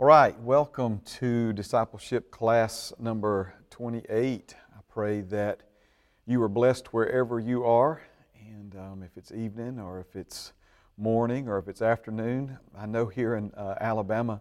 [0.00, 4.54] All right, welcome to discipleship class number 28.
[4.72, 5.62] I pray that
[6.24, 8.00] you are blessed wherever you are,
[8.38, 10.52] and um, if it's evening or if it's
[10.96, 12.56] morning or if it's afternoon.
[12.78, 14.40] I know here in uh, Alabama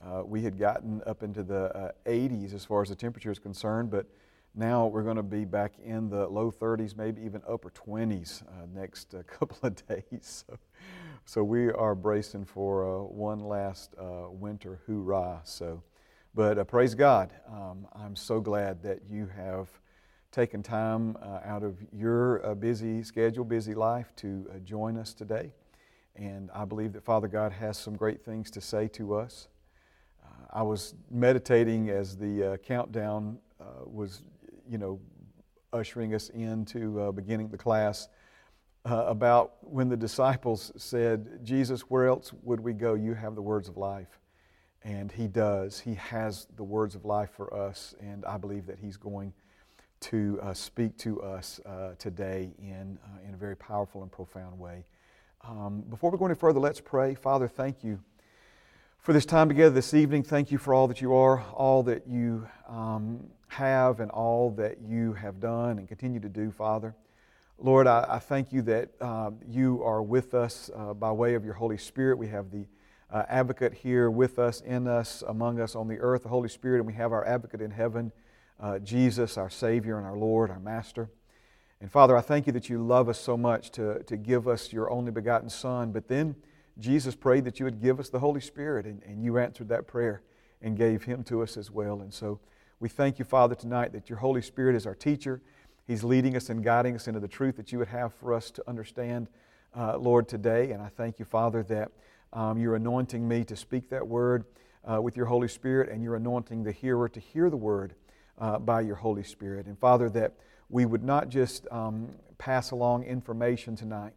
[0.00, 3.38] uh, we had gotten up into the uh, 80s as far as the temperature is
[3.38, 4.06] concerned, but
[4.54, 8.64] now we're going to be back in the low 30s, maybe even upper 20s uh,
[8.74, 10.44] next uh, couple of days.
[10.48, 10.58] So,
[11.28, 15.40] so we are bracing for uh, one last uh, winter hoorah.
[15.42, 15.82] So,
[16.36, 19.68] but uh, praise God, um, I'm so glad that you have
[20.30, 25.52] taken time uh, out of your busy schedule, busy life to join us today.
[26.14, 29.48] And I believe that Father God has some great things to say to us.
[30.52, 33.38] I was meditating as the countdown
[33.84, 34.22] was
[34.68, 35.00] you know,
[35.72, 38.08] ushering us into uh, beginning the class
[38.86, 42.94] uh, about when the disciples said, Jesus, where else would we go?
[42.94, 44.20] You have the words of life.
[44.84, 45.80] And He does.
[45.80, 49.32] He has the words of life for us, and I believe that He's going
[50.00, 54.56] to uh, speak to us uh, today in, uh, in a very powerful and profound
[54.58, 54.84] way.
[55.42, 57.14] Um, before we go any further, let's pray.
[57.14, 57.98] Father, thank you
[59.00, 60.22] for this time together this evening.
[60.22, 64.80] Thank you for all that you are, all that you um, have, and all that
[64.80, 66.94] you have done and continue to do, Father.
[67.58, 71.44] Lord, I, I thank you that uh, you are with us uh, by way of
[71.44, 72.18] your Holy Spirit.
[72.18, 72.66] We have the
[73.10, 76.78] uh, advocate here with us, in us, among us on the earth, the Holy Spirit,
[76.78, 78.12] and we have our advocate in heaven,
[78.60, 81.08] uh, Jesus, our Savior and our Lord, our Master.
[81.80, 84.70] And Father, I thank you that you love us so much to, to give us
[84.70, 86.36] your only begotten Son, but then
[86.78, 89.86] Jesus prayed that you would give us the Holy Spirit, and, and you answered that
[89.86, 90.20] prayer
[90.60, 92.02] and gave him to us as well.
[92.02, 92.38] And so
[92.80, 95.40] we thank you, Father, tonight that your Holy Spirit is our teacher.
[95.86, 98.50] He's leading us and guiding us into the truth that you would have for us
[98.52, 99.28] to understand,
[99.76, 100.72] uh, Lord, today.
[100.72, 101.92] And I thank you, Father, that
[102.32, 104.44] um, you're anointing me to speak that word
[104.84, 107.94] uh, with your Holy Spirit, and you're anointing the hearer to hear the word
[108.38, 109.66] uh, by your Holy Spirit.
[109.66, 110.34] And Father, that
[110.68, 114.12] we would not just um, pass along information tonight,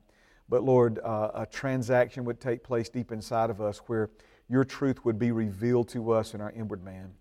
[0.49, 4.09] but Lord, uh, a transaction would take place deep inside of us where
[4.49, 7.11] your truth would be revealed to us in our inward man.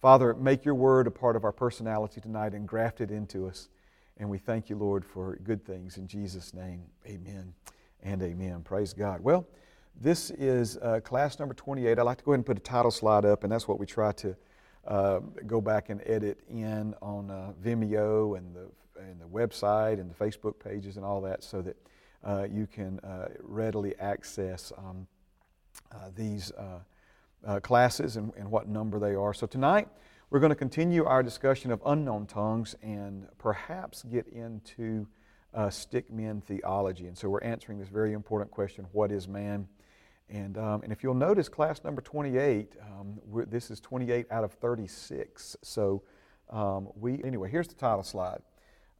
[0.00, 3.68] Father, make your word a part of our personality tonight and graft it into us.
[4.20, 5.96] And we thank you, Lord, for good things.
[5.96, 7.54] In Jesus' name, amen
[8.02, 8.62] and amen.
[8.62, 9.20] Praise God.
[9.20, 9.46] Well,
[10.00, 11.98] this is uh, class number 28.
[11.98, 13.86] I'd like to go ahead and put a title slide up, and that's what we
[13.86, 14.36] try to
[14.88, 18.68] uh, go back and edit in on uh, Vimeo and the,
[19.00, 21.76] and the website and the Facebook pages and all that so that
[22.24, 25.06] uh, you can uh, readily access um,
[25.92, 26.50] uh, these
[27.62, 29.32] classes and, and what number they are.
[29.32, 29.88] So tonight
[30.30, 35.06] we're going to continue our discussion of unknown tongues and perhaps get into
[35.54, 37.06] uh, stick men theology.
[37.06, 39.66] And so we're answering this very important question what is man?
[40.28, 43.18] And, um, and if you'll notice, class number 28, um,
[43.48, 45.56] this is 28 out of 36.
[45.62, 46.02] So
[46.50, 48.40] um, we, anyway, here's the title slide.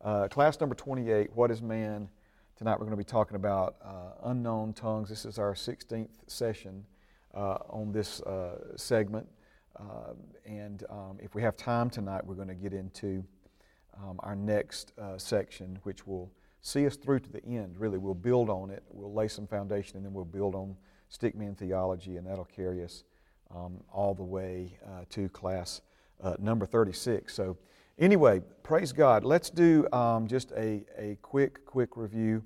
[0.01, 2.09] Uh, class number 28, What is Man?
[2.57, 5.11] Tonight we're going to be talking about uh, unknown tongues.
[5.11, 6.87] This is our 16th session
[7.35, 9.29] uh, on this uh, segment.
[9.79, 13.25] Uh, and um, if we have time tonight, we're going to get into
[13.97, 16.31] um, our next section, which will
[16.61, 17.77] see us through to the end.
[17.79, 18.83] Really, we'll build on it.
[18.91, 20.77] We'll lay some foundation, and then we'll build on
[21.11, 23.05] stickman theology, and that'll carry us
[23.55, 25.81] um, all the way uh, to class
[26.23, 27.33] uh, number 36.
[27.33, 27.57] So,
[27.99, 29.25] anyway, praise God.
[29.25, 32.45] Let's do um, just a, a quick, quick review,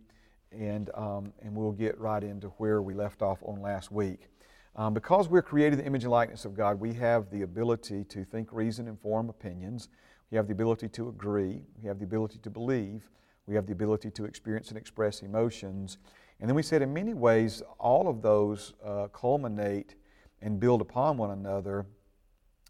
[0.53, 4.29] and, um, and we'll get right into where we left off on last week.
[4.75, 8.05] Um, because we're created in the image and likeness of God, we have the ability
[8.05, 9.89] to think, reason, and form opinions.
[10.31, 11.61] We have the ability to agree.
[11.81, 13.11] We have the ability to believe.
[13.47, 15.99] We have the ability to experience and express emotions.
[16.41, 19.95] And then we said, in many ways, all of those uh, culminate
[20.41, 21.87] and build upon one another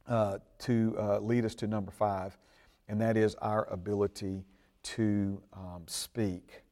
[0.08, 2.36] uh, to uh, lead us to number five,
[2.88, 4.44] and that is our ability
[4.82, 6.62] to um, speak.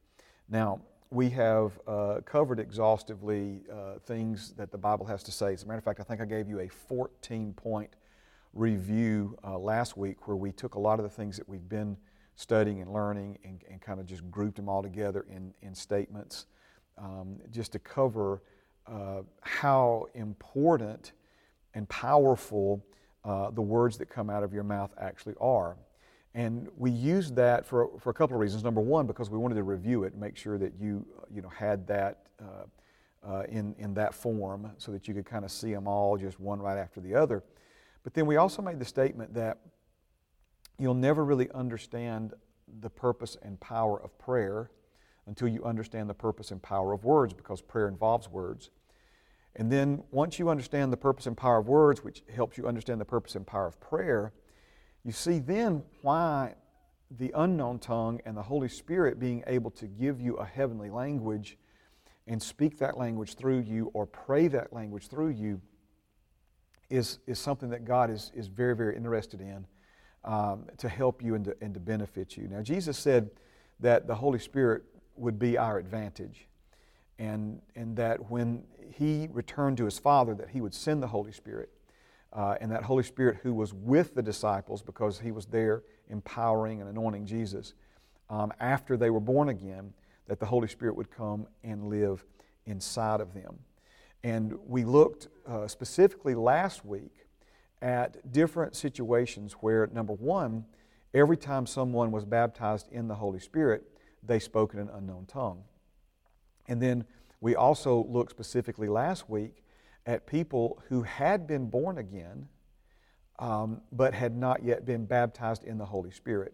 [0.49, 0.81] Now,
[1.11, 5.53] we have uh, covered exhaustively uh, things that the Bible has to say.
[5.53, 7.91] As a matter of fact, I think I gave you a 14 point
[8.53, 11.97] review uh, last week where we took a lot of the things that we've been
[12.35, 16.45] studying and learning and, and kind of just grouped them all together in, in statements
[16.97, 18.41] um, just to cover
[18.87, 21.11] uh, how important
[21.73, 22.83] and powerful
[23.25, 25.75] uh, the words that come out of your mouth actually are.
[26.33, 28.63] And we used that for, for a couple of reasons.
[28.63, 31.85] Number one, because we wanted to review it, make sure that you, you know, had
[31.87, 35.87] that uh, uh, in, in that form so that you could kind of see them
[35.87, 37.43] all just one right after the other.
[38.03, 39.59] But then we also made the statement that
[40.79, 42.33] you'll never really understand
[42.79, 44.71] the purpose and power of prayer
[45.27, 48.71] until you understand the purpose and power of words because prayer involves words.
[49.55, 53.01] And then once you understand the purpose and power of words, which helps you understand
[53.01, 54.33] the purpose and power of prayer,
[55.03, 56.55] you see then why
[57.17, 61.57] the unknown tongue and the Holy Spirit being able to give you a heavenly language
[62.27, 65.59] and speak that language through you or pray that language through you
[66.89, 69.65] is, is something that God is, is very, very interested in
[70.23, 72.47] um, to help you and to, and to benefit you.
[72.47, 73.31] Now, Jesus said
[73.79, 74.83] that the Holy Spirit
[75.15, 76.47] would be our advantage
[77.17, 78.63] and, and that when
[78.93, 81.69] he returned to his Father that he would send the Holy Spirit
[82.33, 86.81] uh, and that Holy Spirit who was with the disciples because he was there empowering
[86.81, 87.73] and anointing Jesus
[88.29, 89.93] um, after they were born again,
[90.27, 92.23] that the Holy Spirit would come and live
[92.65, 93.59] inside of them.
[94.23, 97.25] And we looked uh, specifically last week
[97.81, 100.65] at different situations where, number one,
[101.13, 103.83] every time someone was baptized in the Holy Spirit,
[104.23, 105.63] they spoke in an unknown tongue.
[106.67, 107.05] And then
[107.41, 109.60] we also looked specifically last week
[110.05, 112.47] at people who had been born again
[113.41, 116.53] um, but had not yet been baptized in the Holy Spirit.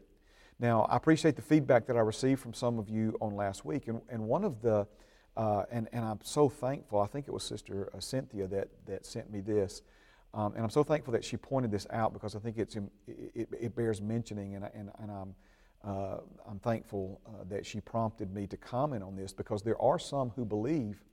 [0.60, 3.88] Now, I appreciate the feedback that I received from some of you on last week,
[3.90, 4.88] and, and one of the,
[5.36, 9.06] uh, and, and I'm so thankful, I think it was Sister uh, Cynthia that, that
[9.06, 9.84] sent me this,
[10.34, 12.76] um, and I'm so thankful that she pointed this out because I think it's,
[13.08, 15.36] it, it bears mentioning, and, and, and I'm,
[15.84, 16.18] uh,
[16.50, 20.32] I'm thankful uh, that she prompted me to comment on this because there are some
[20.32, 21.04] who believe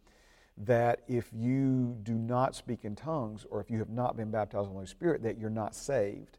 [0.56, 4.66] that if you do not speak in tongues or if you have not been baptized
[4.66, 6.38] in the Holy Spirit, that you're not saved.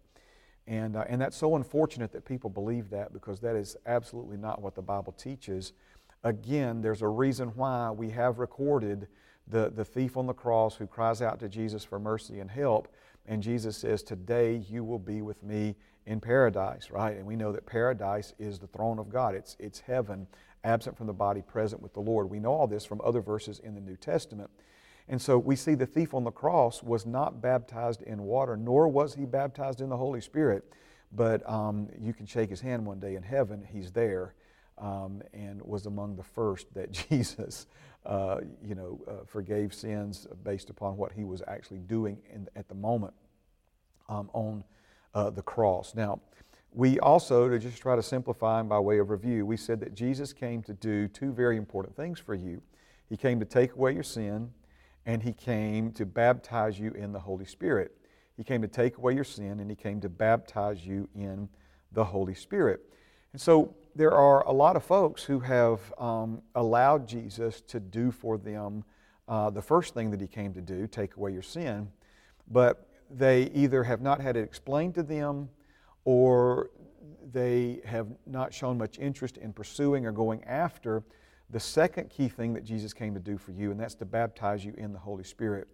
[0.68, 4.62] And, uh, and that's so unfortunate that people believe that because that is absolutely not
[4.62, 5.74] what the Bible teaches.
[6.24, 9.08] Again, there's a reason why we have recorded
[9.48, 12.88] the, the thief on the cross who cries out to Jesus for mercy and help.
[13.28, 15.76] And Jesus says, Today you will be with me
[16.06, 17.16] in paradise, right?
[17.18, 20.28] And we know that paradise is the throne of God, it's, it's heaven
[20.66, 22.30] absent from the body, present with the Lord.
[22.30, 24.50] We know all this from other verses in the New Testament.
[25.08, 28.88] And so we see the thief on the cross was not baptized in water, nor
[28.88, 30.66] was he baptized in the Holy Spirit.
[31.12, 34.34] But um, you can shake his hand one day in heaven, he's there,
[34.80, 37.68] um, and was among the first that Jesus,
[38.06, 42.68] uh, you know, uh, forgave sins based upon what he was actually doing in, at
[42.68, 43.14] the moment
[44.10, 44.64] um, on
[45.14, 45.94] uh, the cross.
[45.96, 46.20] Now,
[46.76, 49.94] we also, to just try to simplify and by way of review, we said that
[49.94, 52.62] Jesus came to do two very important things for you.
[53.08, 54.52] He came to take away your sin,
[55.06, 57.96] and He came to baptize you in the Holy Spirit.
[58.36, 61.48] He came to take away your sin, and He came to baptize you in
[61.94, 62.82] the Holy Spirit.
[63.32, 68.12] And so there are a lot of folks who have um, allowed Jesus to do
[68.12, 68.84] for them
[69.30, 71.88] uh, the first thing that He came to do, take away your sin,
[72.52, 75.48] but they either have not had it explained to them
[76.06, 76.70] or
[77.32, 81.04] they have not shown much interest in pursuing or going after
[81.50, 84.64] the second key thing that Jesus came to do for you, and that's to baptize
[84.64, 85.68] you in the Holy Spirit.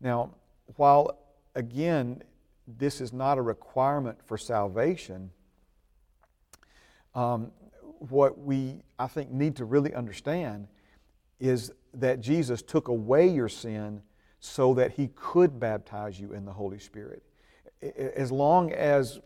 [0.00, 0.34] Now,
[0.76, 1.18] while
[1.54, 2.22] again,
[2.66, 5.30] this is not a requirement for salvation,
[7.14, 7.50] um,
[7.82, 10.68] what we, I think, need to really understand
[11.40, 14.02] is that Jesus took away your sin
[14.40, 17.22] so that he could baptize you in the Holy Spirit.
[18.14, 19.20] As long as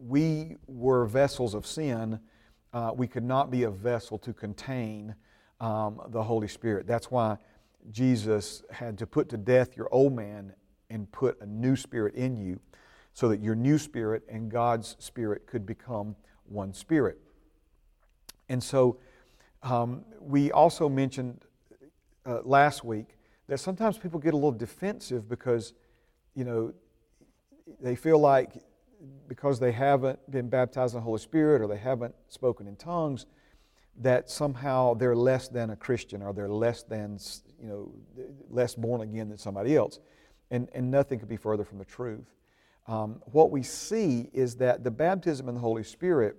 [0.00, 2.20] we were vessels of sin,
[2.72, 5.14] uh, we could not be a vessel to contain
[5.60, 6.86] um, the Holy Spirit.
[6.86, 7.38] That's why
[7.90, 10.52] Jesus had to put to death your old man
[10.90, 12.60] and put a new spirit in you
[13.12, 17.18] so that your new spirit and God's spirit could become one spirit.
[18.48, 18.98] And so
[19.62, 21.44] um, we also mentioned
[22.24, 23.16] uh, last week
[23.48, 25.72] that sometimes people get a little defensive because,
[26.34, 26.72] you know,
[27.80, 28.52] they feel like
[29.28, 33.26] because they haven't been baptized in the Holy Spirit or they haven't spoken in tongues,
[33.98, 37.18] that somehow they're less than a Christian or they're less than,
[37.60, 37.92] you know,
[38.50, 39.98] less born again than somebody else.
[40.50, 42.26] And, and nothing could be further from the truth.
[42.86, 46.36] Um, what we see is that the baptism in the Holy Spirit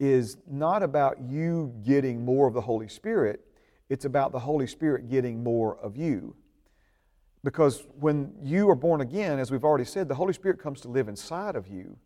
[0.00, 3.40] is not about you getting more of the Holy Spirit,
[3.88, 6.34] it's about the Holy Spirit getting more of you.
[7.46, 10.88] Because when you are born again, as we've already said, the Holy Spirit comes to
[10.88, 11.96] live inside of you.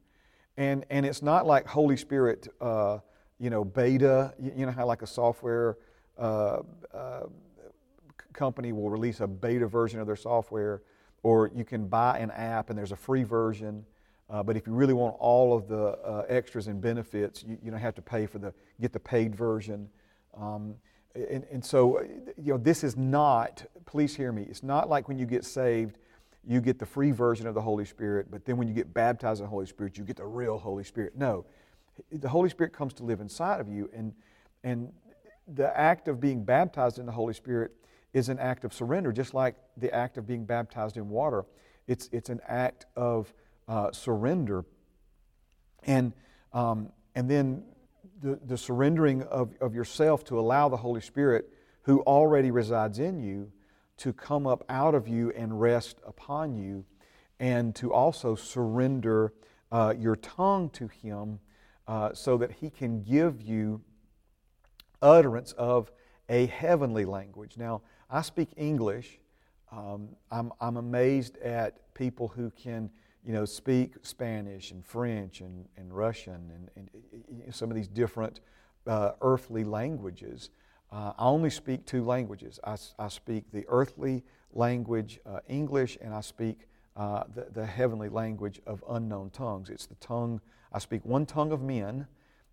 [0.59, 2.99] And, and it's not like Holy Spirit, uh,
[3.38, 5.78] you know, beta, you, you, know how like a software
[6.18, 6.59] uh,
[6.92, 7.20] uh,
[8.35, 10.82] company will release a beta version of their software,
[11.23, 13.87] or you can buy an app and there's a free version.
[14.28, 17.70] Uh, but if you really want all of the uh, extras and benefits, you, you
[17.70, 19.88] don't have to pay for the, get the paid version.
[20.38, 20.75] Um,
[21.14, 22.00] and, and so,
[22.37, 25.99] you know, this is not, please hear me, it's not like when you get saved,
[26.47, 29.40] you get the free version of the Holy Spirit, but then when you get baptized
[29.40, 31.17] in the Holy Spirit, you get the real Holy Spirit.
[31.17, 31.45] No,
[32.12, 34.14] the Holy Spirit comes to live inside of you, and,
[34.64, 34.93] and
[35.55, 37.73] the act of being baptized in the Holy Spirit
[38.12, 41.45] is an act of surrender, just like the act of being baptized in water.
[41.87, 43.33] It's, it's an act of
[43.69, 44.64] uh, surrender.
[45.85, 46.12] And,
[46.52, 47.64] um, and then
[48.22, 51.50] the, the surrendering of, of yourself to allow the Holy Spirit,
[51.82, 53.50] who already resides in you,
[53.98, 56.84] to come up out of you and rest upon you,
[57.38, 59.32] and to also surrender
[59.72, 61.38] uh, your tongue to Him
[61.86, 63.80] uh, so that He can give you
[65.02, 65.90] utterance of
[66.28, 67.56] a heavenly language.
[67.56, 69.18] Now, I speak English.
[69.72, 72.90] Um, I'm, I'm amazed at people who can
[73.24, 76.90] you know, speak Spanish and French and, and Russian and,
[77.44, 78.40] and some of these different
[78.86, 80.50] uh, earthly languages.
[80.90, 82.58] Uh, I only speak two languages.
[82.64, 88.08] I, I speak the earthly language, uh, English, and I speak uh, the, the heavenly
[88.08, 89.70] language of unknown tongues.
[89.70, 90.40] It's the tongue,
[90.72, 92.06] I speak one tongue of men,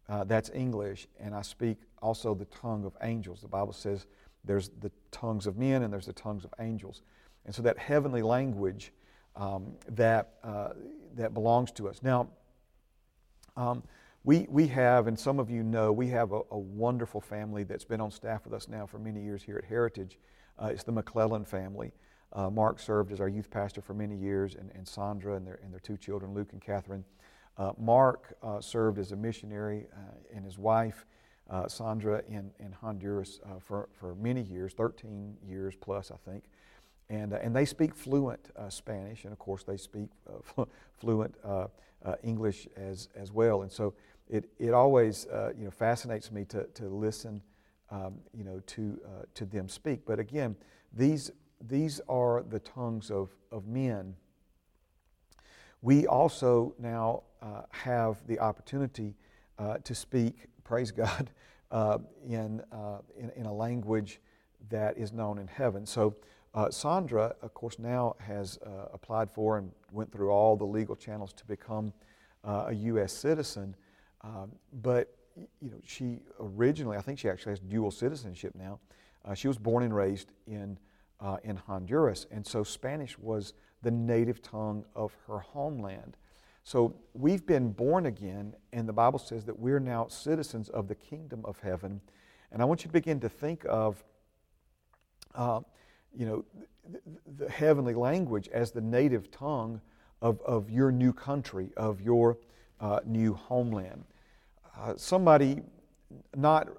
[0.09, 3.41] uh, that's English, and I speak also the tongue of angels.
[3.41, 4.05] The Bible says
[4.43, 7.01] there's the tongues of men and there's the tongues of angels.
[7.45, 8.93] And so that heavenly language
[9.37, 10.69] um, that, uh,
[11.15, 12.01] that belongs to us.
[12.03, 12.27] Now,
[13.55, 13.83] um,
[14.23, 17.85] we, we have, and some of you know, we have a, a, wonderful family that's
[17.85, 20.19] been on staff with us now for many years here at Heritage.
[20.59, 21.93] Uh, it's the McClellan family.
[22.33, 25.59] Uh, Mark served as our youth pastor for many years, and, and Sandra and their,
[25.63, 27.05] and their two children, Luke and Catherine.
[27.57, 31.05] Uh, Mark uh, served as a missionary uh, and his wife,
[31.69, 36.43] Sandra, in, in Honduras for, for many years, 13 years plus, I think
[37.09, 40.65] and, uh, and they speak fluent uh, Spanish, and of course they speak uh,
[40.97, 41.67] fluent uh,
[42.03, 43.61] uh, English as, as well.
[43.61, 43.93] And so
[44.29, 47.41] it, it always uh, you know, fascinates me to, to listen
[47.89, 48.99] um, you know, to,
[49.33, 50.01] to them speak.
[50.05, 50.57] But again,
[50.91, 51.31] these,
[51.65, 54.13] these are the tongues of, of men.
[55.81, 57.23] We also now
[57.71, 59.15] have the opportunity
[59.85, 61.29] to speak, praise God,
[62.27, 62.61] in,
[63.17, 64.19] in, in a language
[64.69, 65.85] that is known in heaven.
[65.85, 66.13] So
[66.57, 70.95] uh, Sandra, of course, now has uh, applied for and went through all the legal
[70.95, 71.93] channels to become
[72.43, 73.13] uh, a U.S.
[73.13, 73.75] citizen.
[74.21, 75.15] Um, but
[75.61, 78.79] you know, she originally, I think she actually has dual citizenship now.
[79.23, 80.79] Uh, she was born and raised in
[81.19, 86.17] uh, in Honduras, and so Spanish was the native tongue of her homeland.
[86.63, 90.95] So we've been born again, and the Bible says that we're now citizens of the
[90.95, 92.01] kingdom of heaven.
[92.51, 94.03] And I want you to begin to think of
[95.35, 95.61] uh,
[96.17, 96.45] you know,
[96.89, 99.79] the, the heavenly language as the native tongue
[100.21, 102.37] of, of your new country, of your
[102.79, 104.03] uh, new homeland.
[104.77, 105.61] Uh, somebody,
[106.35, 106.69] not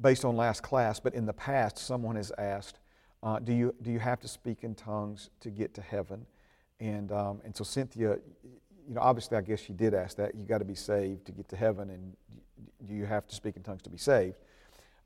[0.00, 2.78] based on last class, but in the past, someone has asked,
[3.22, 6.26] uh, do, you, do you have to speak in tongues to get to heaven?
[6.80, 8.18] And, um, and so Cynthia,
[8.88, 10.34] you know, obviously I guess she did ask that.
[10.34, 12.16] You got to be saved to get to heaven, and
[12.86, 14.36] do you have to speak in tongues to be saved?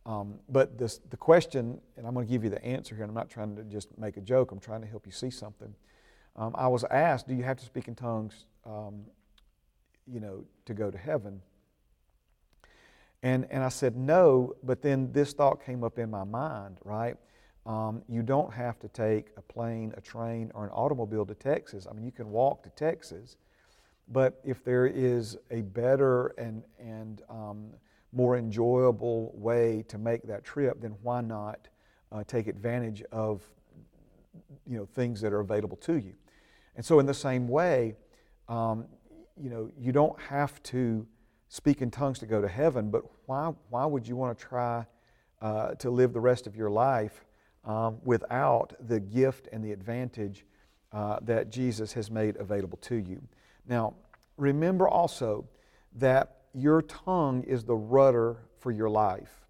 [0.09, 3.11] Um, but this, the question, and I'm going to give you the answer here, and
[3.11, 5.75] I'm not trying to just make a joke, I'm trying to help you see something.
[6.35, 9.03] Um, I was asked, Do you have to speak in tongues, um,
[10.07, 11.43] you know, to go to heaven?
[13.23, 17.19] And, and I said, No, but then this thought came up in my mind, right?
[17.67, 21.87] Um, you don't have to take a plane, a train, or an automobile to Texas.
[21.87, 23.37] I mean, you can walk to Texas,
[24.09, 27.73] but if there is a better and, and um,
[28.12, 31.69] more enjoyable way to make that trip, then why not
[32.11, 33.43] uh, take advantage of
[34.67, 36.15] you know, things that are available to you?
[36.77, 37.97] And so, in the same way,
[38.49, 38.87] um,
[39.37, 41.07] you know, you don't have to
[41.49, 44.87] speak in tongues to go to heaven, but why, why would you want to try
[45.41, 47.25] uh, to live the rest of your life
[47.65, 50.45] um, without the gift and the advantage
[50.93, 53.23] uh, that Jesus has made available to you?
[53.67, 53.95] Now,
[54.37, 55.49] remember also
[55.97, 59.47] that your tongue is the rudder for your life.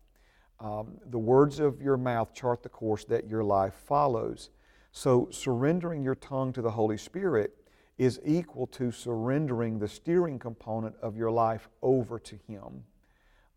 [0.61, 4.51] Um, the words of your mouth chart the course that your life follows.
[4.91, 7.55] So, surrendering your tongue to the Holy Spirit
[7.99, 12.85] is equal to surrendering the steering component of your life over to Him.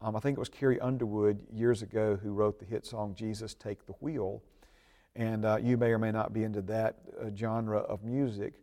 [0.02, 3.54] Um, I think it was Carrie Underwood years ago who wrote the hit song Jesus
[3.54, 4.42] Take the Wheel.
[5.16, 8.54] And uh, you may or may not be into that uh, genre of music,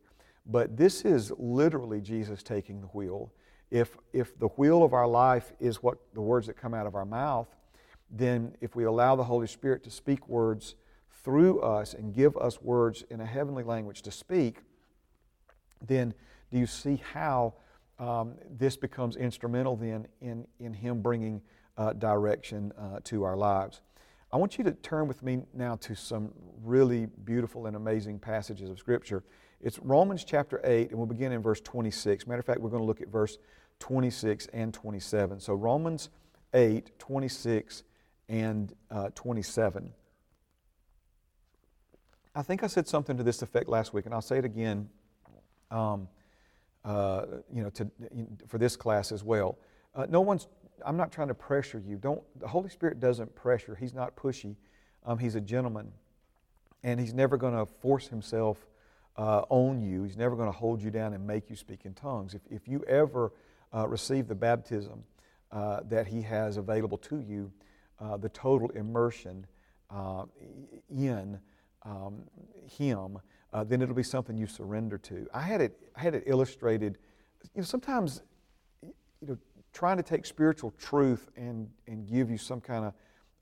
[0.46, 3.32] but this is literally Jesus taking the wheel
[3.70, 6.94] if, if the wheel of our life is what the words that come out of
[6.94, 7.48] our mouth,
[8.10, 10.74] then if we allow the Holy Spirit to speak words
[11.22, 14.62] through us and give us words in a heavenly language to speak,
[15.86, 16.14] then
[16.50, 17.54] do you see how
[17.98, 21.42] um, this becomes instrumental then in, in Him bringing
[21.76, 23.82] uh, direction uh, to our lives?
[24.32, 26.32] I want you to turn with me now to some
[26.62, 29.24] really beautiful and amazing passages of Scripture.
[29.60, 32.26] It's Romans chapter 8, and we'll begin in verse 26.
[32.26, 33.38] Matter of fact, we're going to look at verse
[33.80, 35.40] 26 and 27.
[35.40, 36.10] So Romans
[36.54, 37.82] 8, 26
[38.28, 39.92] and uh, 27.
[42.34, 44.88] I think I said something to this effect last week, and I'll say it again.
[45.70, 46.08] Um,
[46.84, 47.90] uh, you know, to,
[48.46, 49.58] for this class as well.
[49.94, 50.46] Uh, no one's.
[50.86, 51.96] I'm not trying to pressure you.
[51.96, 52.22] Don't.
[52.38, 53.74] The Holy Spirit doesn't pressure.
[53.74, 54.54] He's not pushy.
[55.04, 55.90] Um, he's a gentleman,
[56.84, 58.66] and he's never going to force himself
[59.16, 60.04] uh, on you.
[60.04, 62.34] He's never going to hold you down and make you speak in tongues.
[62.34, 63.32] If if you ever
[63.74, 65.04] uh, receive the baptism
[65.52, 67.52] uh, that He has available to you,
[68.00, 69.46] uh, the total immersion
[70.90, 71.38] in
[71.84, 72.22] um,
[72.78, 73.18] Him
[73.52, 75.26] uh, then it'll be something you surrender to.
[75.32, 76.98] I had it, I had it illustrated.
[77.54, 78.22] You know, sometimes,
[78.82, 78.92] you
[79.26, 79.38] know,
[79.72, 82.94] trying to take spiritual truth and, and give you some kind of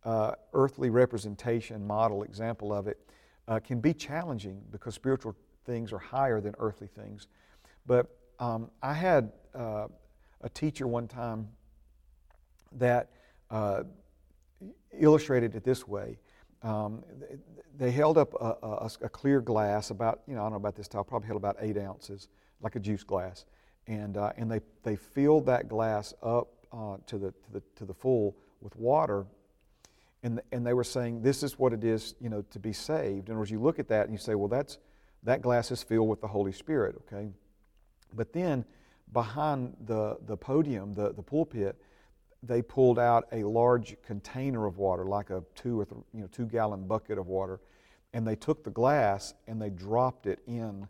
[0.04, 2.98] uh, earthly representation, model, example of it
[3.48, 7.26] uh, can be challenging because spiritual things are higher than earthly things.
[7.86, 8.06] But
[8.38, 9.88] um, I had uh,
[10.40, 11.48] a teacher one time
[12.72, 13.10] that
[13.50, 13.82] uh,
[14.98, 16.18] illustrated it this way.
[16.62, 17.04] Um,
[17.76, 20.74] they held up a, a, a, clear glass about, you know, I don't know about
[20.74, 22.28] this tile, probably held about eight ounces,
[22.60, 23.44] like a juice glass.
[23.86, 27.84] And, uh, and they, they filled that glass up uh, to, the, to, the, to
[27.84, 29.26] the full with water.
[30.22, 33.28] And, and they were saying, this is what it is, you know, to be saved.
[33.28, 34.78] And as you look at that and you say, well, that's,
[35.22, 37.28] that glass is filled with the Holy Spirit, okay?
[38.14, 38.64] But then
[39.12, 41.76] behind the, the podium, the, the pulpit,
[42.42, 46.28] they pulled out a large container of water, like a two or three, you know,
[46.28, 47.60] two gallon bucket of water,
[48.12, 50.86] and they took the glass and they dropped it in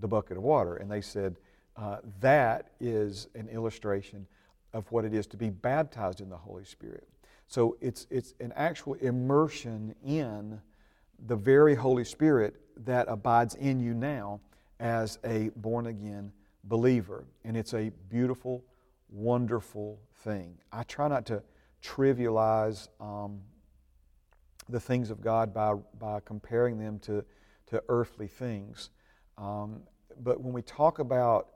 [0.00, 0.76] the bucket of water.
[0.76, 1.36] And they said,
[1.76, 4.26] uh, that is an illustration
[4.72, 7.08] of what it is to be baptized in the Holy Spirit.
[7.46, 10.60] So it's, it's an actual immersion in
[11.26, 14.40] the very Holy Spirit that abides in you now
[14.78, 16.32] as a born again
[16.64, 17.24] believer.
[17.44, 18.64] And it's a beautiful,
[19.08, 20.58] wonderful thing.
[20.72, 21.42] I try not to
[21.82, 23.40] trivialize um,
[24.68, 27.24] the things of God by, by comparing them to,
[27.66, 28.90] to earthly things.
[29.36, 29.82] Um,
[30.20, 31.48] but when we talk about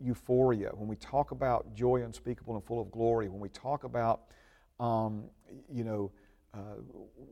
[0.00, 4.22] euphoria, when we talk about joy unspeakable and full of glory, when we talk about,
[4.80, 5.24] um,
[5.72, 6.10] you know,
[6.54, 6.80] uh,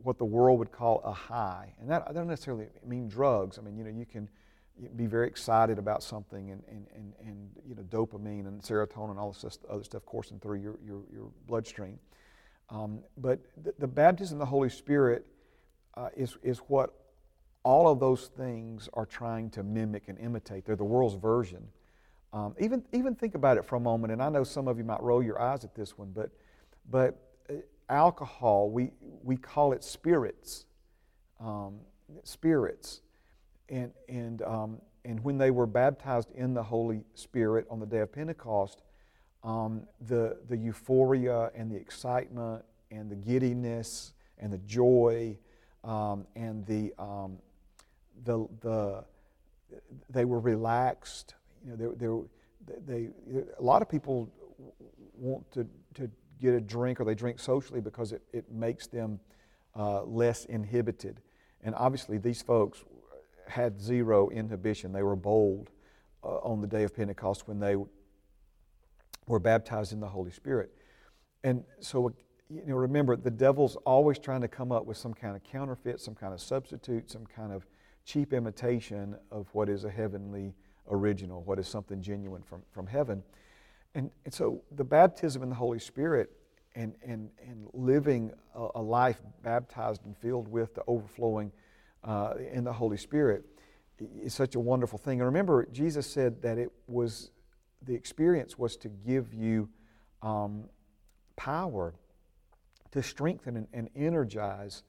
[0.02, 3.58] what the world would call a high, and that, doesn't necessarily mean drugs.
[3.58, 4.28] I mean, you know, you can
[4.96, 9.18] be very excited about something and, and, and, and you know, dopamine and serotonin and
[9.18, 11.98] all this other stuff coursing through your, your, your bloodstream.
[12.68, 15.26] Um, but the, the, baptism of the Holy Spirit
[15.94, 16.94] uh, is, is what
[17.62, 20.64] all of those things are trying to mimic and imitate.
[20.66, 21.68] They're the world's version.
[22.32, 24.84] Um, even, even think about it for a moment, and I know some of you
[24.84, 26.30] might roll your eyes at this one, but,
[26.90, 27.54] but uh,
[27.88, 28.90] alcohol, we,
[29.22, 30.66] we call it spirits.
[31.40, 31.78] Um,
[32.24, 33.00] spirits.
[33.68, 37.98] And, and, um, and when they were baptized in the Holy Spirit on the day
[37.98, 38.82] of Pentecost,
[39.42, 45.36] um, the, the euphoria and the excitement and the giddiness and the joy
[45.84, 47.38] um, and the, um,
[48.24, 49.04] the, the,
[50.10, 51.34] they were relaxed.
[51.64, 52.26] You know,
[52.56, 54.30] they, they, they, a lot of people
[55.16, 59.20] want to, to get a drink or they drink socially because it, it makes them
[59.76, 61.20] uh, less inhibited.
[61.62, 62.84] And obviously, these folks
[63.48, 64.92] had zero inhibition.
[64.92, 65.70] They were bold
[66.22, 67.76] uh, on the day of Pentecost when they
[69.26, 70.70] were baptized in the Holy Spirit.
[71.44, 72.14] And so,
[72.48, 76.00] you know, remember, the devil's always trying to come up with some kind of counterfeit,
[76.00, 77.66] some kind of substitute, some kind of
[78.04, 80.54] cheap imitation of what is a heavenly
[80.90, 83.22] original, what is something genuine from, from heaven.
[83.94, 86.30] And, and so the baptism in the Holy Spirit
[86.74, 91.50] and, and, and living a, a life baptized and filled with the overflowing
[92.06, 93.44] uh, in the Holy Spirit
[94.22, 95.20] is such a wonderful thing.
[95.20, 97.30] And remember, Jesus said that it was
[97.82, 99.68] the experience was to give you
[100.22, 100.64] um,
[101.36, 101.94] power
[102.92, 104.82] to strengthen and, and energize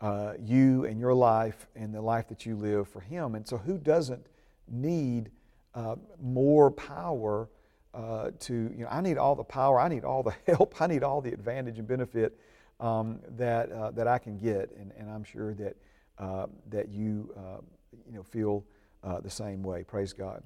[0.00, 3.34] uh, you and your life and the life that you live for Him.
[3.34, 4.26] And so, who doesn't
[4.70, 5.30] need
[5.74, 7.48] uh, more power
[7.94, 10.86] uh, to, you know, I need all the power, I need all the help, I
[10.86, 12.38] need all the advantage and benefit
[12.80, 14.70] um, that, uh, that I can get.
[14.78, 15.76] And, and I'm sure that
[16.18, 17.60] uh, that you, uh,
[18.08, 18.64] you know, feel
[19.04, 19.84] uh, the same way.
[19.84, 20.42] Praise God.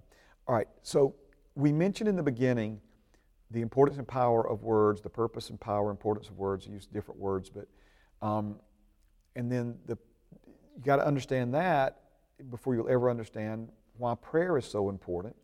[0.46, 1.14] All right, so
[1.54, 2.80] we mentioned in the beginning
[3.50, 6.66] the importance and power of words, the purpose and power, importance of words.
[6.66, 7.68] use different words, but
[8.26, 8.56] um,
[9.36, 9.98] and then the
[10.76, 12.00] you got to understand that
[12.50, 15.36] before you'll ever understand why prayer is so important.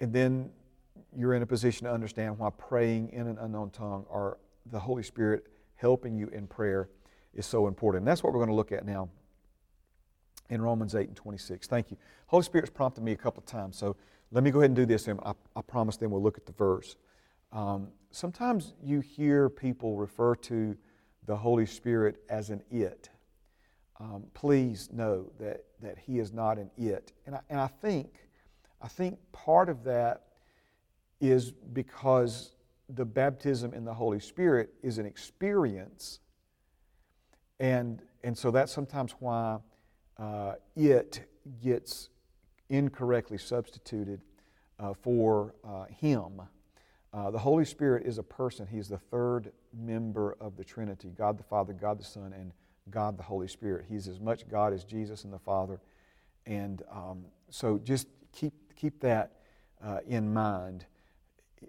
[0.00, 0.50] And then
[1.16, 5.02] you're in a position to understand why praying in an unknown tongue or the Holy
[5.02, 5.46] Spirit
[5.76, 6.88] helping you in prayer
[7.34, 8.02] is so important.
[8.02, 9.08] And that's what we're going to look at now
[10.48, 11.66] in Romans 8 and 26.
[11.66, 11.96] Thank you.
[12.26, 13.96] Holy Spirit's prompted me a couple of times, so
[14.32, 16.46] let me go ahead and do this, and I, I promise then we'll look at
[16.46, 16.96] the verse.
[17.52, 20.76] Um, sometimes you hear people refer to
[21.26, 23.10] the Holy Spirit as an it.
[24.00, 27.12] um, please know that, that he is not an it.
[27.26, 28.28] And I, and I think,
[28.80, 30.22] I think part of that
[31.20, 32.54] is because
[32.88, 36.20] the baptism in the Holy Spirit is an experience.
[37.60, 39.58] And, and so that's sometimes why
[40.18, 41.28] uh, it
[41.62, 42.08] gets
[42.70, 44.22] incorrectly substituted
[44.78, 46.40] uh, for uh, Him.
[47.12, 48.66] Uh, the Holy Spirit is a person.
[48.66, 52.52] He's the third member of the Trinity God the Father, God the Son, and
[52.88, 53.84] God the Holy Spirit.
[53.88, 55.80] He's as much God as Jesus and the Father.
[56.46, 59.32] And um, so just keep, keep that
[59.84, 60.86] uh, in mind.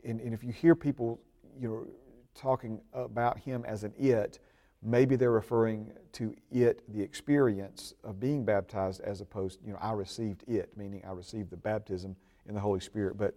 [0.06, 1.19] And, and if you hear people
[1.60, 1.88] you know,
[2.34, 4.39] talking about Him as an it,
[4.83, 9.91] maybe they're referring to it, the experience of being baptized, as opposed, you know, I
[9.93, 12.15] received it, meaning I received the baptism
[12.47, 13.17] in the Holy Spirit.
[13.17, 13.35] But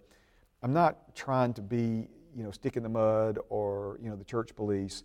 [0.62, 4.24] I'm not trying to be, you know, stick in the mud or, you know, the
[4.24, 5.04] church police.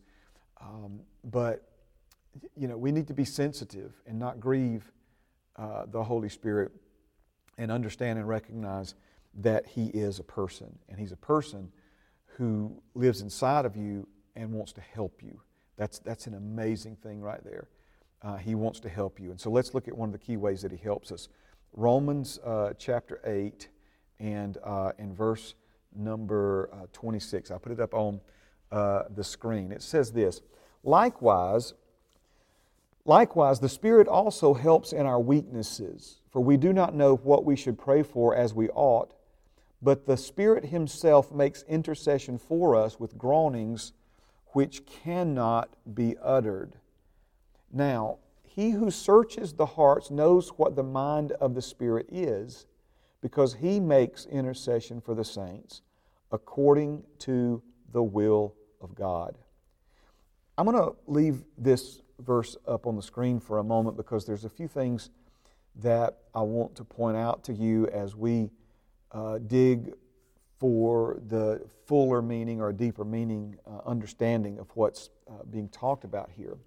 [0.61, 1.67] Um, but,
[2.55, 4.91] you know, we need to be sensitive and not grieve
[5.57, 6.71] uh, the Holy Spirit
[7.57, 8.95] and understand and recognize
[9.35, 10.79] that He is a person.
[10.87, 11.71] And He's a person
[12.37, 15.41] who lives inside of you and wants to help you.
[15.79, 17.69] That's, that's an amazing thing right there.
[18.21, 19.31] Uh, he wants to help you.
[19.31, 21.29] And so let's look at one of the key ways that He helps us.
[21.71, 23.69] Romans uh, chapter 8
[24.19, 25.55] and uh, in verse
[25.95, 27.49] number uh, 26.
[27.49, 28.19] I put it up on
[28.73, 29.71] uh, the screen.
[29.71, 30.41] It says this
[30.83, 31.73] Likewise,
[33.05, 37.55] likewise, the Spirit also helps in our weaknesses, for we do not know what we
[37.55, 39.13] should pray for as we ought,
[39.81, 43.93] but the Spirit Himself makes intercession for us with groanings
[44.53, 46.73] which cannot be uttered.
[47.71, 52.65] Now, he who searches the hearts knows what the mind of the Spirit is,
[53.21, 55.81] because he makes intercession for the saints
[56.31, 59.37] according to the will of God.
[60.57, 64.45] I'm going to leave this verse up on the screen for a moment because there's
[64.45, 65.09] a few things
[65.75, 68.51] that I want to point out to you as we
[69.11, 69.93] uh, dig
[70.59, 76.29] for the fuller meaning or deeper meaning, uh, understanding of what's uh, being talked about
[76.35, 76.57] here.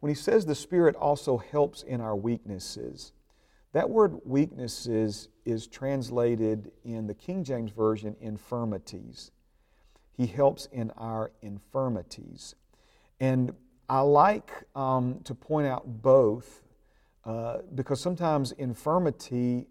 [0.00, 3.12] When he says the Spirit also helps in our weaknesses,
[3.72, 9.30] that word weaknesses is translated in the King James Version infirmities.
[10.16, 12.54] He helps in our infirmities.
[13.20, 13.52] And
[13.88, 16.62] I like um, to point out both
[17.24, 19.66] uh, because sometimes infirmity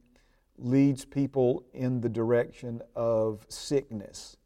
[0.60, 4.38] leads people in the direction of sickness.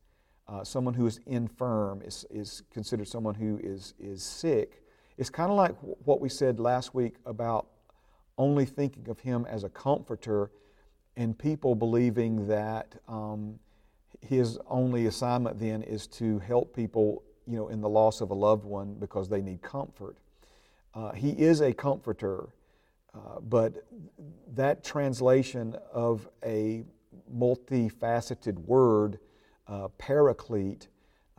[0.47, 4.83] Uh, someone who is infirm is, is considered someone who is, is sick.
[5.17, 7.67] It's kind of like what we said last week about
[8.37, 10.51] only thinking of him as a comforter
[11.15, 13.59] and people believing that um,
[14.21, 18.33] his only assignment then is to help people you know in the loss of a
[18.33, 20.17] loved one because they need comfort
[20.95, 22.49] uh, he is a comforter
[23.13, 23.85] uh, but
[24.53, 26.83] that translation of a
[27.33, 29.19] multifaceted word
[29.67, 30.87] uh, paraclete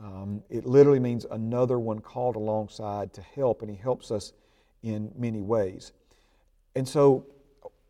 [0.02, 4.32] um, it literally means another one called alongside to help and he helps us
[4.82, 5.92] in many ways
[6.74, 7.26] and so,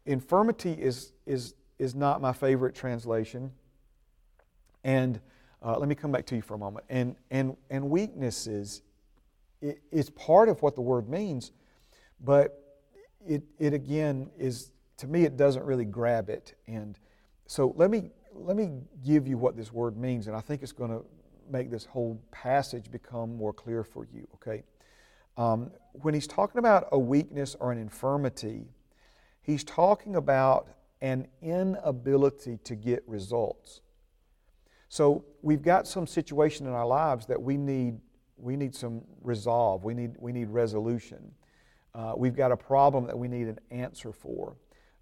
[0.04, 3.50] infirmity is, is, is not my favorite translation.
[4.82, 5.20] And
[5.62, 6.84] uh, let me come back to you for a moment.
[6.90, 8.82] And, and, and weaknesses
[9.90, 11.50] it's part of what the word means,
[12.20, 12.63] but
[13.26, 16.54] it, it again is, to me, it doesn't really grab it.
[16.66, 16.98] And
[17.46, 20.72] so let me, let me give you what this word means, and I think it's
[20.72, 21.04] going to
[21.50, 24.62] make this whole passage become more clear for you, okay?
[25.36, 28.68] Um, when he's talking about a weakness or an infirmity,
[29.42, 30.68] he's talking about
[31.00, 33.80] an inability to get results.
[34.88, 37.98] So we've got some situation in our lives that we need,
[38.36, 41.32] we need some resolve, we need, we need resolution.
[41.94, 44.56] Uh, we've got a problem that we need an answer for.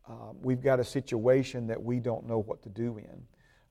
[0.08, 3.22] Uh, we've got a situation that we don't know what to do in,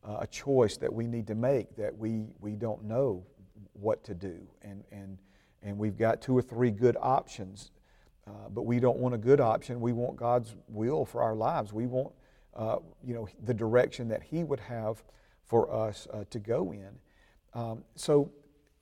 [0.04, 3.26] uh, a choice that we need to make that we, we don't know
[3.74, 4.48] what to do.
[4.64, 5.18] And, and
[5.64, 7.72] and we've got two or three good options.
[8.28, 9.82] Uh, but we don't want a good option.
[9.82, 11.74] We want God's will for our lives.
[11.74, 12.14] We want,
[12.56, 15.04] uh, you know, the direction that He would have
[15.46, 16.92] for us uh, to go in.
[17.54, 18.32] Um, so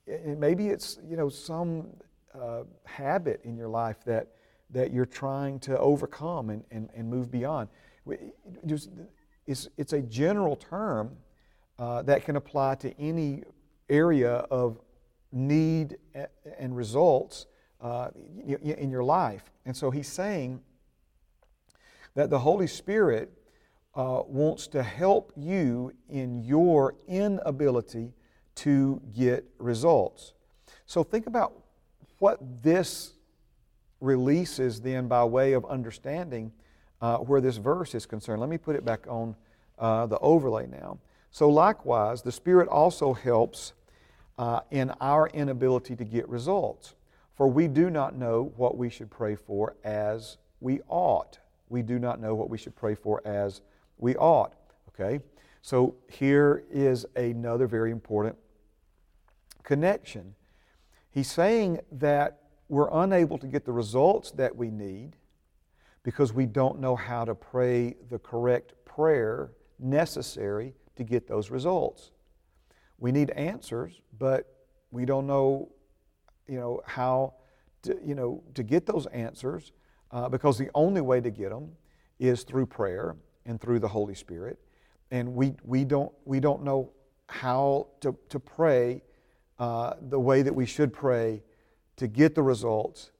[0.06, 1.88] maybe it's, you know, some
[2.34, 4.28] uh, habit in your life that,
[4.70, 7.68] that you're trying to overcome and, and, and move beyond.
[9.46, 11.16] It's, it's a general term
[11.78, 13.42] uh, that can apply to any
[13.88, 14.78] area of
[15.32, 15.96] need
[16.58, 17.46] and results
[17.80, 18.08] uh,
[18.46, 19.50] in your life.
[19.64, 20.60] And so he's saying
[22.14, 23.32] that the Holy Spirit
[23.94, 28.12] uh, wants to help you in your inability
[28.56, 30.34] to get results.
[30.86, 31.59] So think about
[32.20, 33.14] what this
[34.00, 36.52] releases then by way of understanding
[37.00, 38.40] uh, where this verse is concerned.
[38.40, 39.34] Let me put it back on
[39.78, 40.98] uh, the overlay now.
[41.30, 43.72] So, likewise, the Spirit also helps
[44.38, 46.94] uh, in our inability to get results.
[47.34, 51.38] For we do not know what we should pray for as we ought.
[51.68, 53.62] We do not know what we should pray for as
[53.96, 54.54] we ought.
[54.88, 55.20] Okay?
[55.62, 58.36] So, here is another very important
[59.62, 60.34] connection.
[61.10, 65.16] He's saying that we're unable to get the results that we need
[66.02, 72.12] because we don't know how to pray the correct prayer necessary to get those results.
[72.98, 74.54] We need answers, but
[74.90, 75.70] we don't know,
[76.46, 77.34] you know, how
[77.82, 79.72] to, you know, to get those answers
[80.10, 81.72] uh, because the only way to get them
[82.18, 84.58] is through prayer and through the Holy Spirit.
[85.10, 86.92] And we, we, don't, we don't know
[87.28, 89.02] how to, to pray
[89.60, 91.42] uh, the way that we should pray
[91.96, 93.12] to get the results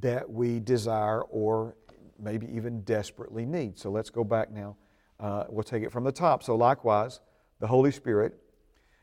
[0.00, 1.74] that we desire or
[2.20, 3.76] maybe even desperately need.
[3.76, 4.76] So let's go back now.
[5.18, 6.44] Uh, we'll take it from the top.
[6.44, 7.18] So, likewise,
[7.58, 8.38] the Holy Spirit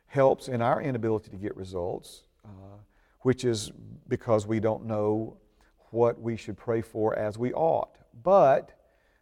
[0.08, 2.78] helps in our inability to get results, uh,
[3.20, 3.72] which is
[4.08, 5.36] because we don't know
[5.90, 7.98] what we should pray for as we ought.
[8.24, 8.72] But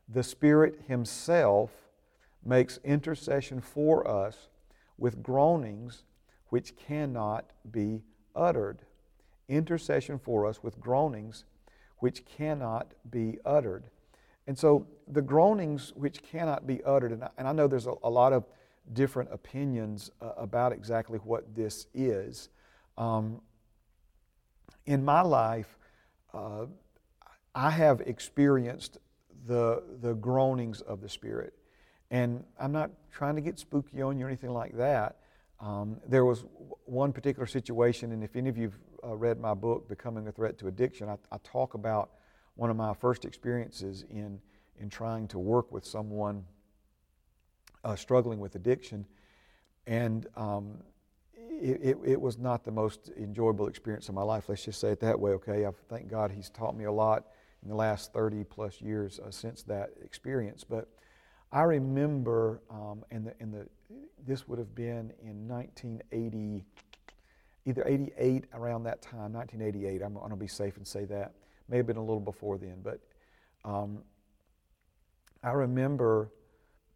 [0.08, 1.72] the Spirit Himself
[2.46, 4.50] makes intercession for us
[5.00, 6.04] with groanings
[6.54, 8.04] which cannot be
[8.36, 8.78] uttered
[9.50, 11.46] intercession for us with groanings
[11.98, 13.86] which cannot be uttered.
[14.46, 17.96] And so the groanings which cannot be uttered, and I, and I know there's a,
[18.04, 18.46] a, lot of
[18.94, 22.50] different opinions uh, about exactly what this is.
[23.00, 23.42] Um,
[24.86, 25.80] in my life,
[26.36, 26.68] uh,
[27.56, 29.00] I have experienced
[29.48, 31.56] the, the groanings of the Spirit.
[32.12, 35.16] And I'm not trying to get spooky on you or anything like that.
[35.63, 36.43] Um, there was
[36.84, 38.80] one particular situation, and if any of you have
[39.12, 42.12] uh, read my book, Becoming a Threat to Addiction, I, I, talk about
[42.56, 44.41] one of my first experiences in,
[44.78, 46.43] in trying to work with someone
[47.86, 49.06] uh, struggling with addiction.
[49.88, 50.80] And um,
[51.34, 54.49] it, it, it, was not the most enjoyable experience of my life.
[54.49, 55.65] Let's just say it that way, okay?
[55.65, 57.28] I thank God He's taught me a lot
[57.62, 60.65] in the last 30 plus years uh, since that experience.
[60.65, 60.89] But
[61.54, 63.68] I remember, um, in the, the,
[64.26, 66.66] this would have been in 1980,
[67.66, 70.02] either 88 around that time, 1988.
[70.02, 71.34] I'm going to be safe and say that.
[71.70, 73.00] May have been a little before then, but
[73.63, 74.00] um,
[75.44, 76.32] I remember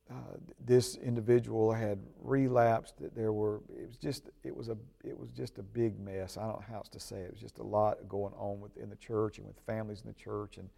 [0.10, 2.96] uh, this individual had relapsed.
[3.16, 6.36] There were it was just it was a it was just a big mess.
[6.38, 7.26] I don't know how else to say it.
[7.26, 10.14] It was just a lot going on within the church and with families in the
[10.14, 10.70] church, and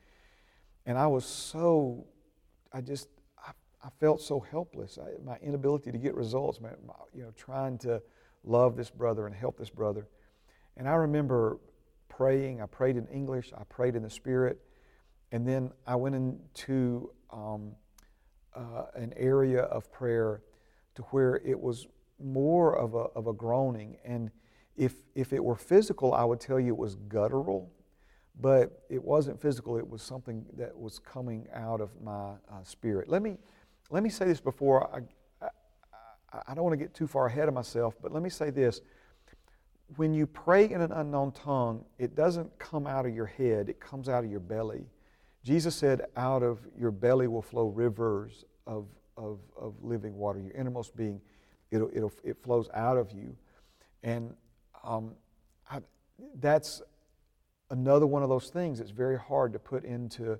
[0.85, 2.05] and I was so
[2.73, 3.07] I just
[3.83, 4.97] I felt so helpless.
[4.97, 8.01] I, my inability to get results, my, my, you know, trying to
[8.43, 10.07] love this brother and help this brother.
[10.77, 11.59] And I remember
[12.09, 12.61] praying.
[12.61, 13.51] I prayed in English.
[13.57, 14.59] I prayed in the Spirit,
[15.31, 17.71] and then I went into um,
[18.53, 20.41] uh, an area of prayer
[20.95, 21.87] to where it was
[22.21, 23.97] more of a, of a groaning.
[24.03, 24.31] And
[24.75, 27.71] if if it were physical, I would tell you it was guttural,
[28.39, 29.77] but it wasn't physical.
[29.77, 33.07] It was something that was coming out of my uh, spirit.
[33.07, 33.37] Let me
[33.89, 35.45] let me say this before I,
[36.33, 38.49] I, I don't want to get too far ahead of myself, but let me say
[38.49, 38.81] this.
[39.95, 43.79] When you pray in an unknown tongue, it doesn't come out of your head, it
[43.79, 44.85] comes out of your belly.
[45.43, 48.85] Jesus said, Out of your belly will flow rivers of,
[49.17, 50.39] of, of living water.
[50.39, 51.19] Your innermost being,
[51.71, 53.35] it'll, it'll, it flows out of you.
[54.03, 54.35] And
[54.83, 55.13] um,
[55.71, 55.79] I,
[56.39, 56.81] that's
[57.71, 60.37] another one of those things that's very hard to put into,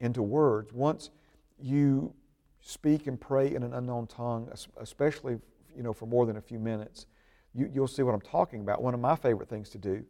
[0.00, 0.72] into words.
[0.72, 1.10] Once
[1.58, 2.12] you
[2.60, 5.38] speak and pray in an unknown tongue, especially
[5.76, 7.06] you know for more than a few minutes,
[7.54, 8.82] you, you'll see what I'm talking about.
[8.82, 10.04] One of my favorite things to do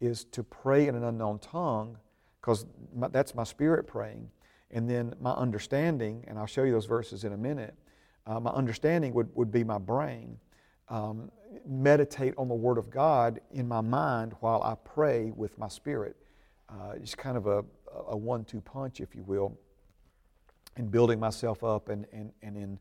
[0.00, 1.98] is to pray in an unknown tongue
[2.40, 2.66] because
[3.10, 4.30] that's my spirit praying.
[4.70, 7.74] And then my understanding, and I'll show you those verses in a minute,
[8.26, 10.38] uh, my understanding would, would be my brain.
[10.88, 11.30] Um,
[11.66, 16.16] meditate on the Word of God in my mind while I pray with my spirit.
[16.68, 17.64] Uh, it's kind of a,
[18.08, 19.58] a one two punch, if you will
[20.76, 22.78] in building myself up and, and, and in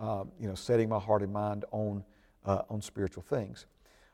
[0.00, 2.02] uh, you know, setting my heart and mind on,
[2.46, 3.66] uh, on spiritual things.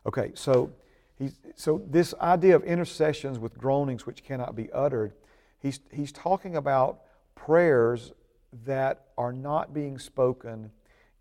[0.05, 0.73] Okay, so,
[1.19, 5.13] he's, so this idea of intercessions with groanings which cannot be uttered,
[5.61, 7.03] he's, he's talking about
[7.35, 8.13] prayers
[8.65, 10.71] that are not being spoken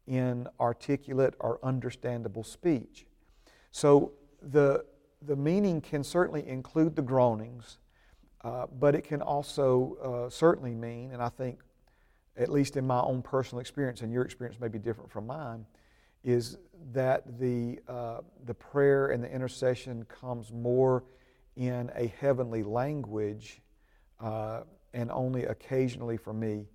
[0.08, 3.06] in articulate or understandable speech.
[3.72, 4.86] So the,
[5.22, 7.78] the meaning can certainly include the groanings,
[8.44, 11.60] uh, but it can also uh, certainly mean, and I think
[12.38, 15.66] at least in my own personal experience, and your experience may be different from mine,
[16.24, 16.58] is
[16.92, 21.04] that the, uh, the prayer and the intercession comes more
[21.56, 23.62] in a heavenly language
[24.20, 24.62] uh,
[24.94, 26.66] and only occasionally for me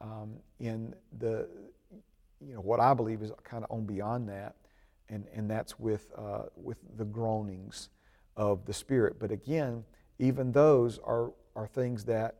[0.00, 1.48] um, in the,
[2.40, 4.56] you know, what I believe is kind of on beyond that,
[5.08, 7.88] and, and that's with, uh, with the groanings
[8.36, 9.18] of the Spirit.
[9.18, 9.84] But again,
[10.18, 12.36] even those are, are things that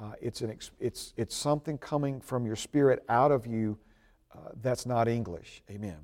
[0.00, 3.78] uh, it's, an it's, it's something coming from your spirit out of you
[4.34, 5.62] uh, that's not English.
[5.70, 5.98] Amen.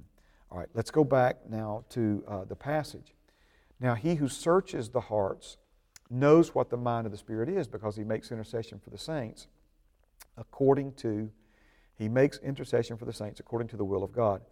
[0.51, 3.15] All right, let's go back now to uh, the passage.
[3.81, 5.57] Now, he who searches the hearts
[6.09, 9.49] knows what the mind of the Spirit is because he makes intercession for the saints
[10.37, 11.31] according to,
[11.95, 14.43] he makes intercession for the saints according to the will of God.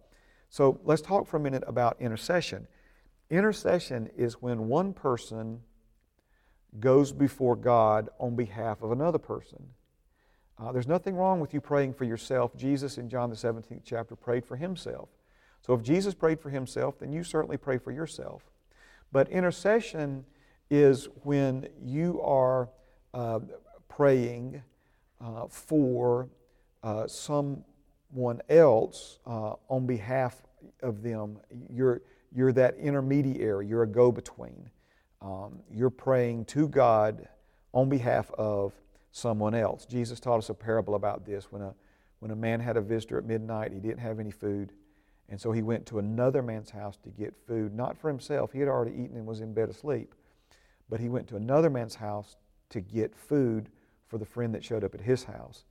[0.49, 2.67] So let's talk for a minute about intercession.
[3.29, 5.61] Intercession is when one person
[6.79, 9.63] goes before God on behalf of another person.
[10.57, 12.55] Uh, there's nothing wrong with you praying for yourself.
[12.55, 15.09] Jesus in John the 17th chapter prayed for himself.
[15.61, 18.43] So if Jesus prayed for himself, then you certainly pray for yourself.
[19.11, 20.25] But intercession
[20.69, 22.69] is when you are
[23.13, 23.39] uh,
[23.89, 24.61] praying
[25.19, 26.29] uh, for
[26.83, 30.41] uh, someone else uh, on behalf
[30.81, 31.37] of them.
[31.69, 32.01] You're,
[32.33, 34.69] you're that intermediary, you're a go between.
[35.21, 37.27] Um, you're praying to God
[37.73, 38.73] on behalf of
[39.11, 39.85] someone else.
[39.85, 41.73] Jesus taught us a parable about this when a,
[42.19, 44.71] when a man had a visitor at midnight, he didn't have any food.
[45.29, 48.51] And so he went to another man's house to get food, not for himself.
[48.51, 50.13] He had already eaten and was in bed asleep.
[50.89, 52.35] But he went to another man's house
[52.69, 53.69] to get food
[54.07, 55.63] for the friend that showed up at his house.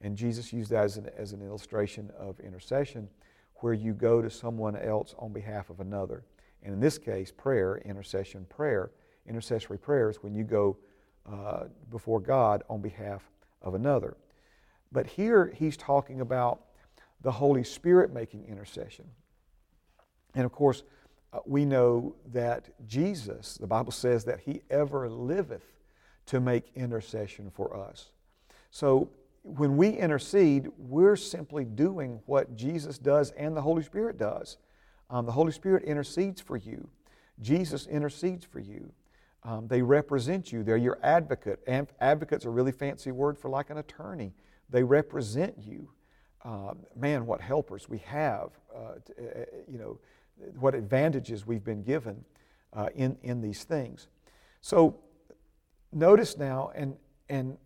[0.00, 3.08] And Jesus used that as an, as an illustration of intercession,
[3.56, 6.24] where you go to someone else on behalf of another.
[6.64, 8.90] And in this case, prayer, intercession, prayer,
[9.28, 10.76] intercessory prayers when you go
[11.30, 13.22] uh, before God on behalf
[13.62, 14.16] of another.
[14.92, 16.60] But here he's talking about
[17.20, 19.06] the Holy Spirit making intercession.
[20.34, 20.82] And of course,
[21.32, 25.64] uh, we know that Jesus, the Bible says that he ever liveth
[26.26, 28.10] to make intercession for us.
[28.70, 29.10] So
[29.42, 34.56] when we intercede, we're simply doing what Jesus does and the Holy Spirit does.
[35.10, 36.88] Um, the Holy Spirit intercedes for you.
[37.40, 38.92] Jesus intercedes for you.
[39.42, 40.62] Um, they represent you.
[40.62, 41.60] They're your advocate.
[42.00, 44.32] Advocate's a really fancy word for like an attorney.
[44.70, 45.90] They represent you.
[46.42, 48.50] Uh, man, what helpers we have.
[48.74, 49.98] Uh, t- uh, uh, you know,
[50.58, 52.24] what advantages we've been given
[52.72, 54.08] uh, in, in these things.
[54.60, 54.98] So
[55.92, 56.96] notice now, and,
[57.28, 57.56] and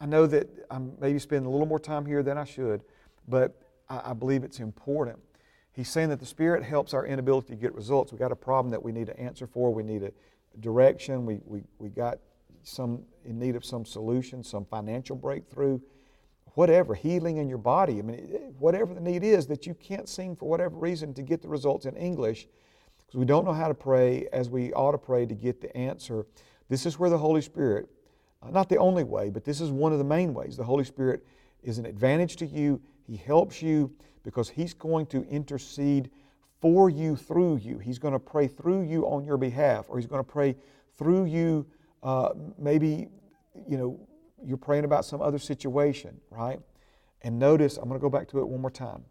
[0.00, 2.82] I know that I'm maybe spending a little more time here than I should,
[3.26, 5.18] but I, I believe it's important.
[5.78, 8.10] He's saying that the Spirit helps our inability to get results.
[8.10, 9.72] We've got a problem that we need to answer for.
[9.72, 10.10] We need a
[10.58, 11.24] direction.
[11.24, 12.18] We, we, we got
[12.64, 15.78] some in need of some solution, some financial breakthrough,
[16.54, 18.00] whatever, healing in your body.
[18.00, 21.42] I mean, whatever the need is that you can't seem for whatever reason to get
[21.42, 22.48] the results in English
[22.98, 25.74] because we don't know how to pray as we ought to pray to get the
[25.76, 26.26] answer.
[26.68, 27.88] This is where the Holy Spirit,
[28.42, 30.56] uh, not the only way, but this is one of the main ways.
[30.56, 31.24] The Holy Spirit
[31.62, 32.80] is an advantage to you.
[33.06, 33.92] He helps you
[34.28, 36.10] because He's going to intercede
[36.60, 37.78] for you through you.
[37.78, 40.54] He's going to pray through you on your behalf, or He's going to pray
[40.98, 41.66] through you.
[42.02, 43.08] Uh, maybe,
[43.66, 43.98] you know,
[44.44, 46.60] you're praying about some other situation, right?
[47.22, 49.06] And notice, I'm going to go back to it one more time.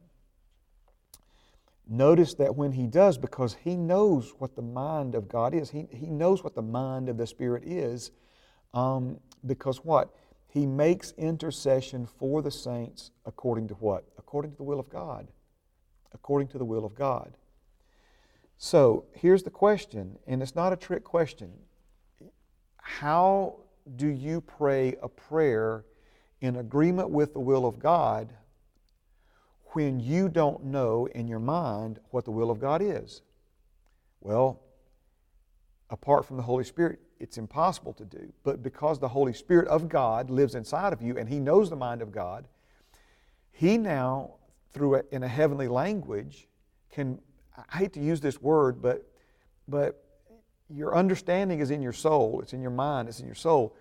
[1.89, 5.87] Notice that when he does, because he knows what the mind of God is, he,
[5.91, 8.11] he knows what the mind of the Spirit is,
[8.75, 10.13] um, because what?
[10.57, 14.05] He makes intercession for the saints according to what?
[14.17, 15.27] According to the will of God.
[16.15, 17.37] According to the will of God.
[18.57, 21.53] So here's the question, and it's not a trick question.
[22.77, 23.57] How
[23.97, 25.85] do you pray a prayer
[26.41, 28.33] in agreement with the will of God
[29.73, 33.21] when you don't know in your mind what the will of God is?
[34.21, 34.59] Well,
[35.91, 38.31] apart from the Holy Spirit, it's impossible to do.
[38.43, 41.75] But because the Holy Spirit of God lives inside of you and He knows the
[41.75, 42.47] mind of God,
[43.51, 44.35] He now,
[44.71, 46.47] through a, in a heavenly language,
[46.91, 47.19] can
[47.71, 49.07] I hate to use this word, but
[49.67, 50.03] but
[50.69, 53.75] your understanding is in your soul, it's in your mind, it's in your soul.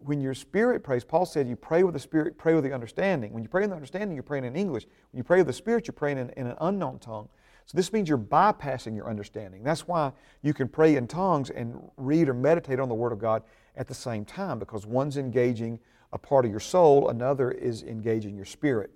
[0.00, 3.32] When your spirit prays, Paul said you pray with the spirit, pray with the understanding.
[3.32, 4.84] When you pray in the understanding, you're praying in English.
[5.10, 7.28] When you pray with the spirit, you're praying in, in an unknown tongue.
[7.68, 9.62] So this means you're bypassing your understanding.
[9.62, 13.18] That's why you can pray in tongues and read or meditate on the Word of
[13.18, 13.42] God
[13.76, 15.78] at the same time, because one's engaging
[16.10, 18.90] a part of your soul, another is engaging your spirit.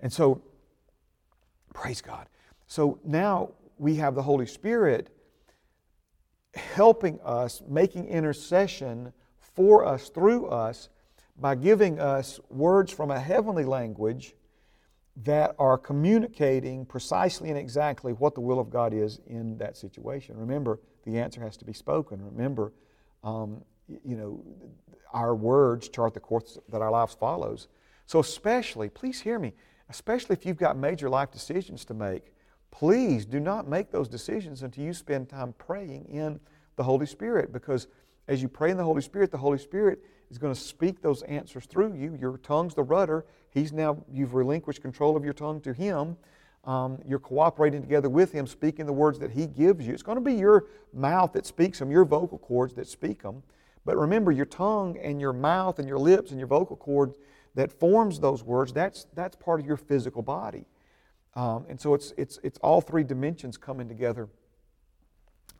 [0.00, 0.40] And so,
[1.74, 2.26] praise God.
[2.66, 5.10] So now we have the Holy Spirit
[6.54, 10.88] helping us, making intercession for us, through us,
[11.38, 14.34] by giving us words from a heavenly language
[15.24, 20.36] that are communicating precisely and exactly what the will of God is in that situation.
[20.36, 22.22] Remember, the answer has to be spoken.
[22.22, 22.72] Remember,
[23.24, 24.44] um, you know,
[25.12, 27.68] our words chart the course that our lives follows.
[28.04, 29.54] So, especially, please hear me,
[29.88, 32.34] especially if you've got major life decisions to make,
[32.70, 36.38] please do not make those decisions until you spend time praying in
[36.76, 37.88] the Holy Spirit because
[38.28, 40.00] as you pray in the Holy Spirit, the Holy Spirit
[40.30, 42.16] is going to speak those answers through you.
[42.20, 43.24] Your tongue's the rudder.
[43.50, 46.16] He's now, you've relinquished control of your tongue to Him.
[46.64, 49.92] Um, you're cooperating together with Him, speaking the words that He gives you.
[49.94, 53.42] It's going to be your mouth that speaks them, your vocal cords that speak them.
[53.84, 57.16] But remember, your tongue and your mouth and your lips and your vocal cords
[57.54, 60.66] that forms those words, that's, that's part of your physical body.
[61.34, 64.28] Um, and so it's, it's, it's all three dimensions coming together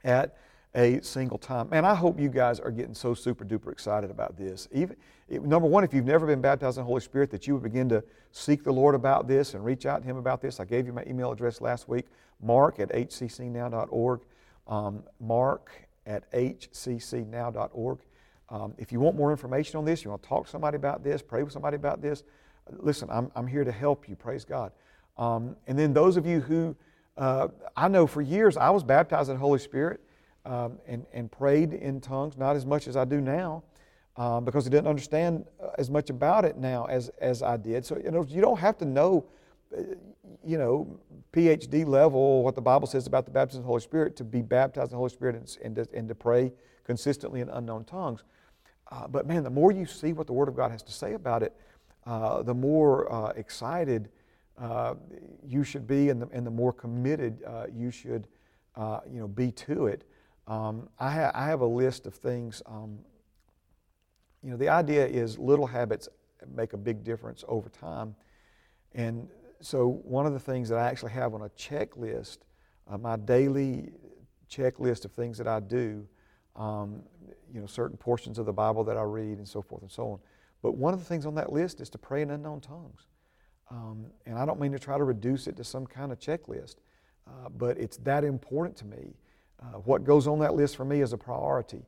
[0.03, 0.37] at
[0.77, 1.69] a single time.
[1.71, 4.69] Man, I hope you guys are getting so super duper excited about this.
[4.73, 4.97] Even
[5.29, 7.63] it, number one, if you've never been baptized in the Holy Spirit, that you would
[7.63, 10.61] begin to seek the Lord about this and reach out to Him about this.
[10.61, 12.07] I gave you my email address last week,
[12.41, 14.21] mark at hccnow.org.
[14.69, 15.71] Um, mark
[16.07, 17.99] at hccnow.org.
[18.49, 21.03] Um, if you want more information on this, you want to talk to somebody about
[21.03, 22.23] this, pray with somebody about this,
[22.71, 24.17] listen, I'm, I'm here to help you.
[24.17, 24.73] Praise God.
[25.19, 26.77] Um, and then those of you who,
[27.17, 30.01] uh, I know for years I was baptized in the Holy Spirit
[30.47, 33.63] um, and, and prayed in tongues, not as much as I do now.
[34.19, 37.85] Um, because I didn't understand uh, as much about it now as, as I did.
[37.85, 39.27] So, you know, you don't have to know,
[39.77, 39.83] uh,
[40.43, 40.99] you know,
[41.35, 44.41] PhD level, what the Bible says about the baptism of the Holy Spirit to be
[44.41, 46.51] baptized in the Holy Spirit and, and, to, and to pray
[46.83, 48.25] consistently in unknown tongues.
[48.91, 51.13] Uh, but man, the more you see what the Word of God has to say
[51.13, 51.55] about it,
[52.07, 54.09] uh, the more uh, excited
[54.57, 54.95] uh,
[55.47, 58.29] you should be and the, and the more committed you should,
[58.79, 60.05] you know, be to it.
[60.47, 62.63] Um, I, ha- I, have a list of things.
[62.67, 62.99] Um,
[64.43, 66.09] you know, the idea is little habits
[66.55, 68.15] make a big difference over time.
[68.95, 69.29] And
[69.61, 72.39] so, one of the things that I actually have on a checklist,
[72.89, 73.91] uh, my daily
[74.49, 76.07] checklist of things that I do,
[76.55, 77.03] um,
[77.53, 80.13] you know, certain portions of the Bible that I read and so forth and so
[80.13, 80.19] on.
[80.63, 83.07] But one of the things on that list is to pray in unknown tongues.
[83.71, 86.77] Um, and I don't mean to try to reduce it to some kind of checklist,
[87.27, 89.15] uh, but it's that important to me
[89.61, 91.83] uh, what goes on that list for me is a priority.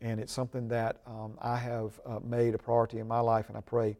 [0.00, 3.56] And it's something that um, I have uh, made a priority in my life, and
[3.56, 3.96] I pray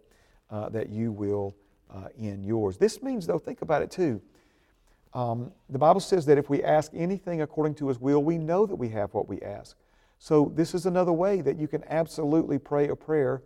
[0.51, 1.55] uh, that you will
[1.91, 2.77] uh, in yours.
[2.77, 4.21] This means, though, think about it too.
[5.15, 8.67] Um, the Bible says that if we ask anything according to His will, we know
[8.67, 9.77] that we have what we ask.
[10.19, 13.43] So, this is another way that you can absolutely pray a prayer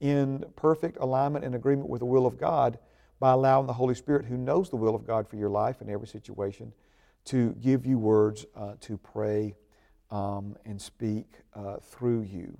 [0.00, 2.78] in perfect alignment and agreement with the will of God
[3.18, 5.90] by allowing the Holy Spirit, who knows the will of God for your life in
[5.90, 6.72] every situation,
[7.28, 9.54] to give you words uh, to pray
[10.10, 12.56] um, and speak uh, through you.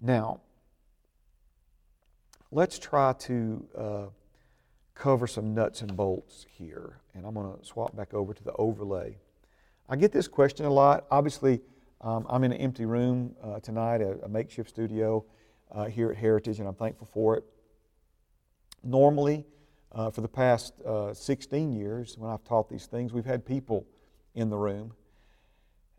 [0.00, 0.40] Now,
[2.50, 4.06] let's try to uh,
[4.94, 7.00] cover some nuts and bolts here.
[7.14, 9.18] And I'm going to swap back over to the overlay.
[9.88, 11.04] I get this question a lot.
[11.10, 11.60] Obviously,
[12.00, 15.24] um, I'm in an empty room uh, tonight, a, a, makeshift studio
[15.70, 17.44] uh, here at Heritage, and I'm thankful for it.
[18.82, 19.44] Normally,
[19.92, 23.86] uh, for the past uh, 16 years, when I've taught these things, we've had people
[24.34, 24.92] in the room.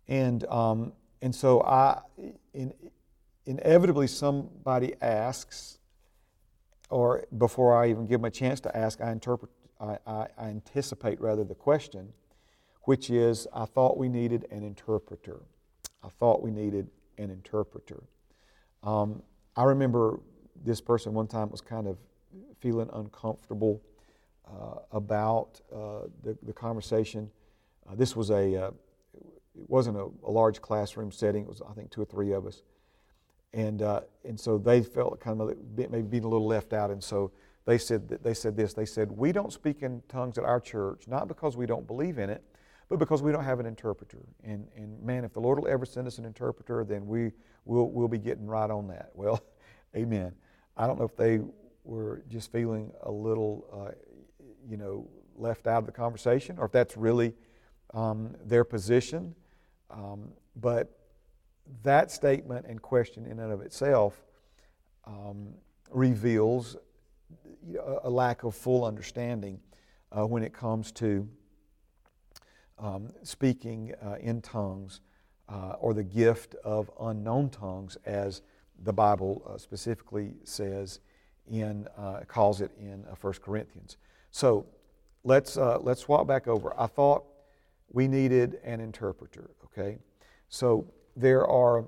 [0.08, 2.02] And, um, and so I,
[2.54, 2.74] in,
[3.46, 5.80] inevitably somebody asks,
[6.90, 10.46] or before I even give them a chance to ask, I, interpret, I, I, I
[10.48, 12.14] anticipate rather the question,
[12.84, 15.42] which is, I thought we needed an interpreter.
[16.04, 18.04] I thought we needed an interpreter.
[18.84, 19.22] Um,
[19.56, 20.20] I remember
[20.64, 21.98] this person one time was kind of
[22.60, 23.82] feeling uncomfortable
[24.48, 27.30] uh, about uh, the, the, conversation.
[27.90, 28.72] Uh, this was a, uh,
[29.56, 31.44] it wasn't a, a, large classroom setting.
[31.44, 32.64] It was, I think, two or three of us.
[33.54, 36.90] And, uh, and so they felt kind of maybe being a little left out.
[36.90, 37.32] And so
[37.66, 38.74] they said, they said this.
[38.74, 42.18] They said, we don't speak in tongues at our church, not because we don't believe
[42.18, 42.44] in it,
[42.90, 44.26] but because we don't have an interpreter.
[44.44, 47.32] And, and man, if the Lord will ever send us an interpreter, then we,
[47.66, 49.12] we'll, we'll be getting right on that.
[49.14, 49.42] Well,
[49.96, 50.34] amen.
[50.76, 51.40] I don't know if they
[51.84, 53.92] were just feeling a little, uh,
[54.68, 57.34] you know, left out of the conversation, or if that's really
[57.94, 59.36] um, their position.
[59.90, 60.98] Um, but
[61.84, 64.26] that statement and question, in and of itself,
[65.06, 65.54] um,
[65.92, 66.78] reveals
[68.04, 69.60] a lack of full understanding
[70.12, 71.28] uh, when it comes to
[72.80, 75.02] um, speaking uh, in tongues
[75.48, 78.42] uh, or the gift of unknown tongues, as
[78.84, 81.00] the Bible uh, specifically says
[81.52, 83.98] in uh, calls it in 1 uh, Corinthians.
[84.32, 84.66] So
[85.24, 86.74] let's let's swap back over.
[86.80, 87.26] I thought
[87.92, 89.98] we needed an interpreter, okay?
[90.48, 91.86] So there are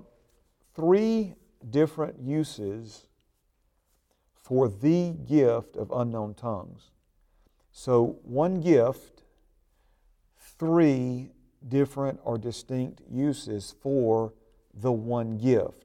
[0.74, 1.34] three
[1.70, 3.06] different uses
[4.34, 6.90] for the gift of unknown tongues.
[7.72, 9.22] So one gift,
[10.36, 11.30] three
[11.66, 14.34] different or distinct uses for
[14.74, 15.83] the one gift.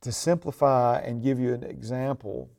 [0.00, 2.50] To simplify and give you an example,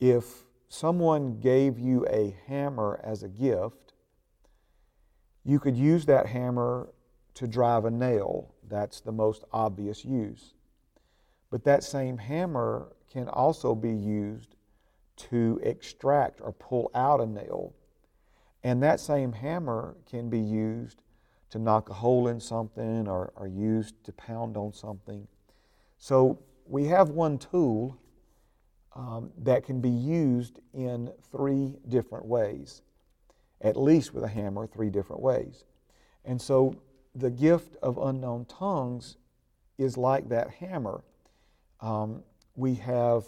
[0.00, 3.94] if someone gave you a hammer as a gift,
[5.44, 6.92] you could use that hammer
[7.34, 8.54] to drive a nail.
[8.68, 10.54] That's the most obvious use.
[11.50, 14.56] But that same hammer can also be used
[15.16, 17.74] to extract or pull out a nail.
[18.64, 21.02] And that same hammer can be used
[21.50, 25.26] to knock a hole in something or, or used to pound on something.
[26.02, 27.96] So we have one tool
[28.96, 32.82] um, that can be used in three different ways,
[33.60, 35.62] at least with a hammer, three different ways.
[36.24, 36.74] And so
[37.14, 39.16] the gift of unknown tongues
[39.78, 41.04] is like that hammer.
[41.80, 42.24] Um,
[42.56, 43.26] we have,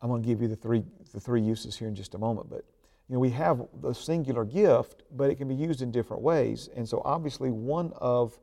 [0.00, 2.48] I'm going to give you the three, the three uses here in just a moment,
[2.48, 2.64] but
[3.10, 6.70] you know, we have the singular gift, but it can be used in different ways.
[6.74, 8.38] And so obviously one of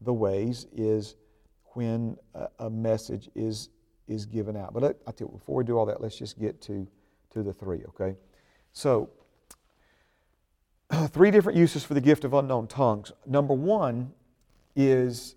[0.00, 1.16] the ways is
[1.78, 3.68] when a, a message is,
[4.08, 4.74] is given out.
[4.74, 6.88] But let, I tell you, before we do all that, let's just get to,
[7.30, 8.16] to the three, okay?
[8.72, 9.10] So,
[11.10, 13.12] three different uses for the gift of unknown tongues.
[13.26, 14.12] Number one
[14.74, 15.36] is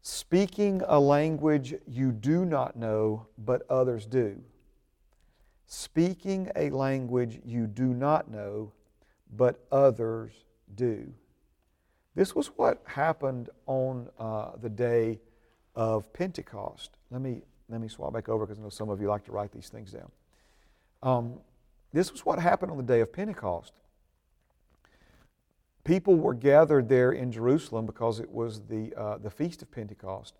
[0.00, 4.40] speaking a language you do not know, but others do.
[5.66, 8.72] Speaking a language you do not know,
[9.36, 10.32] but others
[10.74, 11.12] do.
[12.14, 15.20] This was what happened on uh, the day
[15.74, 16.90] of Pentecost.
[17.10, 19.32] Let me, let me swap back over because I know some of you like to
[19.32, 20.10] write these things down.
[21.02, 21.34] Um,
[21.92, 23.72] this was what happened on the day of Pentecost.
[25.84, 30.34] People were gathered there in Jerusalem because it was the, uh, the Feast of Pentecost.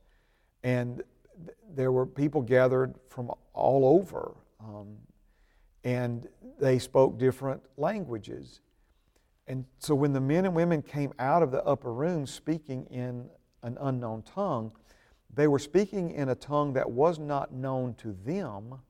[0.62, 1.03] And
[1.45, 4.35] th- there were people gathered from all over.
[4.59, 4.97] Um,
[5.85, 6.26] and
[6.59, 8.61] they spoke different languages.
[9.47, 13.28] And so when the men and women came out of the upper room speaking in
[13.62, 14.72] an unknown tongue,
[15.35, 18.80] they were speaking in a tongue that was not known to them,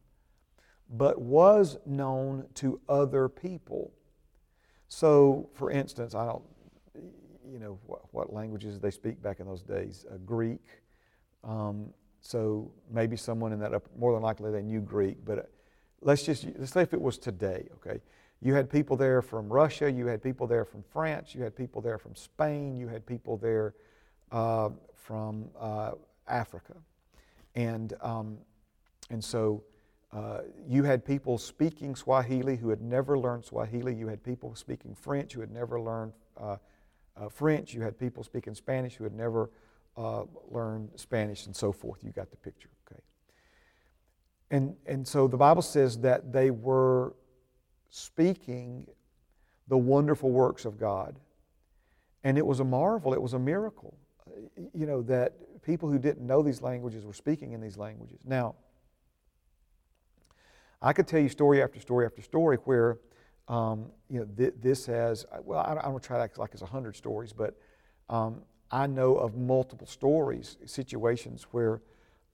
[0.90, 3.92] but was known to other people.
[4.88, 6.42] So, for instance, I don't,
[7.50, 10.04] you know, what, what languages they speak back in those days?
[10.10, 10.82] Uh, Greek.
[11.42, 11.90] Um,
[12.20, 15.42] so maybe someone in that, more than likely they knew Greek, but uh,
[16.00, 18.00] let's just, let's say if it was today, okay?
[18.40, 21.80] You had people there from Russia, you had people there from France, you had people
[21.80, 23.74] there from Spain, you had people there
[24.32, 25.92] uh, from uh,
[26.28, 26.74] Africa.
[27.54, 28.38] And, um,
[29.10, 29.62] and so
[30.12, 33.94] uh, you had people speaking Swahili who had never learned Swahili.
[33.94, 36.56] You had people speaking French who had never learned uh,
[37.16, 37.74] uh, French.
[37.74, 39.50] You had people speaking Spanish who had never
[39.96, 42.02] uh, learned Spanish, and so forth.
[42.02, 43.00] You got the picture, okay?
[44.50, 47.14] And, and so the Bible says that they were
[47.90, 48.86] speaking
[49.68, 51.18] the wonderful works of God.
[52.24, 53.96] And it was a marvel, it was a miracle,
[54.72, 58.20] you know, that people who didn't know these languages were speaking in these languages.
[58.24, 58.54] Now,
[60.80, 62.98] I could tell you story after story after story where,
[63.48, 67.32] um, you know, th- this has, well, I, don't try to like it's 100 stories,
[67.32, 67.58] but
[68.10, 71.80] um, I know of multiple stories, situations where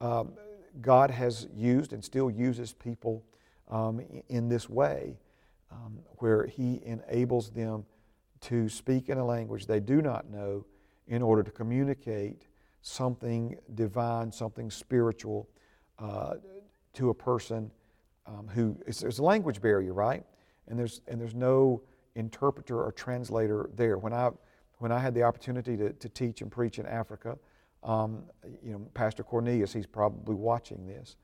[0.01, 0.33] um,
[0.81, 3.25] God has used and still uses people
[3.69, 5.17] um, in this way,
[5.71, 7.85] um, where He enables them
[8.41, 10.65] to speak in a language they do not know
[11.07, 12.47] in order to communicate
[12.83, 15.49] something divine, something spiritual
[15.99, 16.35] uh,
[16.95, 17.71] to a person
[18.27, 20.25] um, who there's a language barrier, right?
[20.69, 21.83] And there's and there's no
[22.15, 23.99] interpreter or translator there.
[23.99, 24.31] When I
[24.79, 27.39] when I had the opportunity to, to teach and preach in Africa,
[27.83, 28.25] um,
[28.63, 31.17] you know, Pastor Cornelius, he's probably watching this.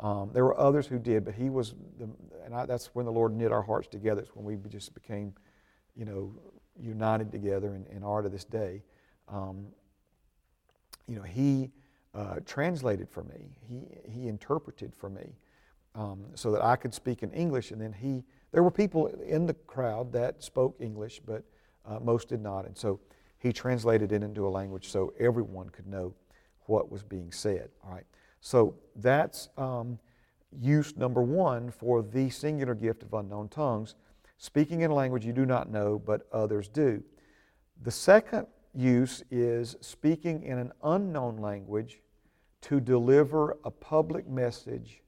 [0.00, 2.08] Um, there were others who did, but he was, the,
[2.44, 4.22] and I, that's when the Lord knit our hearts together.
[4.22, 5.34] It's when we just became,
[5.94, 6.34] you know,
[6.80, 8.82] united together and, and are to this day.
[9.28, 9.66] Um,
[11.08, 11.70] you know, he
[12.14, 13.56] uh, translated for me.
[13.68, 15.34] He, he interpreted for me
[15.94, 17.70] um, so that I could speak in English.
[17.70, 21.42] And then he, there were people in the crowd that spoke English, but
[21.86, 22.66] uh, most did not.
[22.66, 23.00] And so
[23.38, 26.14] he translated it into a language so everyone could know
[26.66, 27.70] what was being said.
[27.84, 28.06] All right.
[28.40, 29.98] So that's um,
[30.60, 33.94] use number one for the singular gift of unknown tongues,
[34.38, 37.02] speaking in a language you do not know, but others do.
[37.82, 42.00] The second use is speaking in an unknown language
[42.62, 45.02] to deliver a public message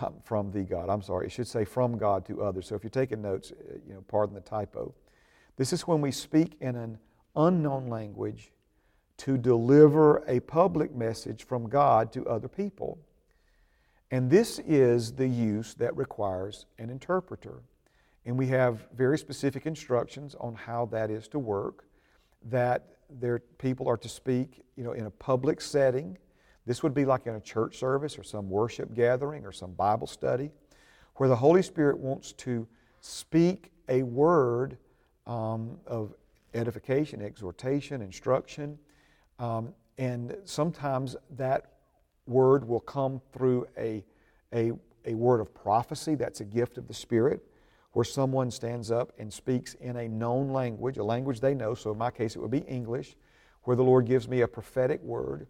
[0.00, 0.88] um, from the God.
[0.88, 2.68] I'm sorry, it should say from God to others.
[2.68, 4.94] So if you're taking notes, uh, you know, pardon the typo.
[5.56, 6.98] This is when we speak in an
[7.36, 8.52] unknown language
[9.18, 12.98] to deliver a public message from God to other people.
[14.10, 17.62] And this is the use that requires an interpreter.
[18.26, 21.84] And we have very specific instructions on how that is to work
[22.44, 26.18] that their people are to speak you know, in a public setting,
[26.66, 30.06] This would be like in a church service or some worship gathering or some Bible
[30.06, 30.50] study
[31.16, 32.66] where the Holy Spirit wants to
[33.00, 34.78] speak a word
[35.26, 36.14] um, of
[36.54, 38.78] edification, exhortation, instruction.
[39.38, 41.72] Um, and sometimes that
[42.26, 44.02] word will come through a,
[44.52, 44.72] a,
[45.04, 46.14] a word of prophecy.
[46.14, 47.46] That's a gift of the Spirit,
[47.94, 51.74] where someone stands up and speaks in a known language, a language they know.
[51.74, 53.16] So in my case, it would be English,
[53.62, 55.46] where the Lord gives me a prophetic word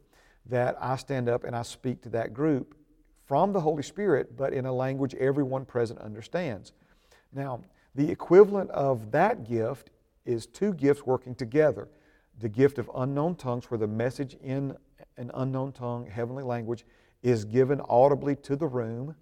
[0.47, 2.77] that I stand up and I speak to that group
[3.25, 6.73] from the Holy Spirit, but in a language everyone present understands.
[7.33, 7.63] Now,
[7.95, 9.91] the equivalent of that gift
[10.27, 11.89] is two gifts working together
[12.41, 14.77] the gift of unknown tongues, where the message in
[15.17, 16.85] an unknown tongue, heavenly language,
[17.23, 19.15] is given audibly to the room,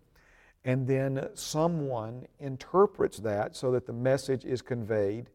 [0.64, 5.28] and then someone interprets that so that the message is conveyed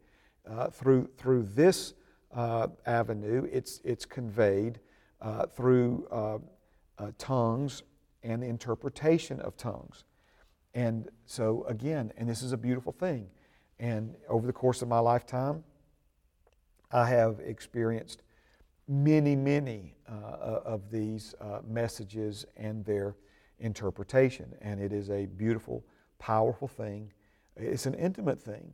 [0.50, 1.94] uh, through, through this
[2.34, 3.48] uh, avenue.
[3.52, 4.80] It's, it's conveyed
[5.22, 6.38] uh, through uh,
[6.98, 7.84] uh, tongues
[8.24, 10.06] and the interpretation of tongues.
[10.74, 13.28] And so, again, and this is a beautiful thing.
[13.80, 15.64] And over the course of my lifetime,
[16.92, 18.22] I have experienced
[18.88, 21.36] many, many uh, of these
[21.68, 23.16] messages and their
[23.60, 24.54] interpretation.
[24.62, 25.84] And it is a beautiful,
[26.20, 27.12] powerful thing.
[27.56, 28.74] It's an intimate thing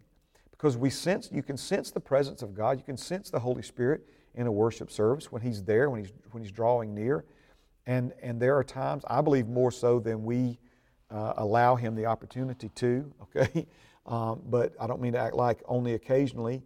[0.51, 2.77] because we sense, you can sense the presence of God.
[2.77, 6.13] You can sense the Holy Spirit in a worship service when He's there, when He's,
[6.31, 7.25] when he's drawing near.
[7.85, 10.59] And, and there are times, I believe more so than we
[11.11, 13.67] uh, allow Him the opportunity to, okay?
[14.05, 16.63] Um, but I don't mean to act like only occasionally.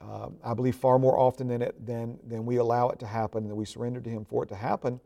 [0.00, 3.46] Um, I believe far more often than, it, than, than we allow it to happen,
[3.46, 5.00] than we surrender to Him for it to happen.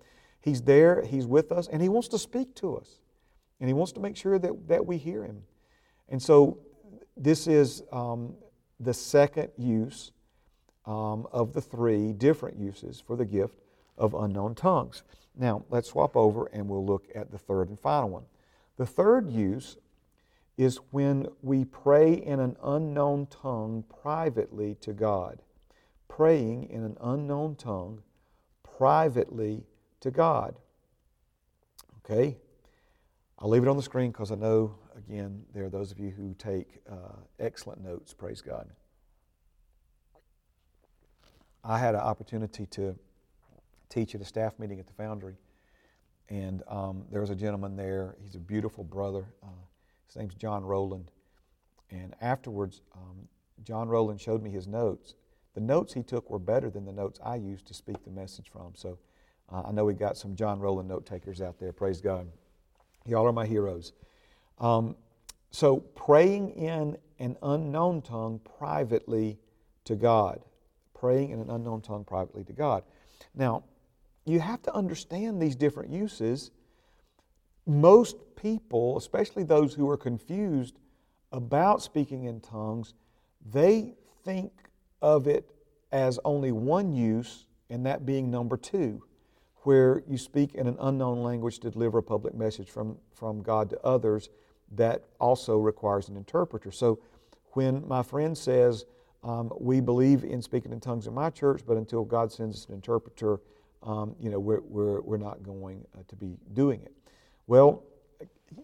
[0.44, 3.00] He's there, He's with us, and He wants to speak to us.
[3.60, 5.42] And He wants to make sure that, that we hear Him.
[6.10, 6.58] And so,
[7.16, 8.34] this is um,
[8.78, 10.12] the second use
[10.84, 13.58] um, of the three different uses for the gift
[13.96, 15.02] of unknown tongues.
[15.34, 18.24] Now, let's swap over and we'll look at the third and final one.
[18.76, 19.78] The third use
[20.58, 25.40] is when we pray in an unknown tongue privately to God.
[26.06, 28.02] Praying in an unknown tongue
[28.62, 29.64] privately
[30.04, 30.54] to God.
[32.04, 32.36] Okay?
[33.38, 36.10] I'll leave it on the screen because I know, again, there are those of you
[36.10, 38.12] who take uh, excellent notes.
[38.12, 38.68] Praise God.
[41.64, 42.94] I had an opportunity to
[43.88, 45.36] teach at a staff meeting at the Foundry,
[46.28, 48.16] and um, there was a gentleman there.
[48.22, 49.24] He's a beautiful brother.
[49.42, 49.46] Uh,
[50.06, 51.10] his name's John Rowland.
[51.90, 53.26] And afterwards, um,
[53.62, 55.14] John Rowland showed me his notes.
[55.54, 58.50] The notes he took were better than the notes I used to speak the message
[58.52, 58.72] from.
[58.74, 58.98] So
[59.52, 61.72] uh, I know we got some John Rowland note takers out there.
[61.72, 62.26] Praise God.
[63.06, 63.92] Y'all are my heroes.
[64.58, 64.96] Um,
[65.50, 69.38] so praying in an unknown tongue privately
[69.84, 70.40] to God.
[70.94, 72.82] Praying in an unknown tongue privately to God.
[73.34, 73.64] Now,
[74.24, 76.50] you have to understand these different uses
[77.66, 80.78] most people, especially those who are confused
[81.32, 82.94] about speaking in tongues,
[83.52, 84.52] they think
[85.00, 85.50] of it
[85.92, 89.02] as only one use, and that being number two,
[89.64, 93.68] where you speak in an unknown language to deliver a public message from, from God
[93.70, 94.30] to others
[94.72, 96.70] that also requires an interpreter.
[96.70, 97.00] So
[97.52, 98.84] when my friend says,
[99.22, 102.66] um, we believe in speaking in tongues in my church, but until God sends us
[102.68, 103.40] an interpreter,
[103.82, 106.92] um, you know, we're, we're, we're not going uh, to be doing it.
[107.46, 107.82] Well,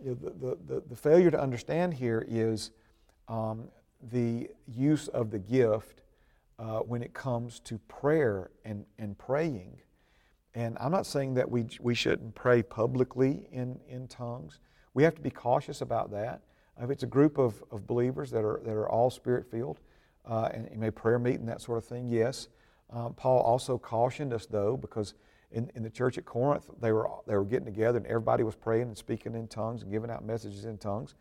[0.04, 2.70] the, the, the, the failure to understand here is
[3.28, 3.68] um,
[4.12, 6.02] the use of the gift
[6.58, 9.78] uh, when it comes to prayer and, and praying.
[10.54, 14.58] And I'm not saying that we, we shouldn't pray publicly in, in tongues.
[14.94, 16.42] We have to be cautious about that.
[16.80, 19.78] If it's a group of, of believers that are, that are all spirit filled,
[20.26, 22.48] uh, and may prayer meeting, that sort of thing, yes.
[22.90, 25.14] Um, Paul also cautioned us, though, because
[25.52, 28.54] in, in the church at Corinth, they were, they were getting together and everybody was
[28.54, 31.14] praying and speaking in tongues and giving out messages in tongues.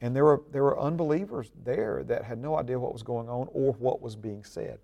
[0.00, 3.48] And there were, there were unbelievers there that had no idea what was going on
[3.52, 4.78] or what was being said.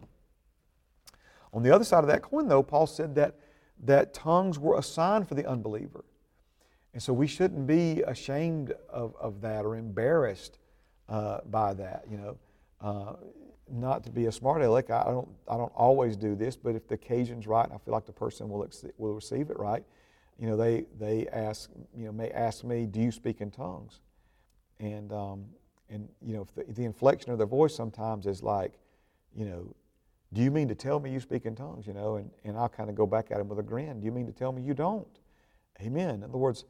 [1.52, 3.36] On the other side of that coin, though, Paul said that,
[3.84, 6.04] that tongues were a sign for the unbeliever.
[6.94, 10.58] And so we shouldn't be ashamed of, of that or embarrassed
[11.08, 12.04] uh, by that.
[12.10, 12.38] You know,
[12.80, 13.12] uh,
[13.70, 14.90] not to be a smart aleck.
[14.90, 17.92] I don't, I don't always do this, but if the occasion's right and I feel
[17.92, 19.84] like the person will, will receive it right,
[20.38, 24.00] you know, they, they ask, you know, may ask me, do you speak in tongues?
[24.78, 25.46] And, um,
[25.90, 28.74] and you know, the, the inflection of their voice sometimes is like,
[29.34, 29.74] you know,
[30.32, 31.86] do you mean to tell me you speak in tongues?
[31.86, 34.00] You know, and, and I'll kind of go back at him with a grin.
[34.00, 35.08] Do you mean to tell me you don't?
[35.80, 36.16] Amen.
[36.16, 36.64] In other words,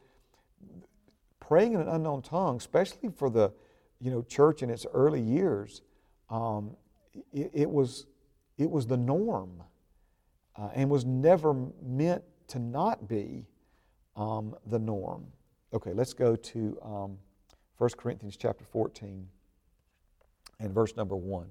[1.41, 3.53] praying in an unknown tongue, especially for the,
[4.01, 5.83] you know, church in its early years,
[6.31, 6.77] um,
[7.33, 8.07] it, it, was,
[8.59, 9.63] it was the norm
[10.57, 13.47] uh, and was never meant to not be
[14.15, 15.27] um, the norm.
[15.73, 17.19] Okay, let's go to um,
[17.79, 19.27] 1 Corinthians chapter 14
[20.61, 21.51] and verse number 1.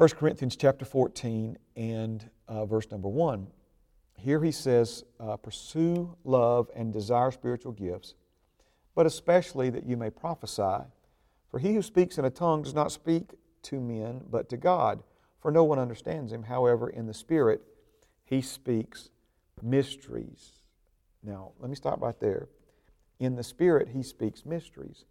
[0.00, 3.46] 1 Corinthians chapter 14 and uh, verse number 1.
[4.16, 8.14] Here he says, uh, Pursue love and desire spiritual gifts,
[8.94, 10.86] but especially that you may prophesy.
[11.50, 13.32] For he who speaks in a tongue does not speak
[13.64, 15.02] to men, but to God,
[15.38, 16.44] for no one understands him.
[16.44, 17.60] However, in the Spirit,
[18.24, 19.10] he speaks
[19.60, 20.62] mysteries.
[21.22, 22.48] Now, let me stop right there.
[23.18, 25.04] In the Spirit, he speaks mysteries.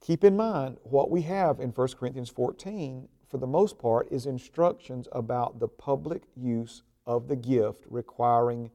[0.00, 4.26] Keep in mind, what we have in 1 Corinthians 14, for the most part, is
[4.26, 8.70] instructions about the public use of the gift requiring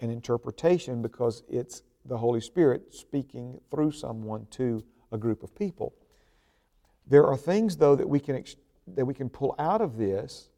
[0.00, 5.94] an interpretation because it's the Holy Spirit speaking through someone to a group of people.
[7.06, 8.44] There are things, though, that we can,
[8.88, 10.50] that we can pull out of this,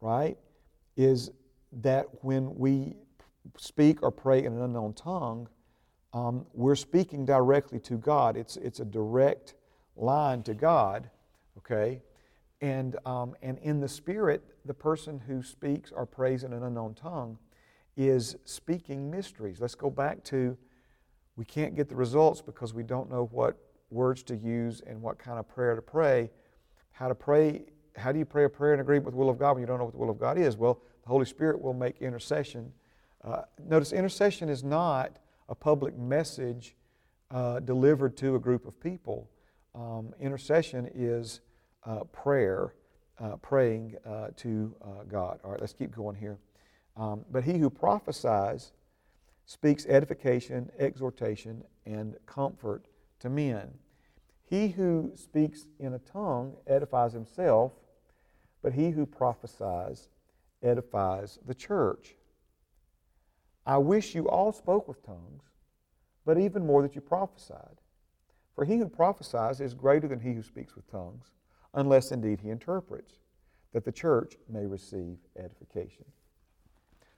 [0.00, 0.36] right?
[0.96, 1.30] Is
[1.72, 2.96] that when we
[3.56, 5.48] speak or pray in an unknown tongue,
[6.12, 8.36] um, we're speaking directly to God.
[8.36, 9.54] It's, it's a direct
[9.96, 11.10] line to God,
[11.58, 12.02] okay?
[12.60, 16.94] And, um, and in the Spirit, the person who speaks or prays in an unknown
[16.94, 17.38] tongue
[17.96, 19.60] is speaking mysteries.
[19.60, 20.56] Let's go back to
[21.36, 23.56] we can't get the results because we don't know what
[23.90, 26.30] words to use and what kind of prayer to pray.
[26.90, 29.38] How to pray, how do you pray a prayer in agreement with the will of
[29.38, 30.56] God when you don't know what the will of God is?
[30.56, 32.72] Well, the Holy Spirit will make intercession.
[33.22, 36.74] Uh, notice, intercession is not a public message
[37.30, 39.30] uh, delivered to a group of people.
[39.74, 41.40] Um, intercession is
[41.84, 42.74] uh, prayer,
[43.18, 45.40] uh, praying uh, to uh, God.
[45.44, 46.38] All right, let's keep going here.
[46.96, 48.72] Um, but he who prophesies
[49.46, 52.86] speaks edification, exhortation, and comfort
[53.20, 53.70] to men.
[54.44, 57.72] He who speaks in a tongue edifies himself,
[58.62, 60.08] but he who prophesies
[60.62, 62.14] edifies the church.
[63.66, 65.44] I wish you all spoke with tongues,
[66.24, 67.76] but even more that you prophesied.
[68.54, 71.26] For he who prophesies is greater than he who speaks with tongues,
[71.74, 73.14] unless indeed he interprets,
[73.72, 76.04] that the church may receive edification.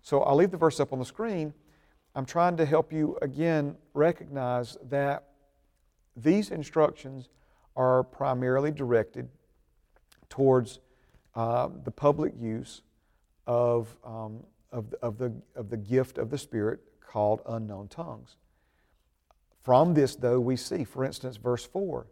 [0.02, 1.52] So I'll leave the verse up on the screen.
[2.14, 5.24] I'm trying to help you again recognize that
[6.16, 7.28] these instructions
[7.76, 9.28] are primarily directed
[10.28, 10.80] towards
[11.34, 12.82] uh, the public use
[13.46, 14.42] of, um,
[14.72, 18.36] of, of, the, of the gift of the Spirit called unknown tongues.
[19.62, 22.06] From this, though, we see, for instance, verse 4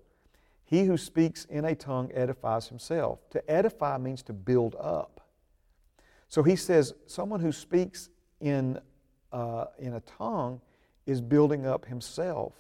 [0.69, 3.21] He who speaks in a tongue edifies himself.
[3.31, 5.27] To edify means to build up.
[6.29, 8.11] So he says, someone who speaks
[8.43, 8.79] in,
[9.33, 10.61] uh, in a tongue
[11.07, 12.53] is building up himself.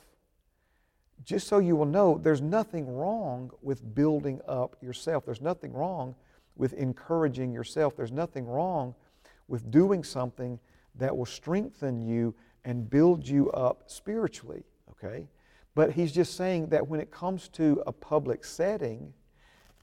[1.22, 5.26] Just so you will know, there's nothing wrong with building up yourself.
[5.26, 6.14] There's nothing wrong
[6.56, 7.94] with encouraging yourself.
[7.94, 8.94] There's nothing wrong
[9.48, 10.58] with doing something
[10.94, 12.34] that will strengthen you
[12.64, 15.26] and build you up spiritually, okay?
[15.78, 19.14] But he's just saying that when it comes to a public setting,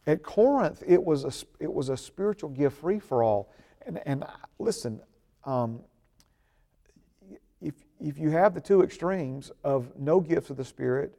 [0.06, 3.54] at Corinth, it was a, it was a spiritual gift free for all.
[3.86, 4.26] And, and
[4.60, 5.00] listen,
[5.46, 5.80] um,
[7.62, 11.18] if, if you have the two extremes of no gifts of the Spirit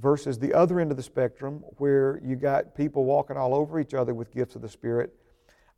[0.00, 3.94] versus the other end of the spectrum where you got people walking all over each
[3.94, 5.14] other with gifts of the Spirit.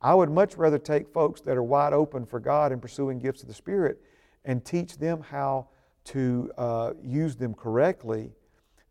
[0.01, 3.43] I would much rather take folks that are wide open for God and pursuing gifts
[3.43, 4.01] of the Spirit
[4.43, 5.67] and teach them how
[6.05, 8.31] to uh, use them correctly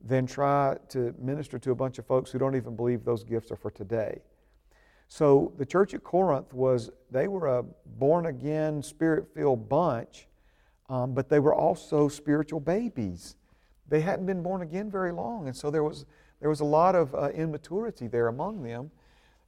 [0.04, 3.50] than try to minister to a bunch of folks who don't even believe those gifts
[3.50, 4.20] are for today.
[5.08, 7.62] So the church at Corinth was, they were a
[7.98, 10.28] born again, spirit filled bunch,
[10.88, 13.36] um, but they were also spiritual babies
[13.88, 16.06] they hadn't been born again very long, and so there was,
[16.40, 18.90] there was a lot of uh, immaturity there among them.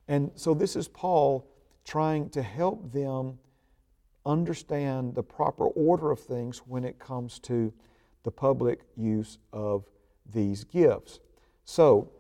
[0.09, 1.49] And so this is Paul
[1.85, 3.39] trying to help them
[4.27, 7.73] understand the proper order of things when it comes to
[8.25, 9.85] the public use of
[10.31, 11.21] these gifts.
[11.65, 12.11] So,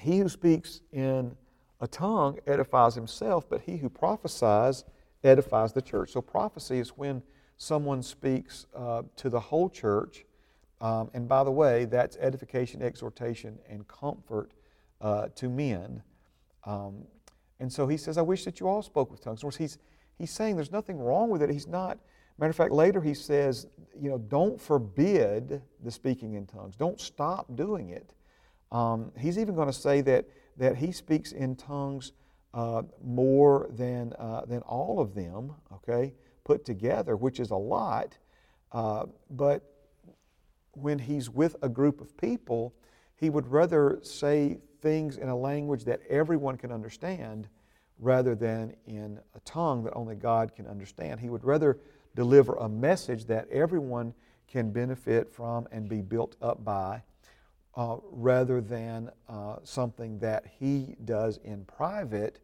[0.00, 1.34] he who speaks in
[1.80, 4.84] a tongue edifies himself, but he who prophesies
[5.24, 6.12] edifies the church.
[6.12, 7.22] So, prophecy is when
[7.58, 10.24] someone speaks uh, to the whole church
[10.80, 14.52] um, and by the way, that's edification, exhortation, and comfort
[15.00, 16.02] uh, to men.
[16.64, 17.04] Um,
[17.58, 19.38] and so he says, I wish that you all spoke with tongues.
[19.38, 19.78] Of course, he's,
[20.18, 21.50] he's saying there's nothing wrong with it.
[21.50, 21.98] He's not,
[22.38, 23.66] matter of fact, later he says,
[24.00, 26.76] you know, don't forbid the speaking in tongues.
[26.76, 28.14] Don't stop doing it.
[28.72, 32.12] Um, he's even going to say that, that he speaks in tongues
[32.54, 36.14] uh, more than, uh, than all of them, okay,
[36.44, 38.16] put together, which is a lot.
[38.72, 39.62] Uh, but
[40.72, 42.74] when he's with a group of people,
[43.16, 47.48] he would rather say things in a language that everyone can understand
[47.98, 51.20] rather than in a tongue that only God can understand.
[51.20, 51.78] He would rather
[52.14, 54.14] deliver a message that everyone
[54.48, 57.02] can benefit from and be built up by,
[57.74, 62.40] uh, rather than uh, something that he does in private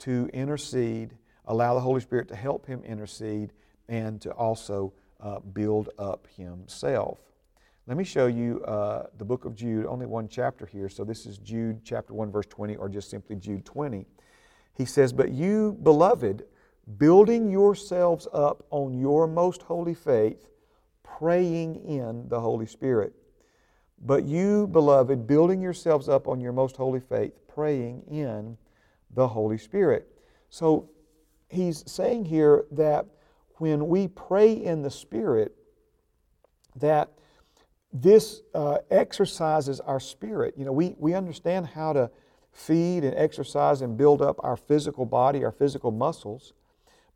[0.00, 3.52] to intercede, allow the Holy Spirit to help him intercede,
[3.88, 7.18] and to also uh, build up himself.
[7.86, 10.88] Let me show you uh, the book of Jude, only one chapter here.
[10.88, 14.06] So this is Jude chapter 1, verse 20, or just simply Jude 20.
[14.74, 16.44] He says, But you, beloved,
[16.98, 20.48] building yourselves up on your most holy faith,
[21.02, 23.14] praying in the Holy Spirit.
[24.04, 28.56] But you, beloved, building yourselves up on your most holy faith, praying in
[29.14, 30.08] the Holy Spirit.
[30.50, 30.90] So
[31.48, 33.06] he's saying here that
[33.58, 35.54] when we pray in the Spirit,
[36.76, 37.10] that
[37.92, 40.54] this uh, exercises our spirit.
[40.56, 42.10] You know, we, we understand how to
[42.52, 46.52] feed and exercise and build up our physical body, our physical muscles.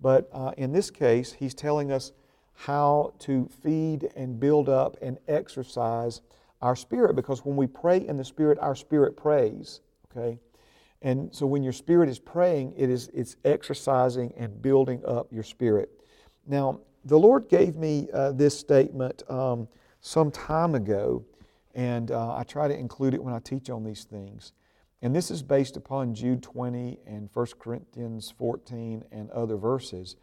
[0.01, 2.12] But uh, in this case, he's telling us
[2.55, 6.22] how to feed and build up and exercise
[6.62, 9.80] our spirit because when we pray in the spirit, our spirit prays.
[10.11, 10.39] Okay?
[11.03, 15.43] And so when your spirit is praying, it is it's exercising and building up your
[15.43, 15.91] spirit.
[16.47, 19.68] Now, the Lord gave me uh, this statement um,
[20.01, 21.24] some time ago,
[21.74, 24.53] and uh, I try to include it when I teach on these things.
[25.03, 30.17] And this is based upon Jude 20 and 1 Corinthians 14 and other verses.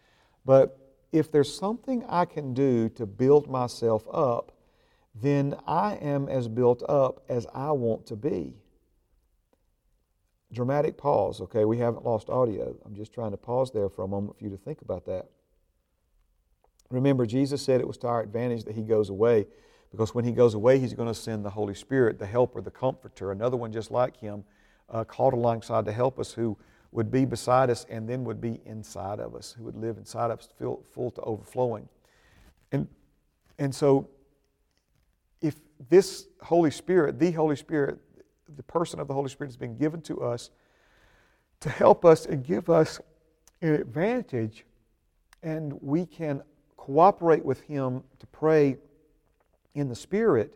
[0.46, 0.78] But
[1.12, 4.52] if there's something I can do to build myself up,
[5.16, 8.56] then I am as built up as I want to be.
[10.52, 11.66] Dramatic pause, okay?
[11.66, 12.76] We haven't lost audio.
[12.86, 15.30] I'm just trying to pause there for a moment for you to think about that.
[16.90, 19.48] Remember, Jesus said it was to our advantage that He goes away
[19.92, 22.72] because when He goes away, He's going to send the Holy Spirit, the Helper, the
[22.72, 24.44] Comforter, another one just like Him,
[24.90, 26.58] uh, called alongside to help us who
[26.92, 30.30] would be beside us and then would be inside of us, who would live inside
[30.30, 31.90] of us, full, full to overflowing.
[32.72, 32.88] And,
[33.58, 34.10] and so,
[35.42, 35.56] if
[35.90, 38.00] this Holy Spirit, the Holy Spirit,
[38.56, 40.52] the person of the Holy Spirit has been given to us
[41.62, 43.00] to help us and give us
[43.62, 44.66] an advantage,
[45.42, 46.42] and we can
[46.78, 48.78] cooperate with Him to pray
[49.74, 50.56] in the Spirit,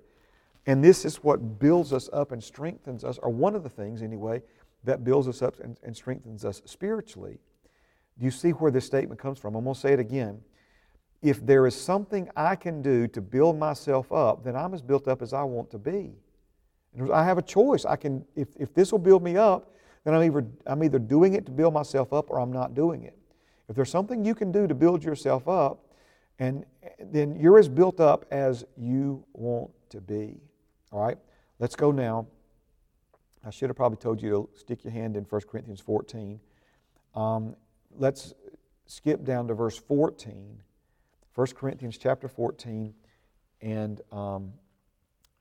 [0.67, 4.03] and this is what builds us up and strengthens us, or one of the things
[4.03, 4.43] anyway,
[4.83, 7.39] that builds us up and, and strengthens us spiritually.
[8.19, 9.55] Do you see where this statement comes from?
[9.55, 10.41] I'm going to say it again.
[11.21, 15.07] If there is something I can do to build myself up, then I'm as built
[15.07, 16.13] up as I want to be.
[17.11, 17.85] I have a choice.
[17.85, 21.33] I can, if, if this will build me up, then I'm either, I'm either doing
[21.33, 23.17] it to build myself up or I'm not doing it.
[23.69, 25.85] If there's something you can do to build yourself up,
[26.39, 26.65] and
[26.99, 30.39] then you're as built up as you want to be.
[30.91, 31.17] All right?
[31.59, 32.27] Let's go now.
[33.45, 36.39] I should have probably told you to stick your hand in 1 Corinthians 14.
[37.15, 37.55] Um,
[37.97, 38.33] let's
[38.85, 40.61] skip down to verse 14.
[41.35, 42.93] 1 Corinthians chapter 14
[43.61, 44.53] and um,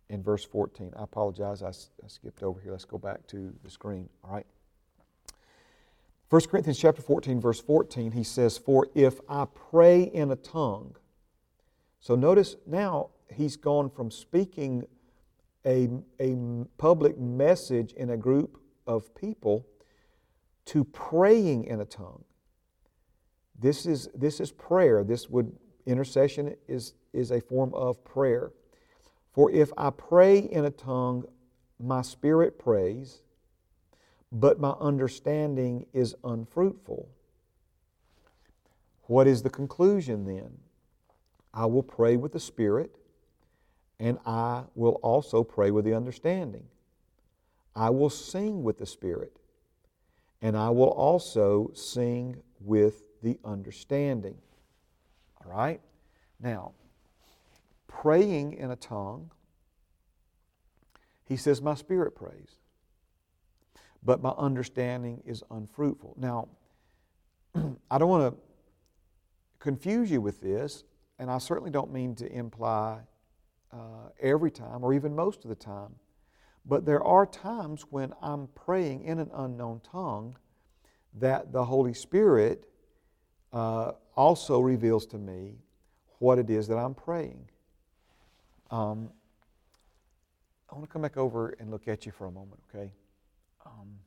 [0.08, 0.92] in verse 14.
[0.96, 2.72] I apologize, I, I skipped over here.
[2.72, 4.08] Let's go back to the screen.
[4.24, 4.46] All right.
[6.28, 10.96] 1 Corinthians chapter 14, verse 14, he says, For if I pray in a tongue.
[12.00, 14.86] So notice now he's gone from speaking
[15.66, 15.88] a,
[16.20, 16.36] a
[16.78, 19.66] public message in a group of people
[20.66, 22.24] to praying in a tongue.
[23.58, 25.02] This is, this is prayer.
[25.04, 25.52] This would
[25.86, 28.52] intercession is, is a form of prayer.
[29.32, 31.24] For if I pray in a tongue,
[31.78, 33.22] my spirit prays,
[34.32, 37.08] but my understanding is unfruitful.
[39.04, 40.58] What is the conclusion then?
[41.54, 42.94] I will pray with the Spirit,
[43.98, 46.64] and I will also pray with the understanding.
[47.74, 49.38] I will sing with the Spirit,
[50.40, 54.36] and I will also sing with the understanding.
[55.44, 55.80] All right?
[56.40, 56.72] Now,
[57.86, 59.30] praying in a tongue,
[61.24, 62.56] he says, My spirit prays
[64.06, 66.14] but my understanding is unfruitful.
[66.16, 66.48] Now,
[67.90, 68.40] I don't want to
[69.58, 70.84] confuse you with this,
[71.18, 73.00] and I certainly don't mean to imply
[73.72, 75.94] uh, every time or even most of the time,
[76.64, 80.36] but there are times when I'm praying in an unknown tongue
[81.18, 82.68] that the Holy Spirit
[83.52, 85.54] uh, also reveals to me
[86.18, 87.48] what it is that I'm praying.
[88.70, 89.10] Um,
[90.70, 92.92] I want to come back over and look at you for a moment, okay?
[93.64, 93.98] Um,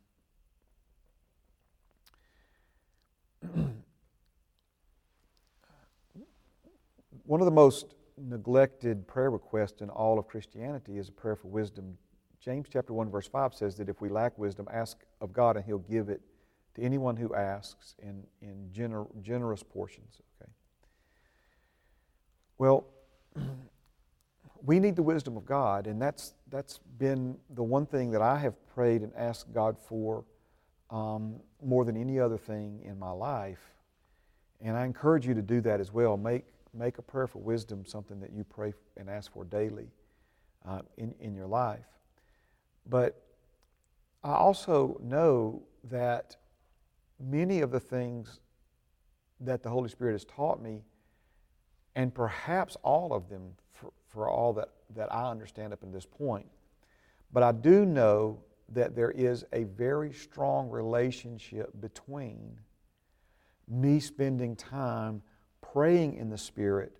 [7.25, 11.47] one of the most neglected prayer request in all of Christianity is a prayer for
[11.47, 11.97] wisdom.
[12.39, 15.65] James chapter 1 verse 5 says that if we lack wisdom, ask of God and
[15.65, 16.21] he'll give it
[16.75, 20.21] to anyone who asks in, in gener- generous portions.
[20.41, 20.51] Okay.
[22.57, 22.85] Well,
[24.63, 28.37] we need the wisdom of God, and that's, that's been the one thing that I
[28.37, 30.25] have prayed and asked God for
[30.89, 33.59] um, more than any other thing in my life.
[34.61, 36.17] And I encourage you to do that as well.
[36.17, 39.87] Make, make a prayer for wisdom something that you pray and ask for daily
[40.67, 41.85] uh, in, in your life.
[42.87, 43.21] But
[44.23, 46.35] I also know that
[47.19, 48.39] many of the things
[49.39, 50.81] that the Holy Spirit has taught me,
[51.95, 56.05] and perhaps all of them for, for all that, that I understand up to this
[56.05, 56.47] point,
[57.31, 58.39] but I do know
[58.69, 62.57] that there is a very strong relationship between
[63.67, 65.21] me spending time
[65.73, 66.95] praying in the Spirit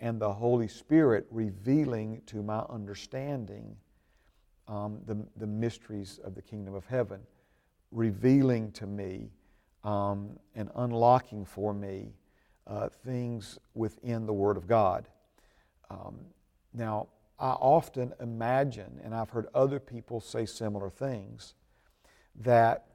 [0.00, 3.76] and the Holy Spirit revealing to my understanding
[4.68, 7.20] um, the, the mysteries of the kingdom of heaven,
[7.90, 9.30] revealing to me
[9.84, 12.12] um, and unlocking for me
[12.66, 15.08] uh, things within the Word of God.
[15.90, 16.18] Um,
[16.72, 17.08] now,
[17.38, 21.54] I often imagine, and I've heard other people say similar things,
[22.36, 22.86] that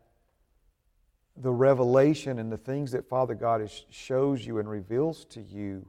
[1.41, 5.87] the revelation and the things that Father God is, shows you and reveals to you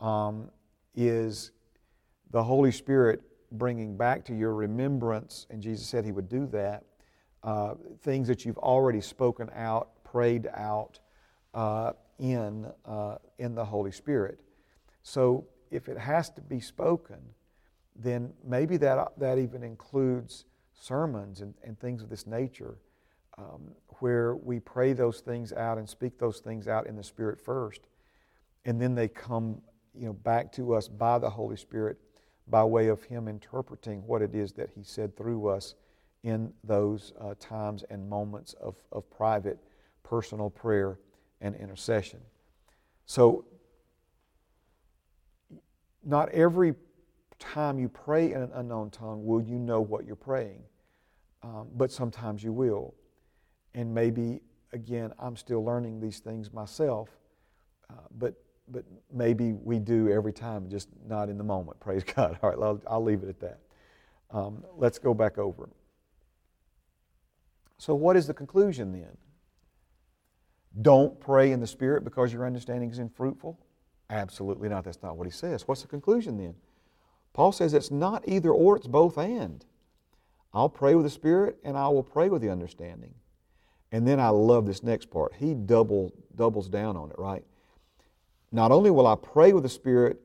[0.00, 0.50] um,
[0.94, 1.52] is
[2.30, 3.22] the Holy Spirit
[3.52, 6.84] bringing back to your remembrance, and Jesus said He would do that,
[7.42, 10.98] uh, things that you've already spoken out, prayed out
[11.54, 14.40] uh, in, uh, in the Holy Spirit.
[15.02, 17.18] So if it has to be spoken,
[17.94, 22.78] then maybe that, that even includes sermons and, and things of this nature
[23.42, 23.62] um,
[24.00, 27.80] where we pray those things out and speak those things out in the Spirit first,
[28.64, 29.60] and then they come
[29.94, 31.98] you know, back to us by the Holy Spirit
[32.48, 35.74] by way of Him interpreting what it is that He said through us
[36.22, 39.58] in those uh, times and moments of, of private,
[40.02, 40.98] personal prayer
[41.40, 42.20] and intercession.
[43.06, 43.44] So,
[46.04, 46.74] not every
[47.38, 50.62] time you pray in an unknown tongue will you know what you're praying,
[51.42, 52.94] um, but sometimes you will.
[53.74, 54.40] And maybe,
[54.72, 57.08] again, I'm still learning these things myself,
[57.90, 58.34] uh, but,
[58.68, 61.80] but maybe we do every time, just not in the moment.
[61.80, 62.38] Praise God.
[62.42, 63.58] All right, I'll, I'll leave it at that.
[64.30, 65.68] Um, let's go back over.
[67.78, 69.16] So, what is the conclusion then?
[70.80, 73.58] Don't pray in the Spirit because your understanding is unfruitful?
[74.08, 74.84] Absolutely not.
[74.84, 75.68] That's not what he says.
[75.68, 76.54] What's the conclusion then?
[77.32, 79.64] Paul says it's not either or, it's both and.
[80.54, 83.14] I'll pray with the Spirit and I will pray with the understanding.
[83.92, 85.34] And then I love this next part.
[85.34, 87.44] He double, doubles down on it, right?
[88.50, 90.20] Not only will I pray with the Spirit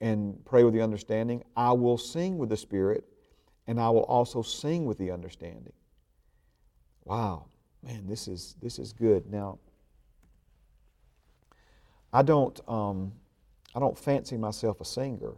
[0.00, 3.04] and pray with the understanding, I will sing with the Spirit
[3.66, 5.72] and I will also sing with the understanding.
[7.04, 7.46] Wow,
[7.82, 9.30] man, this is, this is good.
[9.30, 9.58] Now,
[12.12, 13.12] I don't, um,
[13.74, 15.34] I don't fancy myself a singer.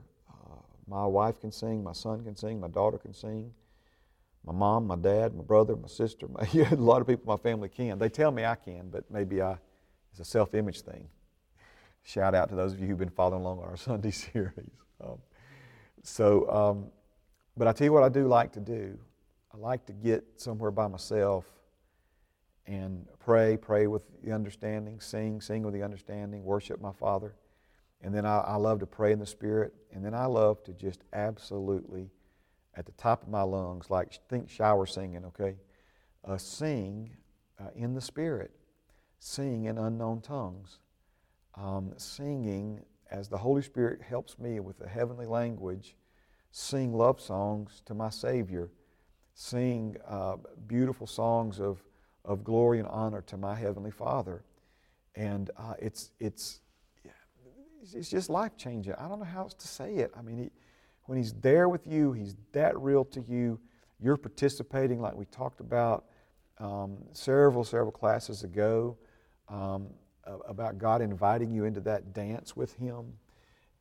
[0.88, 3.52] My wife can sing, my son can sing, my daughter can sing,
[4.46, 6.28] my mom, my dad, my brother, my sister.
[6.28, 7.98] My, a lot of people in my family can.
[7.98, 9.56] They tell me I can, but maybe I,
[10.12, 11.08] it's a self image thing.
[12.02, 14.70] Shout out to those of you who've been following along on our Sunday series.
[15.04, 15.18] Um,
[16.02, 16.86] so, um,
[17.56, 18.96] but I tell you what I do like to do.
[19.52, 21.44] I like to get somewhere by myself
[22.66, 27.34] and pray, pray with the understanding, sing, sing with the understanding, worship my Father.
[28.02, 29.72] And then I, I, love to pray in the Spirit.
[29.92, 32.10] And then I love to just absolutely,
[32.76, 35.56] at the top of my lungs, like think shower singing, okay?
[36.24, 37.10] Uh, sing
[37.60, 38.50] uh, in the Spirit,
[39.18, 40.78] sing in unknown tongues,
[41.54, 45.96] um, singing as the Holy Spirit helps me with the heavenly language,
[46.50, 48.70] sing love songs to my Savior,
[49.34, 51.82] sing uh, beautiful songs of,
[52.24, 54.42] of glory and honor to my Heavenly Father.
[55.14, 56.60] And uh, it's, it's,
[57.94, 58.94] it's just life changing.
[58.94, 60.10] I don't know how else to say it.
[60.16, 60.50] I mean, he,
[61.06, 63.58] when He's there with you, He's that real to you.
[63.98, 66.04] You're participating, like we talked about
[66.58, 68.96] um, several, several classes ago,
[69.48, 69.88] um,
[70.48, 73.14] about God inviting you into that dance with Him.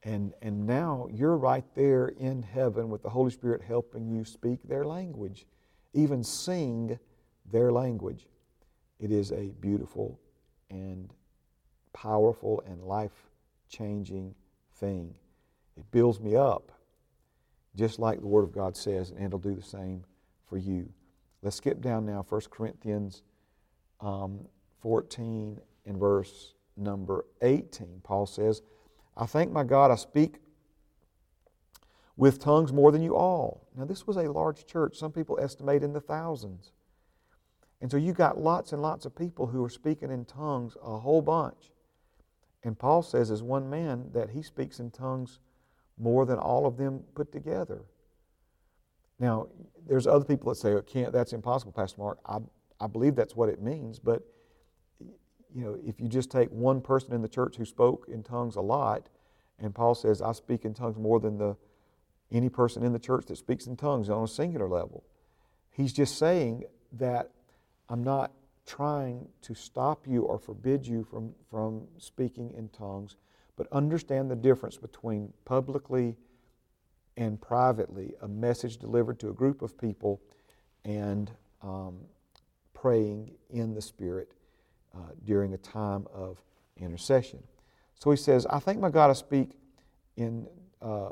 [0.04, 4.60] And, and now you're right there in heaven with the Holy Spirit helping you speak
[4.64, 5.48] their language,
[5.94, 7.00] even sing
[7.52, 8.28] their language.
[9.00, 10.20] It is a beautiful
[10.70, 11.12] and
[11.92, 13.30] powerful and life
[13.68, 14.36] changing
[14.76, 15.16] thing.
[15.76, 16.72] It builds me up,
[17.76, 20.04] just like the Word of God says, and it'll do the same
[20.48, 20.90] for you.
[21.42, 23.24] Let's skip down now, 1 Corinthians
[24.02, 24.48] um,
[24.82, 28.02] 14 and verse number 18.
[28.04, 28.62] Paul says,
[29.18, 30.36] I thank my God I speak
[32.18, 33.68] with tongues more than you all.
[33.76, 34.98] Now, this was a large church.
[34.98, 36.72] Some people estimate in the thousands.
[37.82, 40.98] And so you got lots and lots of people who are speaking in tongues, a
[40.98, 41.72] whole bunch.
[42.64, 45.40] And Paul says, as one man, that he speaks in tongues
[45.98, 47.86] more than all of them put together.
[49.20, 49.48] Now,
[49.88, 52.20] there's other people that say, oh, can't, that's impossible, Pastor Mark.
[52.26, 52.40] I,
[52.80, 54.24] I believe that's what it means, but
[55.00, 58.58] you know, if you just take one person in the church who spoke in tongues
[58.58, 59.08] a lot,
[59.58, 61.56] and Paul says, I speak in tongues more than the,
[62.30, 65.06] any person in the church that speaks in tongues on a singular level.
[65.72, 67.32] He's just saying that
[67.88, 68.34] I'm not
[68.66, 73.16] trying to stop you or forbid you from, from speaking in tongues,
[73.58, 76.16] but understand the difference between publicly
[77.18, 80.22] and privately a message delivered to a group of people
[80.84, 81.32] and
[81.62, 81.98] um,
[82.74, 84.32] praying in the Spirit
[84.94, 86.38] uh, during a time of
[86.78, 87.42] intercession.
[88.00, 89.52] So he says, I think my God I speak
[90.18, 90.48] in,
[90.82, 91.10] uh,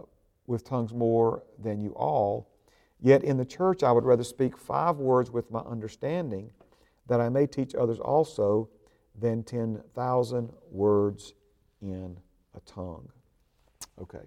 [0.48, 2.50] with tongues more than you all,
[3.00, 6.52] yet in the church I would rather speak five words with my understanding
[7.08, 8.70] that I may teach others also
[9.20, 11.34] than 10,000 words
[11.82, 12.18] in
[12.56, 13.10] a tongue.
[14.02, 14.26] Okay,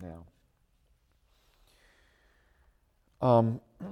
[0.00, 0.24] now.
[3.20, 3.60] Um,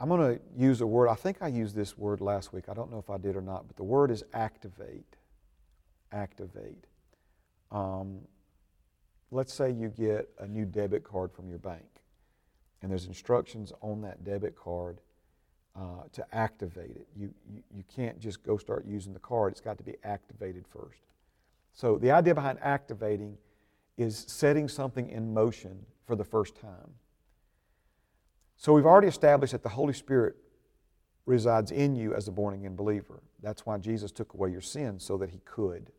[0.00, 1.08] I'm going to use a word.
[1.08, 2.68] I think I used this word last week.
[2.68, 5.16] I don't know if I did or not, but the word is activate.
[6.12, 6.86] Activate.
[7.70, 8.20] Um,
[9.30, 11.86] let's say you get a new debit card from your bank,
[12.82, 15.00] and there's instructions on that debit card
[15.76, 17.06] uh, to activate it.
[17.16, 20.66] You, you, you can't just go start using the card, it's got to be activated
[20.66, 21.00] first.
[21.74, 23.36] So, the idea behind activating
[23.98, 26.94] is setting something in motion for the first time.
[28.56, 30.36] So, we've already established that the Holy Spirit
[31.26, 33.22] resides in you as a born again believer.
[33.42, 35.90] That's why Jesus took away your sins so that He could.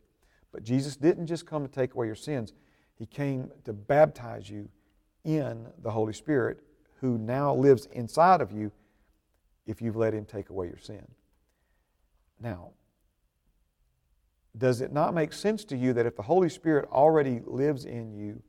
[0.50, 2.54] But Jesus didn't just come to take away your sins,
[2.94, 4.70] He came to baptize you
[5.24, 6.58] in the Holy Spirit
[7.00, 8.72] who now lives inside of you
[9.66, 11.06] if you've let Him take away your sin.
[12.40, 12.70] Now,
[14.58, 18.12] does it not make sense to you that if the Holy Spirit already lives in
[18.12, 18.42] you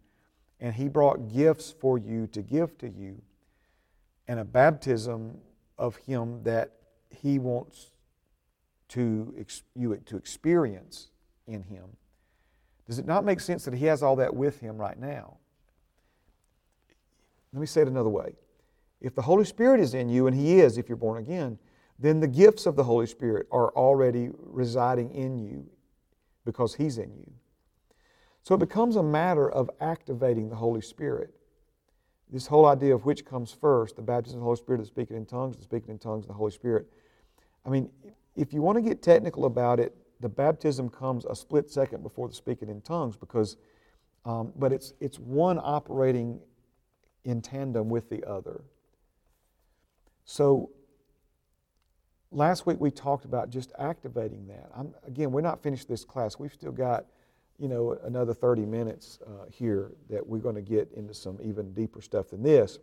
[0.60, 3.22] and He brought gifts for you to give to you,
[4.28, 5.38] and a baptism
[5.78, 6.74] of Him that
[7.10, 7.91] He wants
[8.89, 9.34] to
[9.76, 11.10] you to experience
[11.45, 11.86] in Him,
[12.88, 15.38] does it not make sense that He has all that with Him right now?
[17.53, 18.34] Let me say it another way.
[18.99, 21.60] If the Holy Spirit is in you, and He is if you're born again,
[21.99, 25.68] then the gifts of the Holy Spirit are already residing in you
[26.47, 27.31] because He's in you.
[28.41, 31.35] So it becomes a matter of activating the Holy Spirit.
[32.31, 35.17] This whole idea of which comes first the baptism of the Holy Spirit, the speaking
[35.17, 36.87] in tongues, the speaking in tongues, and the Holy Spirit.
[37.65, 37.89] I mean,
[38.37, 42.29] if you want to get technical about it, the baptism comes a split second before
[42.29, 43.57] the speaking in tongues because,
[44.23, 46.39] um, but it's, it's one operating
[47.25, 48.63] in tandem with the other.
[50.23, 50.71] So
[52.32, 54.69] last week we talked about just activating that.
[54.75, 56.38] I'm, again, we're not finished this class.
[56.38, 57.05] We've still got,
[57.57, 61.73] you know, another 30 minutes uh, here that we're going to get into some even
[61.73, 62.80] deeper stuff than this.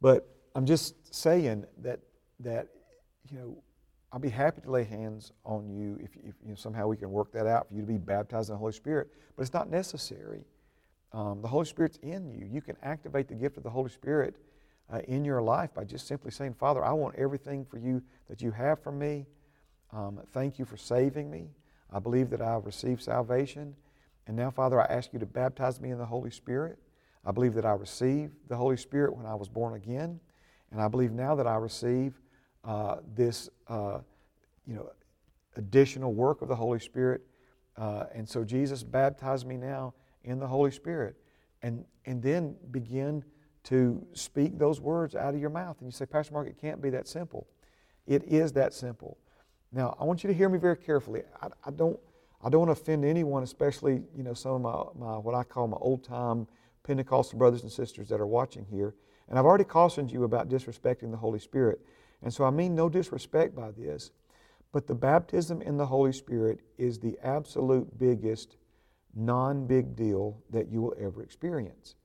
[0.00, 2.00] But I'm just saying that
[2.40, 2.68] that
[3.30, 3.56] you know
[4.12, 7.10] I'll be happy to lay hands on you if, if you know, somehow we can
[7.10, 9.08] work that out for you to be baptized in the Holy Spirit.
[9.36, 10.44] But it's not necessary.
[11.12, 12.46] Um, the Holy Spirit's in you.
[12.50, 14.36] You can activate the gift of the Holy Spirit
[14.92, 18.40] uh, in your life by just simply saying, Father, I want everything for you that
[18.40, 19.26] you have for me.
[19.92, 21.48] Um, thank you for saving me.
[21.92, 23.74] I believe that I've received salvation.
[24.26, 26.78] And now, Father, I ask you to baptize me in the Holy Spirit.
[27.24, 30.20] I believe that I received the Holy Spirit when I was born again.
[30.70, 32.20] And I believe now that I receive
[32.64, 33.98] uh, this uh,
[34.66, 34.90] you know,
[35.56, 37.22] additional work of the Holy Spirit.
[37.76, 39.94] Uh, and so Jesus baptized me now
[40.24, 41.16] in the Holy Spirit.
[41.62, 43.24] And, and then begin
[43.66, 45.76] to speak those words out of your mouth.
[45.80, 47.46] And you say, Pastor Mark, it can't be that simple.
[48.06, 49.18] It is that simple.
[49.72, 51.22] Now, I want you to hear me very carefully.
[51.42, 51.98] I, I don't,
[52.42, 55.78] I don't offend anyone, especially you know some of my, my what I call my
[55.78, 56.46] old time
[56.84, 58.94] Pentecostal brothers and sisters that are watching here.
[59.28, 61.80] And I've already cautioned you about disrespecting the Holy Spirit.
[62.22, 64.12] And so I mean no disrespect by this.
[64.72, 68.56] But the baptism in the Holy Spirit is the absolute biggest
[69.14, 71.96] non big deal that you will ever experience.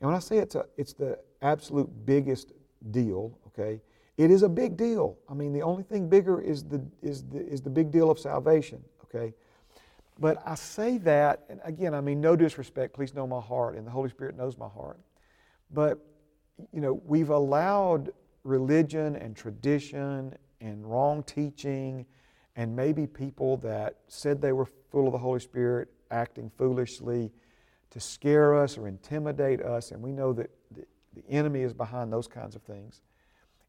[0.00, 2.52] And when I say it's, a, it's the absolute biggest
[2.90, 3.80] deal, okay,
[4.16, 5.16] it is a big deal.
[5.28, 8.18] I mean, the only thing bigger is the, is the, is the big deal of
[8.18, 9.34] salvation, okay?
[10.18, 13.86] But I say that, and again, I mean, no disrespect, please know my heart, and
[13.86, 14.98] the Holy Spirit knows my heart.
[15.70, 15.98] But,
[16.72, 18.12] you know, we've allowed
[18.44, 22.06] religion and tradition and wrong teaching
[22.56, 27.30] and maybe people that said they were full of the Holy Spirit acting foolishly
[27.96, 30.84] to scare us or intimidate us, and we know that the,
[31.30, 33.00] enemy is behind those kinds of things,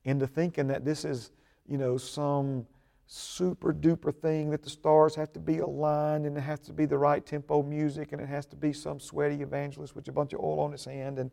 [0.04, 1.32] into thinking that this is,
[1.66, 2.68] you know, some
[3.06, 6.86] super duper thing that the stars have to be aligned and it has to be
[6.86, 10.34] the right tempo music and it has to be some sweaty evangelist with a bunch
[10.34, 11.20] of oil on his hand.
[11.20, 11.32] And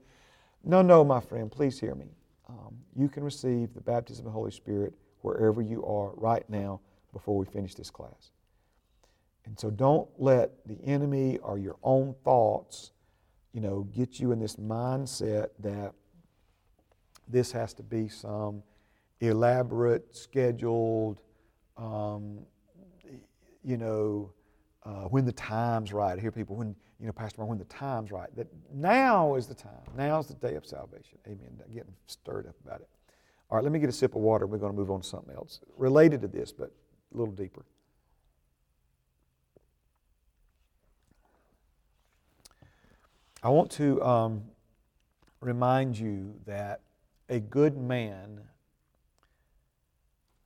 [0.62, 2.06] no, no, my friend, please hear me.
[2.48, 6.78] Um, you can receive the baptism of the Holy Spirit wherever you are right now
[7.12, 8.30] before we finish this class.
[9.46, 12.92] And so don't let the enemy or your own thoughts,
[13.52, 15.92] you know, get you in this mindset that
[17.28, 18.62] this has to be some
[19.20, 21.20] elaborate, scheduled,
[21.76, 22.40] um,
[23.62, 24.32] you know,
[24.84, 26.18] uh, when the time's right.
[26.18, 28.34] I hear people when, you know, Pastor Mark, when the time's right.
[28.36, 29.72] That now is the time.
[29.96, 31.18] Now is the day of salvation.
[31.26, 31.58] Amen.
[31.72, 32.88] Getting stirred up about it.
[33.50, 34.46] All right, let me get a sip of water.
[34.46, 36.72] We're going to move on to something else related to this, but
[37.14, 37.64] a little deeper.
[43.44, 44.44] I want to um,
[45.42, 46.80] remind you that
[47.28, 48.40] a good man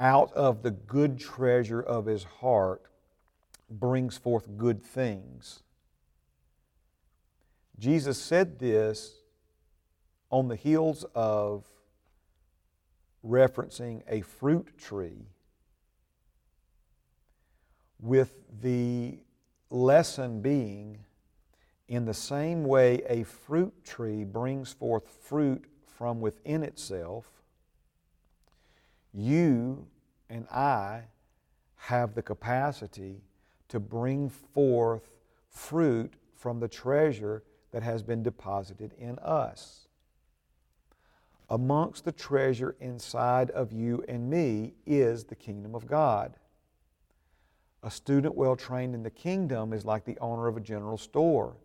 [0.01, 2.83] out of the good treasure of his heart
[3.71, 5.63] brings forth good things.
[7.79, 9.21] Jesus said this
[10.29, 11.67] on the heels of
[13.25, 15.29] referencing a fruit tree
[18.01, 19.21] with the
[19.71, 21.05] lesson being
[21.89, 27.27] in the same way a fruit tree brings forth fruit from within itself
[29.13, 29.87] you
[30.29, 31.05] and I
[31.77, 33.23] have the capacity
[33.69, 35.11] to bring forth
[35.49, 37.43] fruit from the treasure
[37.73, 39.89] that has been deposited in us.
[41.51, 46.35] Amongst the treasure inside of you and me is the kingdom of God.
[47.83, 51.57] A student well trained in the kingdom is like the owner of a general store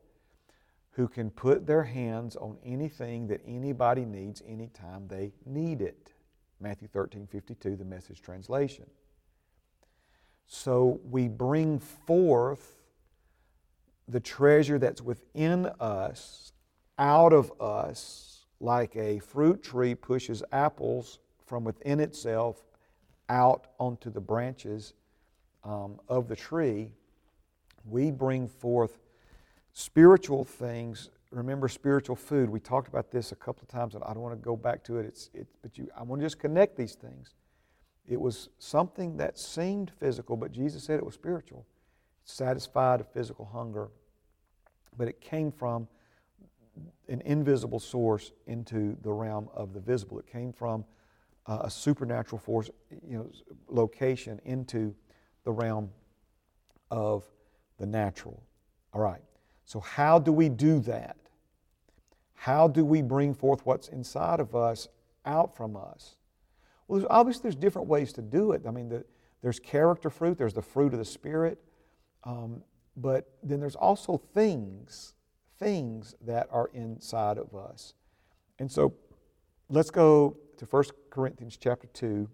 [0.94, 6.14] who can put their hands on anything that anybody needs anytime they need it.
[6.60, 8.86] Matthew 13, 52, the message translation.
[10.46, 12.76] So we bring forth
[14.08, 16.54] the treasure that's within us
[17.00, 22.64] out of us like a fruit tree pushes apples from within itself
[23.30, 24.94] out onto the branches
[25.64, 26.92] um, of the tree.
[27.86, 29.00] We bring forth
[29.74, 32.50] spiritual things remember spiritual food.
[32.50, 34.84] We talked about this a couple of times, and I don't want to go back
[34.86, 35.06] to it.
[35.06, 37.34] It's, it, but you, I want to just connect these things.
[38.08, 41.66] It was something that seemed physical, but Jesus said it was spiritual.
[42.24, 43.90] It satisfied a physical hunger,
[44.98, 45.88] but it came from
[47.08, 50.20] an invisible source into the realm of the visible.
[50.20, 50.86] It came from
[51.46, 52.70] uh, a supernatural force,
[53.08, 53.30] you know,
[53.68, 54.94] location into
[55.44, 55.90] the realm
[56.90, 57.24] of
[57.78, 58.42] the natural.
[58.94, 59.22] All right.
[59.66, 61.18] So, how do we do that?
[62.36, 64.88] How do we bring forth what's inside of us
[65.26, 66.16] out from us?
[66.88, 68.64] Well, there's, obviously, there's different ways to do it.
[68.68, 69.06] I mean, the,
[69.42, 71.60] there's character fruit, there's the fruit of the Spirit,
[72.26, 72.62] um,
[72.98, 75.14] but then there's also things,
[75.58, 77.94] things that are inside of us.
[78.60, 78.94] And so,
[79.70, 82.30] let's go to 1 Corinthians chapter 2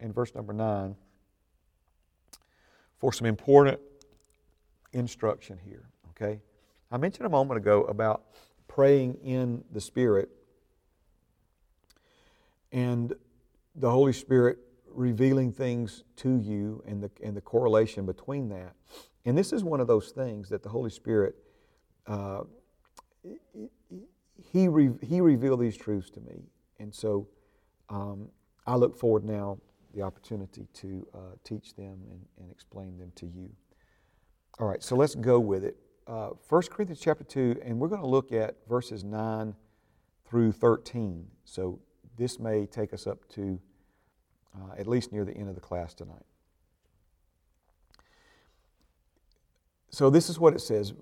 [0.00, 0.94] and verse number 9
[2.98, 3.80] for some important
[4.92, 6.40] instruction here, okay?
[6.90, 8.22] I mentioned a moment ago about
[8.68, 10.28] praying in the Spirit
[12.72, 13.12] and
[13.74, 14.58] the Holy Spirit
[14.88, 18.74] revealing things to you and the, and the correlation between that.
[19.24, 21.34] And this is one of those things that the Holy Spirit,
[22.06, 22.42] uh,
[24.52, 26.42] he, re, he revealed these truths to me.
[26.78, 27.28] And so
[27.88, 28.28] um,
[28.66, 29.58] I look forward now
[29.94, 33.50] the opportunity to uh, teach them and, and explain them to you.
[34.58, 35.76] All right, so let's go with it
[36.06, 39.54] uh, 1 Corinthians chapter 2, and we're going to look at verses 9
[40.26, 41.26] through 13.
[41.44, 41.80] So
[42.16, 43.58] this may take us up to
[44.54, 46.24] uh, at least near the end of the class tonight.
[49.90, 50.92] So this is what it says.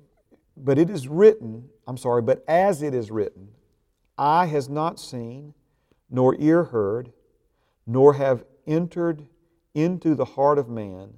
[0.56, 3.48] But it is written, I'm sorry, but as it is written,
[4.18, 5.54] eye has not seen,
[6.10, 7.12] nor ear heard,
[7.86, 9.26] nor have entered
[9.74, 11.14] into the heart of man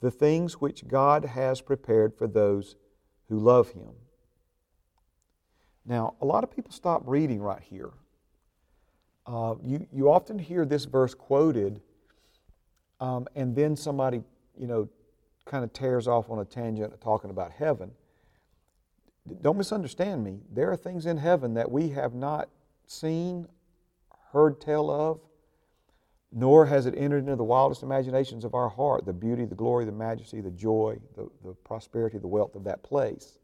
[0.00, 2.76] the things which God has prepared for those
[3.32, 3.88] who love him.
[5.86, 7.88] Now, a lot of people stop reading right here.
[9.26, 11.80] Uh, you, you often hear this verse quoted,
[13.00, 14.20] um, and then somebody,
[14.58, 14.86] you know,
[15.46, 17.90] kind of tears off on a tangent talking about heaven.
[19.40, 20.40] Don't misunderstand me.
[20.52, 22.50] There are things in heaven that we have not
[22.86, 23.48] seen,
[24.32, 25.20] heard tell of,
[26.32, 29.84] nor has it entered into the wildest imaginations of our heart the beauty, the glory,
[29.84, 33.38] the majesty, the joy, the, the prosperity, the wealth of that place.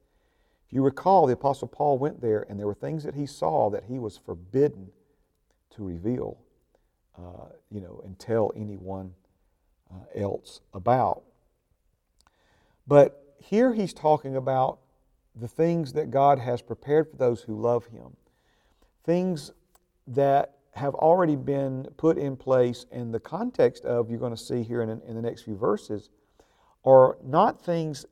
[0.67, 3.71] If you recall, the Apostle Paul went there, and there were things that he saw
[3.71, 4.91] that he was forbidden
[5.71, 6.39] to reveal,
[7.17, 9.15] uh, you know, and tell anyone
[9.91, 11.23] uh, else about.
[12.87, 14.79] But here he's talking about
[15.35, 18.17] the things that God has prepared for those who love him,
[19.05, 19.53] things
[20.07, 24.63] that have already been put in place in the context of, you're going to see
[24.63, 26.11] here in, in the next few verses,
[26.85, 28.07] are not things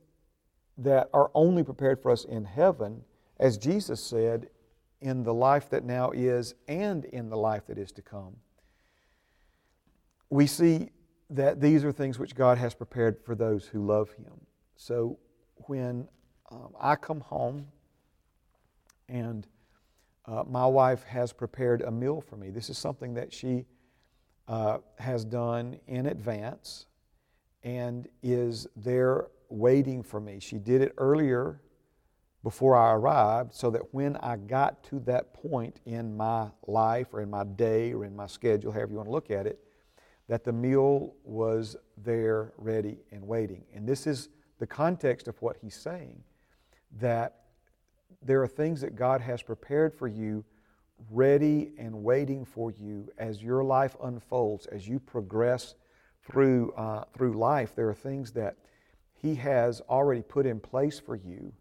[0.77, 3.01] that are only prepared for us in heaven,
[3.39, 4.49] as Jesus said,
[5.01, 8.35] in the life that now is and in the life that is to come.
[10.29, 10.89] We see
[11.29, 14.33] that these are things which God has prepared for those who love Him.
[14.75, 15.17] So
[15.65, 16.07] when
[16.51, 17.67] um, I come home
[19.09, 19.47] and
[20.27, 23.65] uh, my wife has prepared a meal for me, this is something that she
[24.47, 26.85] uh, has done in advance
[27.63, 30.39] and is there waiting for me.
[30.39, 31.61] She did it earlier
[32.43, 37.21] before I arrived so that when I got to that point in my life or
[37.21, 39.59] in my day or in my schedule, however you want to look at it,
[40.27, 43.63] that the meal was there ready and waiting.
[43.73, 44.29] And this is
[44.59, 46.21] the context of what he's saying
[46.99, 47.46] that
[48.21, 50.43] there are things that God has prepared for you
[51.11, 55.75] ready and waiting for you as your life unfolds, as you progress
[56.23, 57.75] through, uh, through life.
[57.75, 58.57] There are things that
[59.13, 61.53] He has already put in place for you.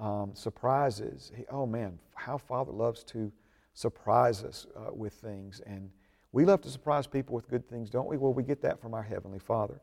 [0.00, 1.32] Um, surprises.
[1.36, 3.32] He, oh man, how Father loves to
[3.74, 5.60] surprise us uh, with things.
[5.66, 5.90] And
[6.30, 8.16] we love to surprise people with good things, don't we?
[8.16, 9.80] Well, we get that from our Heavenly Father.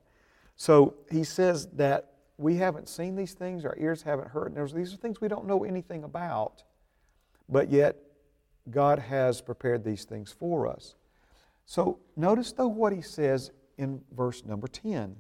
[0.56, 4.56] So He says that we haven't seen these things, our ears haven't heard.
[4.56, 6.64] And these are things we don't know anything about,
[7.48, 7.98] but yet
[8.70, 10.96] God has prepared these things for us.
[11.66, 15.16] So notice, though, what he says in verse number 10.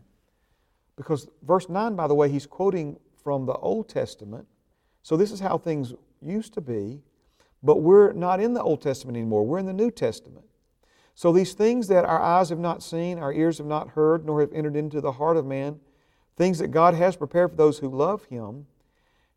[0.95, 4.47] Because verse 9, by the way, he's quoting from the Old Testament.
[5.03, 7.01] So this is how things used to be,
[7.61, 9.45] but we're not in the Old Testament anymore.
[9.45, 10.45] We're in the New Testament.
[11.15, 14.41] So these things that our eyes have not seen, our ears have not heard, nor
[14.41, 15.79] have entered into the heart of man,
[16.35, 18.67] things that God has prepared for those who love Him,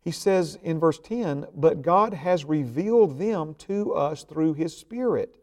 [0.01, 5.35] he says in verse 10, But God has revealed them to us through His Spirit.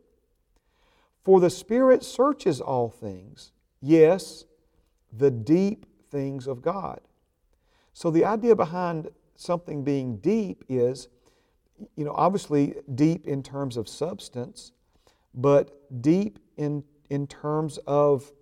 [1.23, 4.45] For the Spirit searches all things, yes,
[5.13, 7.01] the deep things of God.
[7.93, 11.09] So the idea behind something being deep is,
[11.97, 14.73] you know, obviously deep in terms of substance,
[15.35, 18.33] but deep in, in terms of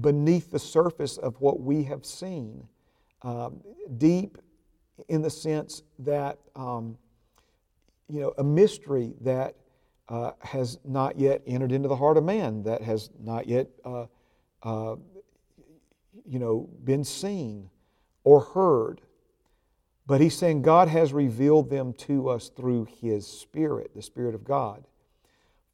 [0.00, 2.66] beneath the surface of what we have seen.
[3.22, 3.60] Um,
[3.96, 4.38] deep
[5.08, 6.96] in the sense that, um,
[8.08, 9.56] you know, a mystery that
[10.08, 14.06] uh, has not yet entered into the heart of man, that has not yet, uh,
[14.62, 14.96] uh,
[16.26, 17.70] you know, been seen
[18.22, 19.00] or heard.
[20.06, 24.44] But he's saying God has revealed them to us through his Spirit, the Spirit of
[24.44, 24.84] God.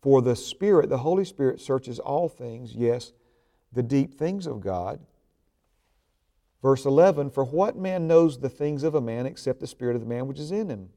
[0.02, 3.12] For the Spirit, the Holy Spirit, searches all things, yes,
[3.72, 5.00] the deep things of God.
[6.62, 10.02] Verse 11 For what man knows the things of a man except the spirit of
[10.02, 10.90] the man which is in him?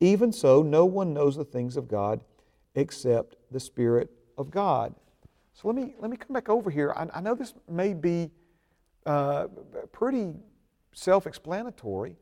[0.00, 2.20] Even so, no one knows the things of God
[2.74, 4.94] except the Spirit of God.
[5.54, 6.92] So let me, let me come back over here.
[6.94, 8.30] I, I know this may be
[9.06, 9.46] uh,
[9.92, 10.34] pretty
[10.92, 12.16] self explanatory,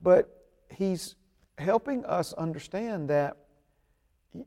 [0.00, 1.16] but he's
[1.58, 3.36] helping us understand that,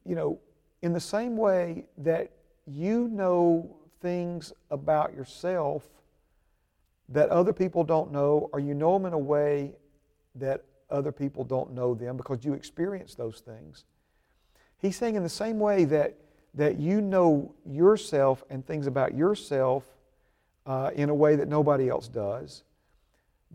[0.06, 0.40] you know,
[0.82, 2.32] in the same way that
[2.66, 5.84] you know things about yourself
[7.10, 9.74] that other people don't know, or you know them in a way
[10.36, 13.86] that other people don't know them because you experience those things.
[14.78, 16.16] He's saying in the same way that,
[16.56, 19.84] that you know yourself and things about yourself
[20.66, 22.64] uh, in a way that nobody else does,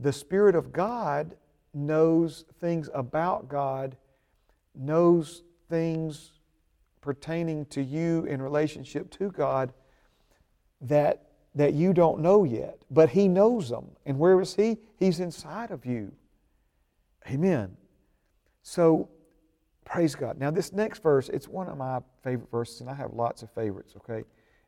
[0.00, 1.36] the Spirit of God
[1.74, 3.96] knows things about God,
[4.74, 6.32] knows things
[7.00, 9.72] pertaining to you in relationship to God
[10.82, 11.22] that,
[11.54, 13.90] that you don't know yet, but He knows them.
[14.06, 14.78] And where is He?
[14.98, 16.12] He's inside of you.
[17.28, 17.76] Amen.
[18.62, 19.08] So,
[19.84, 20.38] praise God.
[20.38, 23.50] Now, this next verse, it's one of my favorite verses, and I have lots of
[23.50, 24.24] favorites, okay?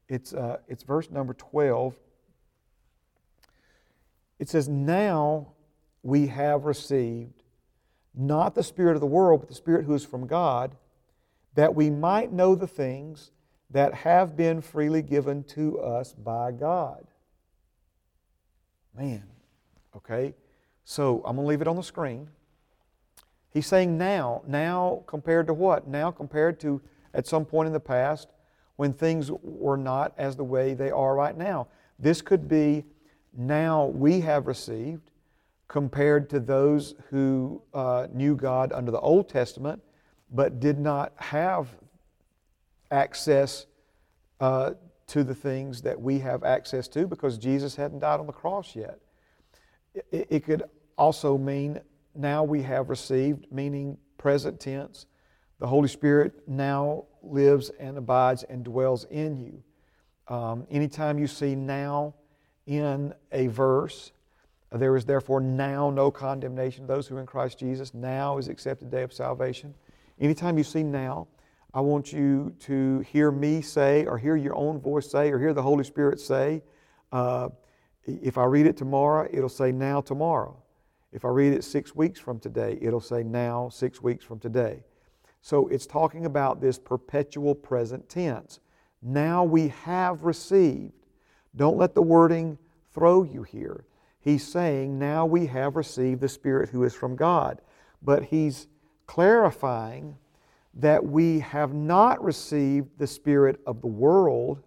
[0.09, 1.97] It's, uh, it's verse number 12.
[4.39, 5.53] It says, Now
[6.03, 7.43] we have received
[8.15, 10.77] not the Spirit of the world, but the Spirit who is from God,
[11.55, 13.31] that we might know the things
[13.73, 17.07] that have been freely given to us by God.
[18.97, 19.25] Man,
[19.97, 20.35] okay?
[20.85, 22.29] So I'm going to leave it on the screen.
[23.51, 25.89] He's saying now, now compared to what?
[25.89, 26.81] Now compared to
[27.15, 28.29] at some point in the past
[28.77, 31.69] when things were not as the way they are right now.
[31.99, 32.85] This could be
[33.37, 35.11] now we have received
[35.69, 39.83] compared to those who uh, knew God under the Old Testament
[40.31, 41.69] but did not have
[42.93, 43.67] access
[44.41, 44.73] uh,
[45.09, 48.77] to the things that we have access to because Jesus hadn't died on the cross
[48.77, 48.99] yet.
[49.95, 50.63] It, it could
[50.97, 51.81] also mean
[52.15, 55.07] now we have received, meaning present tense.
[55.59, 59.63] The Holy Spirit now lives and abides and dwells in you.
[60.35, 62.15] Um, anytime you see now
[62.67, 64.13] in a verse,
[64.71, 66.87] there is therefore now no condemnation.
[66.87, 69.75] Those who are in Christ Jesus, now is accepted day of salvation.
[70.21, 71.29] Anytime you see now,
[71.75, 75.55] I want you to hear me say, or hear your own voice say, or hear
[75.55, 76.63] the Holy Spirit say.
[77.11, 77.49] Uh,
[78.05, 80.63] if I read it tomorrow, it'll say now tomorrow.
[81.13, 84.85] If I read it six weeks from today, it'll say now six weeks from today.
[85.41, 88.61] So it's talking about this perpetual present tense.
[89.03, 90.93] Now we have received.
[91.57, 92.59] Don't let the wording
[92.93, 93.85] throw you here.
[94.21, 97.61] He's saying, now we have received the Spirit who is from God.
[98.03, 98.69] But he's
[99.07, 100.17] clarifying
[100.75, 104.63] that we have not received the Spirit of the world,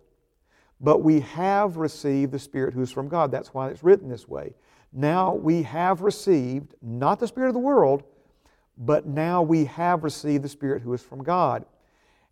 [0.80, 3.32] but we have received the Spirit who is from God.
[3.32, 4.54] That's why it's written this way.
[4.94, 8.04] Now we have received not the Spirit of the world,
[8.78, 11.66] but now we have received the Spirit who is from God.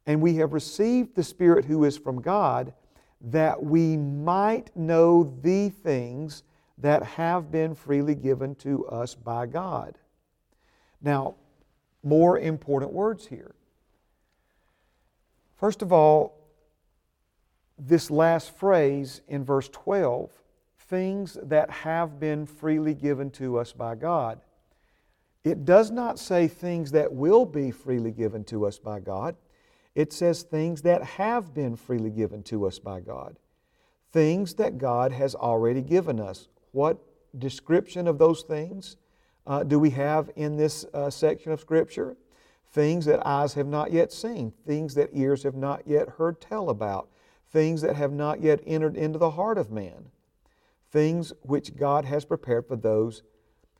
[0.06, 2.74] And we have received the Spirit who is from God
[3.22, 6.44] that we might know the things
[6.78, 9.98] that have been freely given to us by God.
[11.02, 11.36] Now,
[12.04, 13.56] more important words here.
[15.56, 16.38] First of all,
[17.78, 20.30] this last phrase in verse 12
[20.80, 24.40] things that have been freely given to us by God.
[25.44, 29.36] It does not say things that will be freely given to us by God.
[29.96, 33.38] It says things that have been freely given to us by God.
[34.12, 36.48] Things that God has already given us.
[36.72, 37.00] What
[37.38, 38.98] description of those things
[39.46, 42.16] uh, do we have in this uh, section of Scripture?
[42.74, 46.70] Things that eyes have not yet seen, things that ears have not yet heard tell
[46.70, 47.08] about,
[47.52, 50.10] things that have not yet entered into the heart of man,
[50.92, 53.22] things which God has prepared for those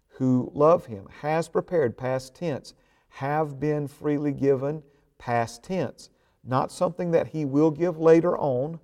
[0.10, 1.08] who love Him.
[1.22, 2.76] Has prepared, past tense,
[3.10, 4.84] have been freely given,
[5.18, 6.12] past tense.
[6.44, 8.80] Not something that He will give later on,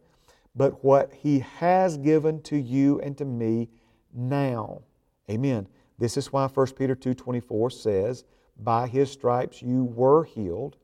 [0.55, 3.69] but what He has given to you and to me
[4.11, 4.81] now.
[5.29, 5.67] Amen.
[5.99, 8.23] This is why 1 Peter 2.24 says,
[8.63, 10.77] by his stripes you were healed.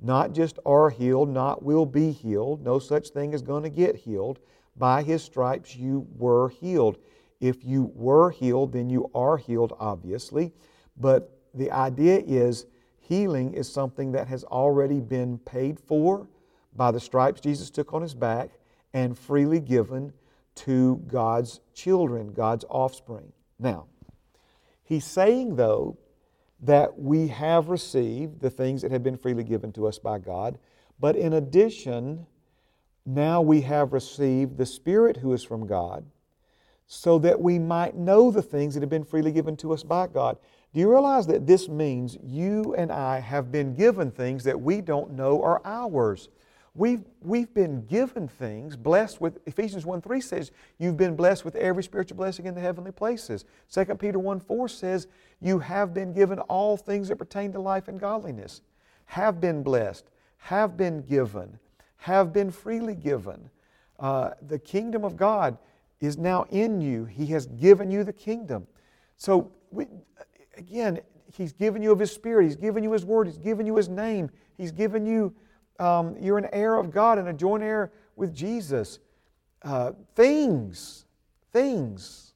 [0.00, 2.62] Not just are healed, not will be healed.
[2.62, 4.38] No such thing is going to get healed.
[4.76, 6.98] By his stripes you were healed.
[7.40, 10.52] If you were healed, then you are healed, obviously.
[10.96, 12.66] But the idea is
[13.00, 16.28] healing is something that has already been paid for
[16.74, 18.50] by the stripes Jesus took on his back
[18.92, 20.12] and freely given
[20.54, 23.32] to God's children, God's offspring.
[23.58, 23.86] Now,
[24.84, 25.98] he's saying, though,
[26.60, 30.58] that we have received the things that have been freely given to us by God,
[30.98, 32.26] but in addition,
[33.04, 36.04] now we have received the Spirit who is from God,
[36.86, 40.06] so that we might know the things that have been freely given to us by
[40.06, 40.38] God.
[40.72, 44.80] Do you realize that this means you and I have been given things that we
[44.80, 46.28] don't know are ours?
[46.76, 51.56] We've, we've been given things, blessed with, Ephesians 1 3 says, you've been blessed with
[51.56, 53.46] every spiritual blessing in the heavenly places.
[53.72, 55.06] 2 Peter 1 4 says,
[55.40, 58.60] you have been given all things that pertain to life and godliness.
[59.06, 60.04] Have been blessed,
[60.36, 61.58] have been given,
[61.96, 63.48] have been freely given.
[63.98, 65.56] Uh, the kingdom of God
[66.00, 67.06] is now in you.
[67.06, 68.66] He has given you the kingdom.
[69.16, 69.86] So, we,
[70.58, 71.00] again,
[71.32, 73.88] He's given you of His Spirit, He's given you His Word, He's given you His
[73.88, 74.28] name,
[74.58, 75.34] He's given you
[75.78, 78.98] um, you're an heir of God and a joint heir with Jesus.
[79.62, 81.06] Uh, things,
[81.52, 82.34] things,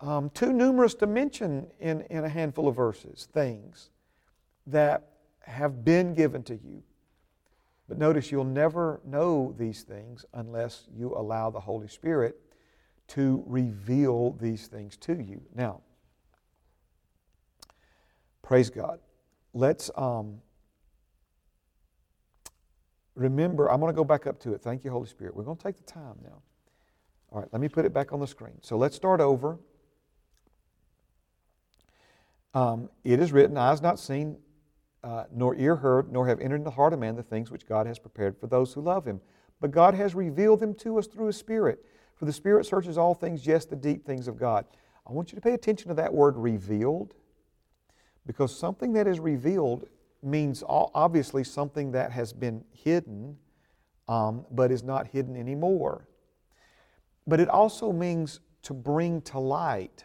[0.00, 3.90] um, too numerous to mention in, in a handful of verses, things
[4.66, 5.08] that
[5.40, 6.82] have been given to you.
[7.88, 12.38] But notice you'll never know these things unless you allow the Holy Spirit
[13.08, 15.40] to reveal these things to you.
[15.54, 15.80] Now,
[18.42, 19.00] praise God.
[19.54, 20.42] Let's um,
[23.18, 24.62] remember, I'm going to go back up to it.
[24.62, 25.34] Thank you, Holy Spirit.
[25.34, 26.42] We're going to take the time now.
[27.30, 28.54] All right, let me put it back on the screen.
[28.62, 29.58] So let's start over.
[32.54, 34.38] Um, it is written, Eyes not seen,
[35.04, 37.66] uh, nor ear heard, nor have entered in the heart of man the things which
[37.66, 39.20] God has prepared for those who love him.
[39.60, 41.84] But God has revealed them to us through his Spirit.
[42.14, 44.64] For the Spirit searches all things, yes, the deep things of God.
[45.06, 47.14] I want you to pay attention to that word revealed,
[48.26, 49.88] because something that is revealed
[50.22, 53.36] means obviously something that has been hidden
[54.08, 56.08] um, but is not hidden anymore.
[57.26, 60.04] But it also means to bring to light.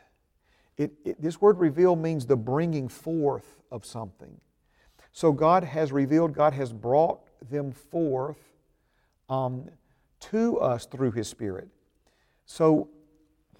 [0.77, 4.39] It, it, this word reveal means the bringing forth of something.
[5.11, 8.39] So God has revealed, God has brought them forth
[9.29, 9.69] um,
[10.19, 11.69] to us through His Spirit.
[12.45, 12.89] So,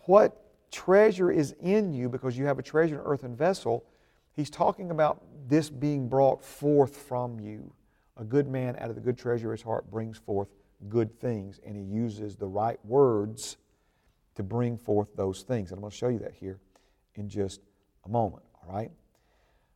[0.06, 3.86] what treasure is in you because you have a treasure in earthen vessel?
[4.35, 7.73] He's talking about this being brought forth from you.
[8.18, 10.47] A good man out of the good treasure of his heart brings forth
[10.89, 13.57] good things, and he uses the right words
[14.35, 15.72] to bring forth those things.
[15.72, 16.60] And I'm going to show you that here
[17.15, 17.61] in just
[18.05, 18.91] a moment, all right?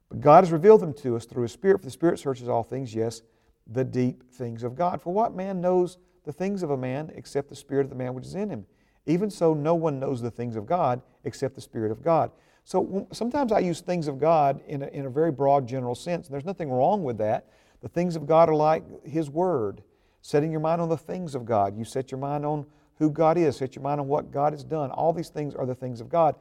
[0.09, 2.63] But God has revealed them to us through His Spirit, for the Spirit searches all
[2.63, 3.21] things, yes,
[3.67, 5.01] the deep things of God.
[5.01, 8.13] For what man knows the things of a man except the Spirit of the man
[8.13, 8.65] which is in him?
[9.05, 12.31] Even so, no one knows the things of God except the Spirit of God.
[12.68, 16.27] So sometimes I use things of God in a, in a very broad, general sense,
[16.27, 17.48] and there's nothing wrong with that.
[17.80, 19.84] The things of God are like His Word,
[20.22, 21.77] setting your mind on the things of God.
[21.77, 22.65] You set your mind on
[22.95, 24.91] who God is, set your mind on what God has done.
[24.91, 26.35] All these things are the things of God.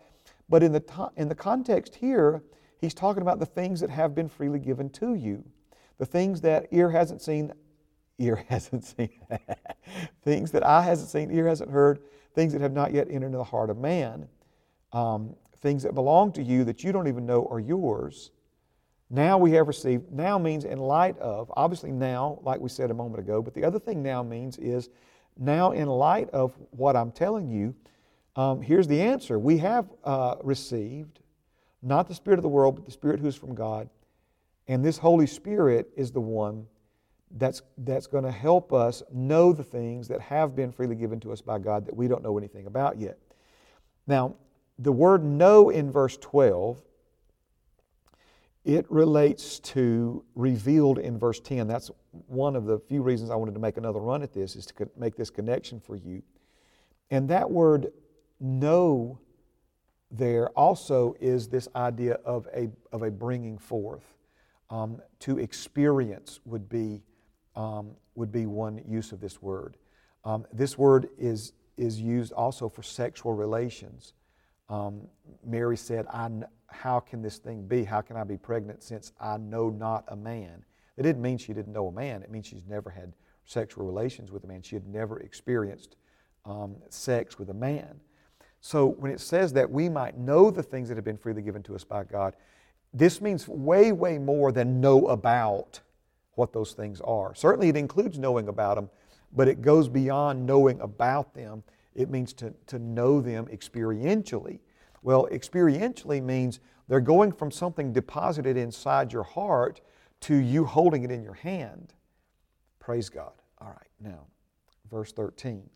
[0.48, 2.42] But in the, to- in the context here,
[2.80, 5.44] he's talking about the things that have been freely given to you.
[5.98, 7.52] The things that ear hasn't seen,
[8.18, 9.10] ear hasn't seen,
[10.24, 12.00] things that eye hasn't seen, ear hasn't heard,
[12.34, 14.26] things that have not yet entered into the heart of man,
[14.92, 18.30] um, things that belong to you that you don't even know are yours.
[19.08, 22.94] Now we have received, now means in light of, obviously now, like we said a
[22.94, 24.88] moment ago, but the other thing now means is
[25.38, 27.74] now in light of what I'm telling you,
[28.34, 29.38] um, here's the answer.
[29.38, 31.20] We have uh, received
[31.82, 33.88] not the Spirit of the world, but the Spirit who is from God.
[34.66, 36.66] And this Holy Spirit is the one
[37.30, 41.32] that's, that's going to help us know the things that have been freely given to
[41.32, 43.18] us by God that we don't know anything about yet.
[44.06, 44.34] Now,
[44.78, 46.82] the word know in verse 12
[48.66, 51.68] it relates to revealed in verse 10.
[51.68, 51.88] That's
[52.26, 54.90] one of the few reasons I wanted to make another run at this, is to
[54.96, 56.20] make this connection for you.
[57.12, 57.92] And that word
[58.40, 59.20] know
[60.10, 64.14] there also is this idea of a, of a bringing forth.
[64.68, 67.04] Um, to experience would be,
[67.54, 69.76] um, would be one use of this word.
[70.24, 74.12] Um, this word is, is used also for sexual relations.
[74.68, 75.02] Um,
[75.44, 76.28] Mary said, I,
[76.68, 77.84] How can this thing be?
[77.84, 80.64] How can I be pregnant since I know not a man?
[80.96, 83.12] It didn't mean she didn't know a man, it means she's never had
[83.44, 84.62] sexual relations with a man.
[84.62, 85.96] She had never experienced
[86.44, 88.00] um, sex with a man.
[88.60, 91.62] So when it says that we might know the things that have been freely given
[91.64, 92.34] to us by God,
[92.92, 95.80] this means way, way more than know about
[96.34, 97.34] what those things are.
[97.34, 98.90] Certainly it includes knowing about them,
[99.32, 101.62] but it goes beyond knowing about them
[101.96, 104.60] it means to, to know them experientially.
[105.02, 109.80] Well, experientially means they're going from something deposited inside your heart
[110.20, 111.94] to you holding it in your hand.
[112.78, 113.32] Praise God.
[113.58, 114.26] All right, now,
[114.90, 115.68] verse 13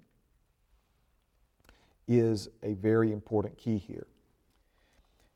[2.06, 4.06] is a very important key here.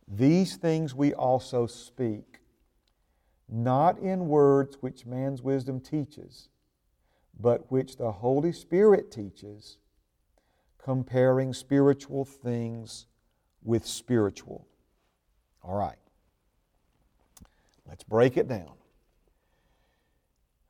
[0.06, 2.40] These things we also speak,
[3.48, 6.48] not in words which man's wisdom teaches,
[7.40, 9.78] but which the Holy Spirit teaches
[10.84, 13.06] comparing spiritual things
[13.62, 14.68] with spiritual.
[15.62, 15.96] All right.
[17.88, 18.72] Let's break it down.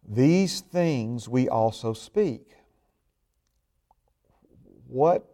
[0.06, 2.54] These things we also speak.
[4.86, 5.26] What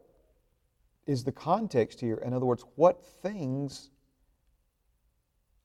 [1.07, 2.17] is the context here?
[2.25, 3.91] In other words, what things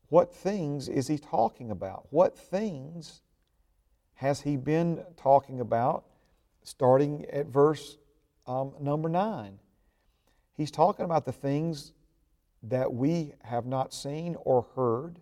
[0.10, 2.08] what things is he talking about?
[2.12, 3.22] What things
[4.16, 6.06] has he been talking about
[6.64, 7.98] starting at verse
[8.48, 9.60] um, number nine.
[10.56, 11.94] He's talking about the things
[12.64, 15.20] that we have not seen or heard,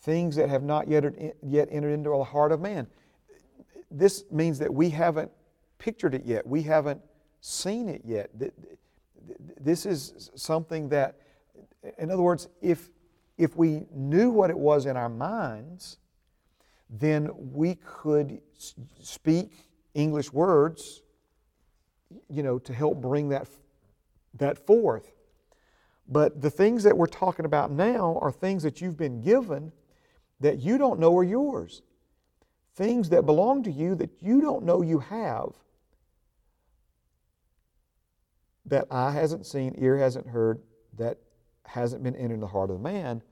[0.00, 1.04] things that have not yet,
[1.42, 2.86] yet entered into the heart of man.
[3.90, 5.30] This means that we haven't
[5.78, 7.00] pictured it yet, we haven't
[7.40, 8.30] seen it yet.
[9.60, 11.18] This is something that,
[11.98, 12.88] in other words, if,
[13.36, 15.98] if we knew what it was in our minds,
[16.88, 18.40] then we could
[19.00, 19.52] speak
[19.94, 21.02] English words
[22.28, 23.48] you know, to help bring that,
[24.34, 25.12] that forth.
[26.08, 29.72] But the things that we're talking about now are things that you've been given
[30.40, 31.82] that you don't know are yours.
[32.74, 35.52] Things that belong to you that you don't know you have.
[38.66, 40.60] That eye hasn't seen, ear hasn't heard,
[40.98, 41.18] that
[41.66, 43.22] hasn't been entered in the heart of the man.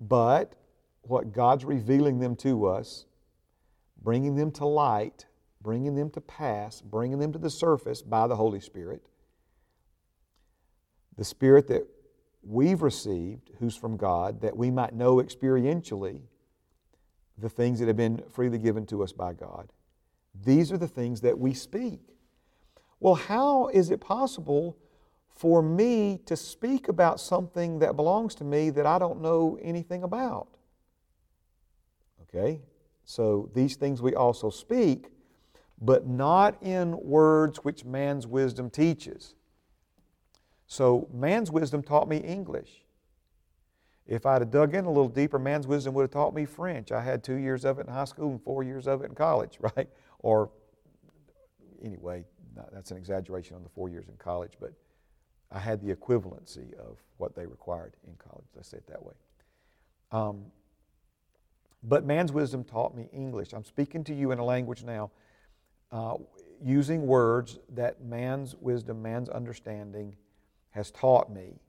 [0.00, 0.54] But
[1.02, 3.06] what God's revealing them to us,
[4.02, 5.26] bringing them to light,
[5.60, 9.08] bringing them to pass, bringing them to the surface by the Holy Spirit.
[11.16, 11.86] The Spirit that
[12.42, 16.22] we've received, who's from God, that we might know experientially
[17.36, 19.72] the things that have been freely given to us by God.
[20.44, 22.00] These are the things that we speak.
[23.00, 24.76] Well, how is it possible
[25.28, 30.02] for me to speak about something that belongs to me that I don't know anything
[30.02, 30.48] about?
[32.22, 32.60] Okay,
[33.04, 35.10] so these things we also speak
[35.80, 39.34] but not in words which man's wisdom teaches.
[40.66, 42.84] So, man's wisdom taught me English.
[44.06, 46.92] If I'd have dug in a little deeper, man's wisdom would have taught me French.
[46.92, 49.14] I had two years of it in high school and four years of it in
[49.14, 49.88] college, right?
[50.18, 50.50] Or,
[51.82, 52.24] anyway,
[52.72, 54.72] that's an exaggeration on the four years in college, but
[55.52, 58.46] I had the equivalency of what they required in college.
[58.54, 59.14] Let's say it that way.
[60.10, 60.46] Um,
[61.82, 63.52] but man's wisdom taught me English.
[63.52, 65.10] I'm speaking to you in a language now
[65.90, 66.14] uh,
[66.62, 70.16] using words that man's wisdom, man's understanding
[70.70, 71.60] has taught me.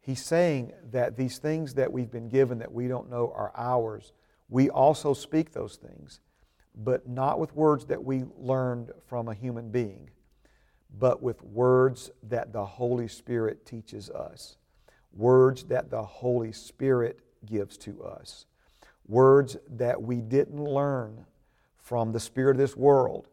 [0.00, 4.12] He's saying that these things that we've been given that we don't know are ours,
[4.48, 6.20] we also speak those things,
[6.74, 10.10] but not with words that we learned from a human being,
[10.98, 14.56] but with words that the Holy Spirit teaches us,
[15.12, 18.46] words that the Holy Spirit gives to us,
[19.06, 21.26] words that we didn't learn
[21.76, 23.28] from the Spirit of this world,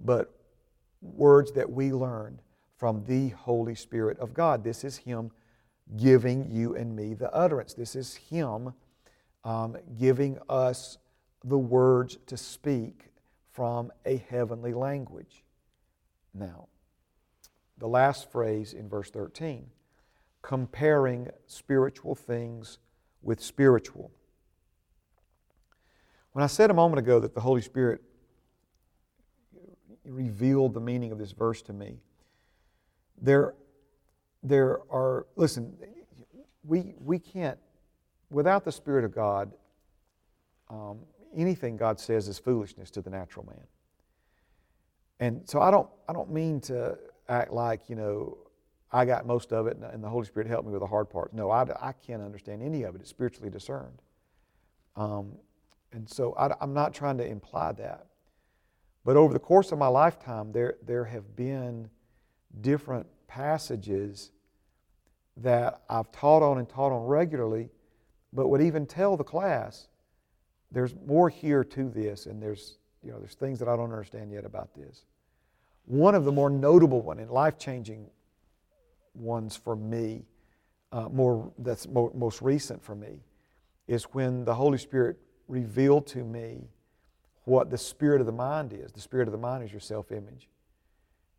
[0.00, 0.34] but
[1.00, 2.40] words that we learned
[2.76, 4.64] from the Holy Spirit of God.
[4.64, 5.30] This is Him
[5.96, 7.74] giving you and me the utterance.
[7.74, 8.74] This is Him
[9.44, 10.98] um, giving us
[11.44, 13.10] the words to speak
[13.52, 15.44] from a heavenly language.
[16.32, 16.68] Now,
[17.78, 19.66] the last phrase in verse 13
[20.42, 22.78] comparing spiritual things
[23.22, 24.10] with spiritual.
[26.32, 28.02] When I said a moment ago that the Holy Spirit
[30.04, 31.98] revealed the meaning of this verse to me,
[33.20, 33.54] there,
[34.42, 35.76] there are, listen,
[36.64, 37.58] we, we can't,
[38.30, 39.52] without the Spirit of God,
[40.68, 40.98] um,
[41.34, 43.66] anything God says is foolishness to the natural man.
[45.20, 46.98] And so I don't, I don't mean to
[47.28, 48.38] act like, you know,
[48.92, 51.32] I got most of it and the Holy Spirit helped me with the hard parts.
[51.34, 53.00] No, I, I can't understand any of it.
[53.00, 54.02] It's spiritually discerned.
[54.96, 55.32] Um,
[55.92, 58.06] and so I, I'm not trying to imply that.
[59.04, 61.90] But over the course of my lifetime, there, there have been
[62.60, 64.30] different passages
[65.36, 67.68] that I've taught on and taught on regularly,
[68.32, 69.88] but would even tell the class,
[70.70, 74.32] there's more here to this, and there's, you know, there's things that I don't understand
[74.32, 75.04] yet about this.
[75.86, 78.08] One of the more notable one and life-changing
[79.14, 80.24] ones for me,
[80.92, 83.20] uh, more that's more, most recent for me,
[83.86, 86.68] is when the Holy Spirit revealed to me
[87.44, 88.92] what the spirit of the mind is.
[88.92, 90.48] The spirit of the mind is your self-image.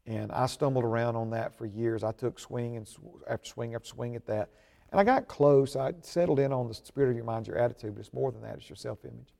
[0.07, 2.03] And I stumbled around on that for years.
[2.03, 2.87] I took swing and
[3.27, 4.49] after swing after swing at that.
[4.91, 5.75] And I got close.
[5.75, 8.41] I settled in on the spirit of your mind, your attitude, but it's more than
[8.43, 9.33] that, it's your self image.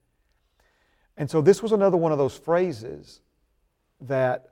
[1.18, 3.22] And so this was another one of those phrases
[4.02, 4.50] that,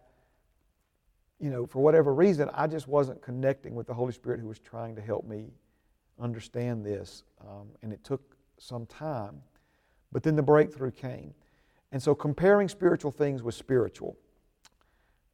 [1.39, 4.59] you know, for whatever reason, I just wasn't connecting with the Holy Spirit who was
[4.59, 5.51] trying to help me
[6.19, 7.23] understand this.
[7.41, 9.41] Um, and it took some time.
[10.11, 11.33] But then the breakthrough came.
[11.93, 14.17] And so comparing spiritual things with spiritual,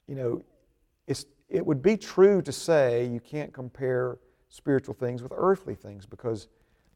[0.07, 0.43] you know,
[1.07, 4.19] it's, it would be true to say you can't compare
[4.49, 6.49] spiritual things with earthly things because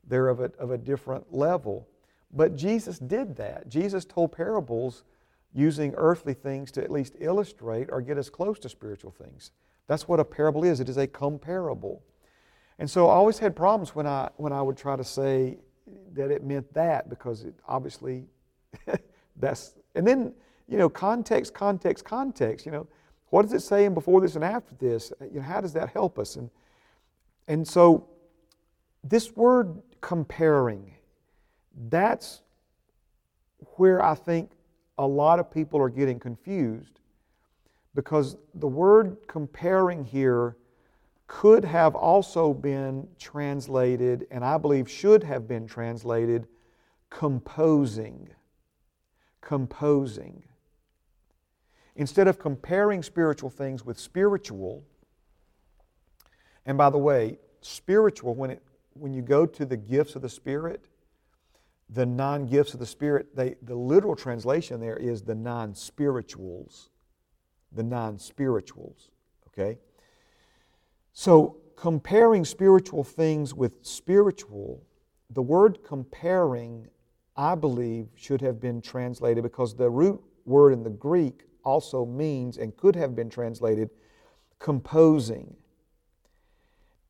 [0.05, 1.87] they're of a, of a different level.
[2.33, 3.69] But Jesus did that.
[3.69, 5.05] Jesus told parables
[5.53, 9.51] using earthly things to at least illustrate or get us close to spiritual things.
[9.87, 10.81] That's what a parable is.
[10.81, 12.03] It is a comparable.
[12.79, 15.59] And so I always had problems when I, when I would try to say
[16.15, 18.25] that it meant that because it obviously
[19.37, 20.33] that's, and then,
[20.67, 22.87] you know, context, context, context, you know.
[23.29, 25.11] What does it say in before this and after this?
[25.19, 26.35] Uh, you know, how does that help us?
[26.35, 26.51] And,
[27.47, 28.07] and so,
[29.03, 30.93] this word comparing,
[31.89, 32.41] that's
[33.77, 34.51] where I think
[34.97, 36.99] a lot of people are getting confused
[37.95, 40.57] because the word comparing here
[41.27, 46.47] could have also been translated, and I believe should have been translated,
[47.09, 48.29] composing.
[49.45, 50.43] Composing.
[51.95, 54.83] Instead of comparing spiritual things with spiritual,
[56.65, 58.63] and by the way, spiritual, when, it,
[58.93, 60.85] when you go to the gifts of the Spirit,
[61.89, 66.89] the non gifts of the Spirit, they, the literal translation there is the non spirituals.
[67.71, 69.11] The non spirituals.
[69.49, 69.77] Okay?
[71.13, 74.83] So, comparing spiritual things with spiritual,
[75.29, 76.87] the word comparing,
[77.35, 82.57] I believe, should have been translated because the root word in the Greek also means
[82.57, 83.89] and could have been translated
[84.59, 85.55] composing.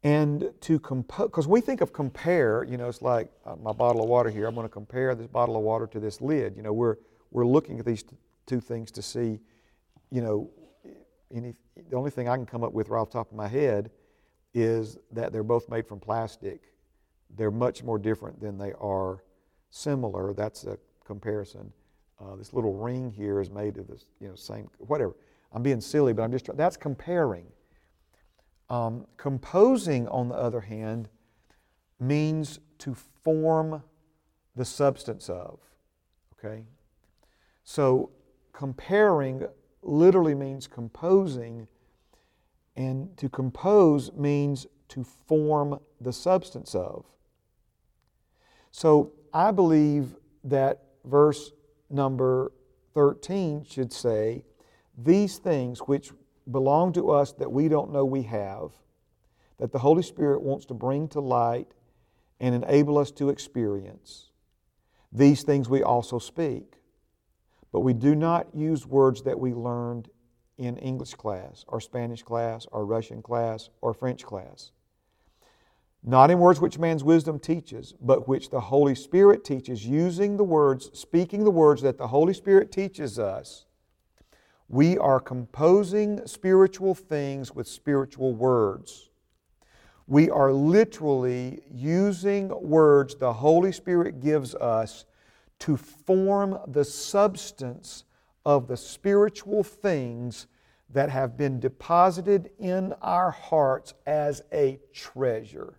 [0.04, 4.04] And to compose, because we think of compare, you know, it's like uh, my bottle
[4.04, 4.48] of water here.
[4.48, 6.56] I'm going to compare this bottle of water to this lid.
[6.58, 6.98] You know, we're,
[7.32, 9.40] we're looking at these t- two things to see,
[10.12, 10.50] you know,
[11.34, 11.54] any,
[11.90, 13.92] the only thing I can come up with right off the top of my head
[14.54, 16.62] is that they're both made from plastic.
[17.36, 19.23] They're much more different than they are
[19.74, 20.34] similar.
[20.34, 21.74] That's a comparison.
[22.20, 25.16] Uh, this little ring here is made of this, you know, same, whatever.
[25.52, 27.48] I'm being silly, but I'm just, that's comparing.
[28.70, 31.10] Um, composing, on the other hand,
[32.00, 33.84] means to form
[34.56, 35.60] the substance of.
[36.38, 36.64] Okay?
[37.64, 38.12] So
[38.52, 39.48] comparing
[39.82, 41.68] literally means composing,
[42.76, 47.06] and to compose means to form the substance of.
[48.72, 51.52] So I believe that verse
[51.90, 52.52] number
[52.94, 54.44] 13 should say,
[54.98, 56.12] These things which
[56.52, 58.72] belong to us that we don't know we have,
[59.58, 61.68] that the Holy Spirit wants to bring to light
[62.40, 64.30] and enable us to experience.
[65.12, 66.76] These things we also speak.
[67.72, 70.10] But we do not use words that we learned
[70.58, 74.72] in English class, or Spanish class, or Russian class, or French class.
[76.06, 80.44] Not in words which man's wisdom teaches, but which the Holy Spirit teaches, using the
[80.44, 83.66] words, speaking the words that the Holy Spirit teaches us.
[84.68, 89.12] We are composing spiritual things with spiritual words.
[90.06, 95.06] We are literally using words the Holy Spirit gives us
[95.60, 98.04] to form the substance
[98.46, 100.48] of the spiritual things
[100.90, 105.76] that have been deposited in our hearts as a treasure.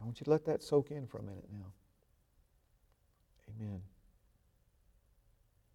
[0.00, 1.66] I want you to let that soak in for a minute now.
[3.48, 3.82] Amen.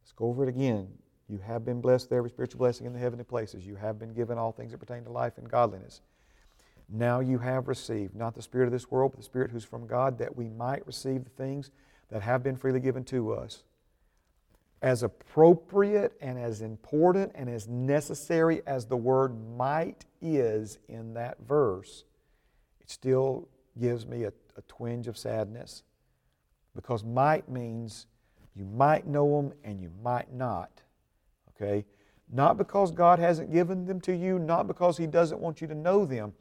[0.01, 0.87] Let's go over it again.
[1.27, 3.65] You have been blessed there with spiritual blessing in the heavenly places.
[3.65, 6.01] You have been given all things that pertain to life and godliness.
[6.87, 9.87] Now you have received not the Spirit of this world, but the Spirit who's from
[9.87, 11.71] God, that we might receive the things
[12.09, 13.63] that have been freely given to us.
[14.81, 21.39] As appropriate and as important and as necessary as the word might is in that
[21.39, 22.03] verse,
[22.79, 23.47] it still
[23.79, 25.83] gives me a, a twinge of sadness
[26.75, 28.07] because might means
[28.55, 30.81] you might know them and you might not.
[31.49, 31.85] Okay?
[32.31, 35.75] Not because God hasn't given them to you, not because He doesn't want you to
[35.75, 36.33] know them,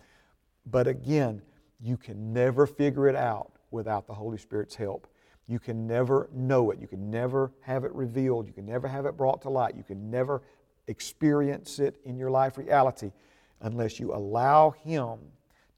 [0.66, 1.42] but again,
[1.80, 5.06] you can never figure it out without the Holy Spirit's help.
[5.46, 6.80] You can never know it.
[6.80, 8.46] You can never have it revealed.
[8.46, 9.76] You can never have it brought to light.
[9.76, 10.42] You can never
[10.86, 13.12] experience it in your life reality
[13.60, 15.18] unless you allow Him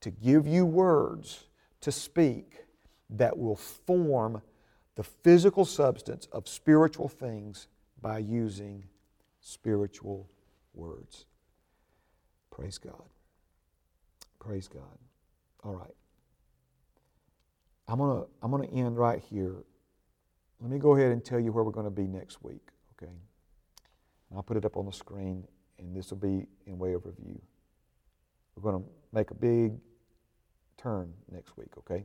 [0.00, 1.45] to give you words
[1.86, 2.64] to speak
[3.08, 4.42] that will form
[4.96, 7.68] the physical substance of spiritual things
[8.02, 8.82] by using
[9.38, 10.28] spiritual
[10.74, 11.26] words.
[12.50, 13.04] Praise God.
[14.40, 14.98] Praise God.
[15.62, 15.94] All right.
[17.86, 19.54] I'm going to I'm going to end right here.
[20.60, 22.66] Let me go ahead and tell you where we're going to be next week,
[23.00, 23.12] okay?
[24.34, 25.46] I'll put it up on the screen,
[25.78, 27.40] and this will be in way of review.
[28.56, 29.74] We're going to make a big
[30.76, 32.04] turn next week, okay?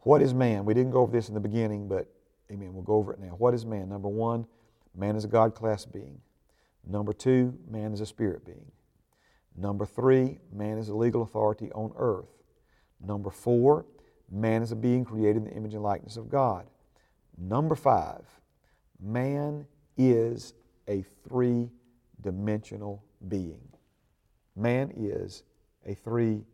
[0.00, 0.64] What is man?
[0.64, 2.12] We didn't go over this in the beginning, but
[2.50, 3.34] amen, we'll go over it now.
[3.38, 3.88] What is man?
[3.88, 4.46] Number one,
[4.94, 6.20] man is a God class being.
[6.86, 8.70] Number two, man is a spirit being.
[9.56, 12.28] Number three, man is a legal authority on earth.
[13.00, 13.86] Number four,
[14.30, 16.66] man is a being created in the image and likeness of God.
[17.38, 18.24] Number five,
[19.00, 20.54] man is
[20.88, 21.70] a three
[22.20, 23.68] dimensional being.
[24.56, 25.44] Man is
[25.86, 26.44] a three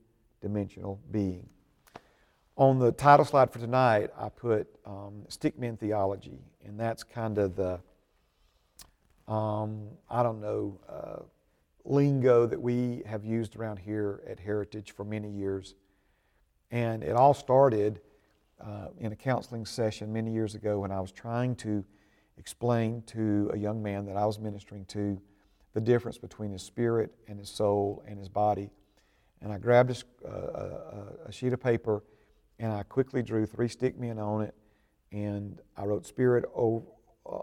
[0.40, 1.48] dimensional being.
[2.56, 7.56] On the title slide for tonight, I put um, stickman theology, and that's kind of
[7.56, 7.80] the,
[9.32, 11.22] um, I don't know, uh,
[11.84, 15.74] lingo that we have used around here at Heritage for many years.
[16.70, 18.00] And it all started
[18.60, 21.84] uh, in a counseling session many years ago when I was trying to
[22.36, 25.20] explain to a young man that I was ministering to
[25.72, 28.70] the difference between his spirit and his soul and his body.
[29.42, 32.02] And I grabbed a, a, a sheet of paper
[32.58, 34.54] and I quickly drew three stick men on it.
[35.12, 36.84] And I wrote spirit over,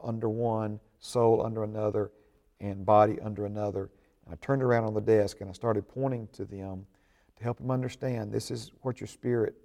[0.04, 2.12] under one, soul under another,
[2.60, 3.90] and body under another.
[4.26, 6.86] And I turned around on the desk and I started pointing to them
[7.38, 9.56] to help them understand this is what your spirit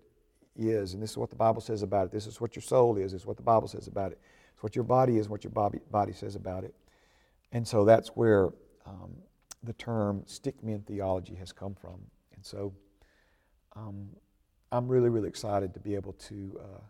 [0.57, 2.13] is, and this is what the Bible says about it.
[2.13, 4.21] This is what your soul is, this is what the Bible says about it.
[4.53, 6.75] It's what your body is, what your body, body says about it.
[7.53, 8.51] And so that's where
[8.87, 9.15] um,
[9.63, 12.01] the term stickman theology has come from.
[12.43, 12.73] And so
[13.77, 14.09] um,
[14.73, 16.81] I'm really, really excited to be able to uh,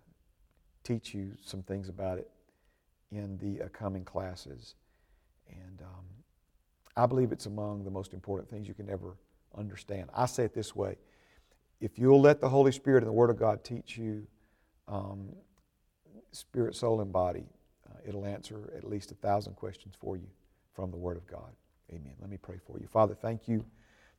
[0.82, 2.30] teach you some things about it
[3.10, 4.76] in the uh, coming classes.
[5.50, 6.06] And um,
[6.96, 9.18] I believe it's among the most important things you can ever
[9.54, 10.08] understand.
[10.14, 10.96] I say it this way
[11.82, 14.26] if you'll let the Holy Spirit and the Word of God teach you
[14.88, 15.28] um,
[16.30, 17.44] spirit, soul, and body,
[17.90, 20.28] uh, it'll answer at least a thousand questions for you
[20.72, 21.52] from the Word of God.
[21.90, 22.14] Amen.
[22.22, 22.86] Let me pray for you.
[22.86, 23.66] Father, thank you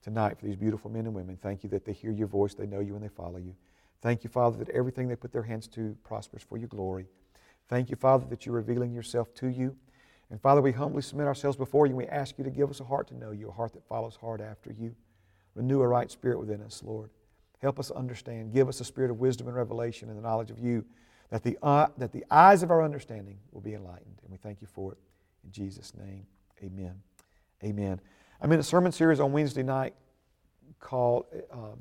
[0.03, 1.37] tonight for these beautiful men and women.
[1.41, 3.55] Thank you that they hear your voice, they know you, and they follow you.
[4.01, 7.05] Thank you, Father, that everything they put their hands to prospers for your glory.
[7.69, 9.75] Thank you, Father, that you're revealing yourself to you.
[10.29, 12.79] And Father, we humbly submit ourselves before you and we ask you to give us
[12.79, 14.95] a heart to know you, a heart that follows hard after you.
[15.55, 17.09] Renew a right spirit within us, Lord.
[17.61, 18.51] Help us understand.
[18.51, 20.83] Give us a spirit of wisdom and revelation and the knowledge of you,
[21.29, 24.19] that the, uh, that the eyes of our understanding will be enlightened.
[24.23, 24.97] And we thank you for it.
[25.45, 26.25] In Jesus' name,
[26.61, 26.95] amen.
[27.63, 28.01] Amen.
[28.43, 29.93] I'm in a sermon series on Wednesday night
[30.81, 31.77] called uh,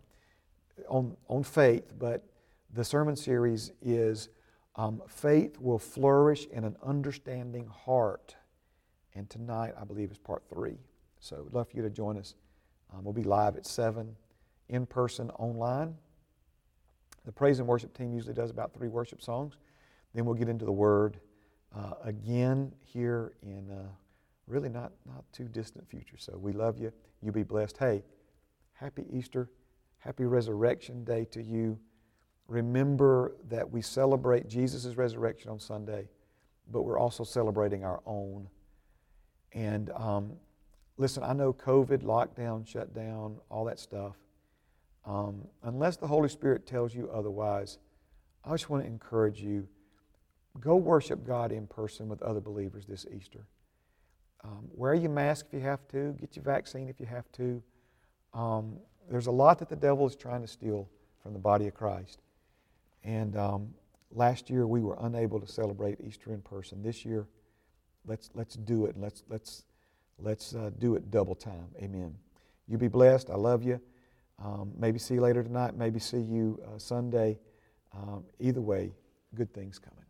[0.89, 2.25] on, on faith, but
[2.73, 4.29] the sermon series is
[4.77, 8.37] um, Faith Will Flourish in an Understanding Heart.
[9.17, 10.77] And tonight, I believe, is part three.
[11.19, 12.37] So we'd love for you to join us.
[12.95, 14.15] Um, we'll be live at 7
[14.69, 15.97] in person online.
[17.25, 19.55] The praise and worship team usually does about three worship songs.
[20.15, 21.19] Then we'll get into the Word
[21.77, 23.89] uh, again here in uh,
[24.47, 26.17] really not, not too distant future.
[26.19, 26.93] So we love you.
[27.23, 27.79] You be blessed.
[27.79, 28.03] Hey,
[28.75, 29.49] happy Easter.
[29.99, 31.79] Happy Resurrection Day to you.
[32.49, 36.09] Remember that we celebrate Jesus' resurrection on Sunday,
[36.71, 38.49] but we're also celebrating our own.
[39.53, 40.33] And um,
[40.97, 44.17] listen, I know COVID, lockdown, shutdown, all that stuff.
[45.05, 47.79] Um, unless the Holy Spirit tells you otherwise,
[48.45, 49.69] I just want to encourage you
[50.61, 53.47] go worship God in person with other believers this Easter.
[54.45, 57.63] Um, wear your mask if you have to, get your vaccine if you have to.
[58.35, 58.77] Um,
[59.11, 60.89] there's a lot that the devil is trying to steal
[61.23, 62.21] from the body of Christ.
[63.05, 63.75] And um,
[64.11, 66.83] last year we were unable to celebrate Easter in person.
[66.83, 67.27] This year,
[68.07, 68.97] let's, let's do it.
[68.97, 69.65] Let's, let's,
[70.19, 71.69] let's uh, do it double time.
[71.81, 72.15] Amen.
[72.69, 73.31] You be blessed.
[73.31, 73.81] I love you.
[74.43, 75.77] Um, maybe see you later tonight.
[75.77, 77.39] Maybe see you uh, Sunday.
[77.95, 78.93] Um, either way,
[79.35, 80.02] good things coming.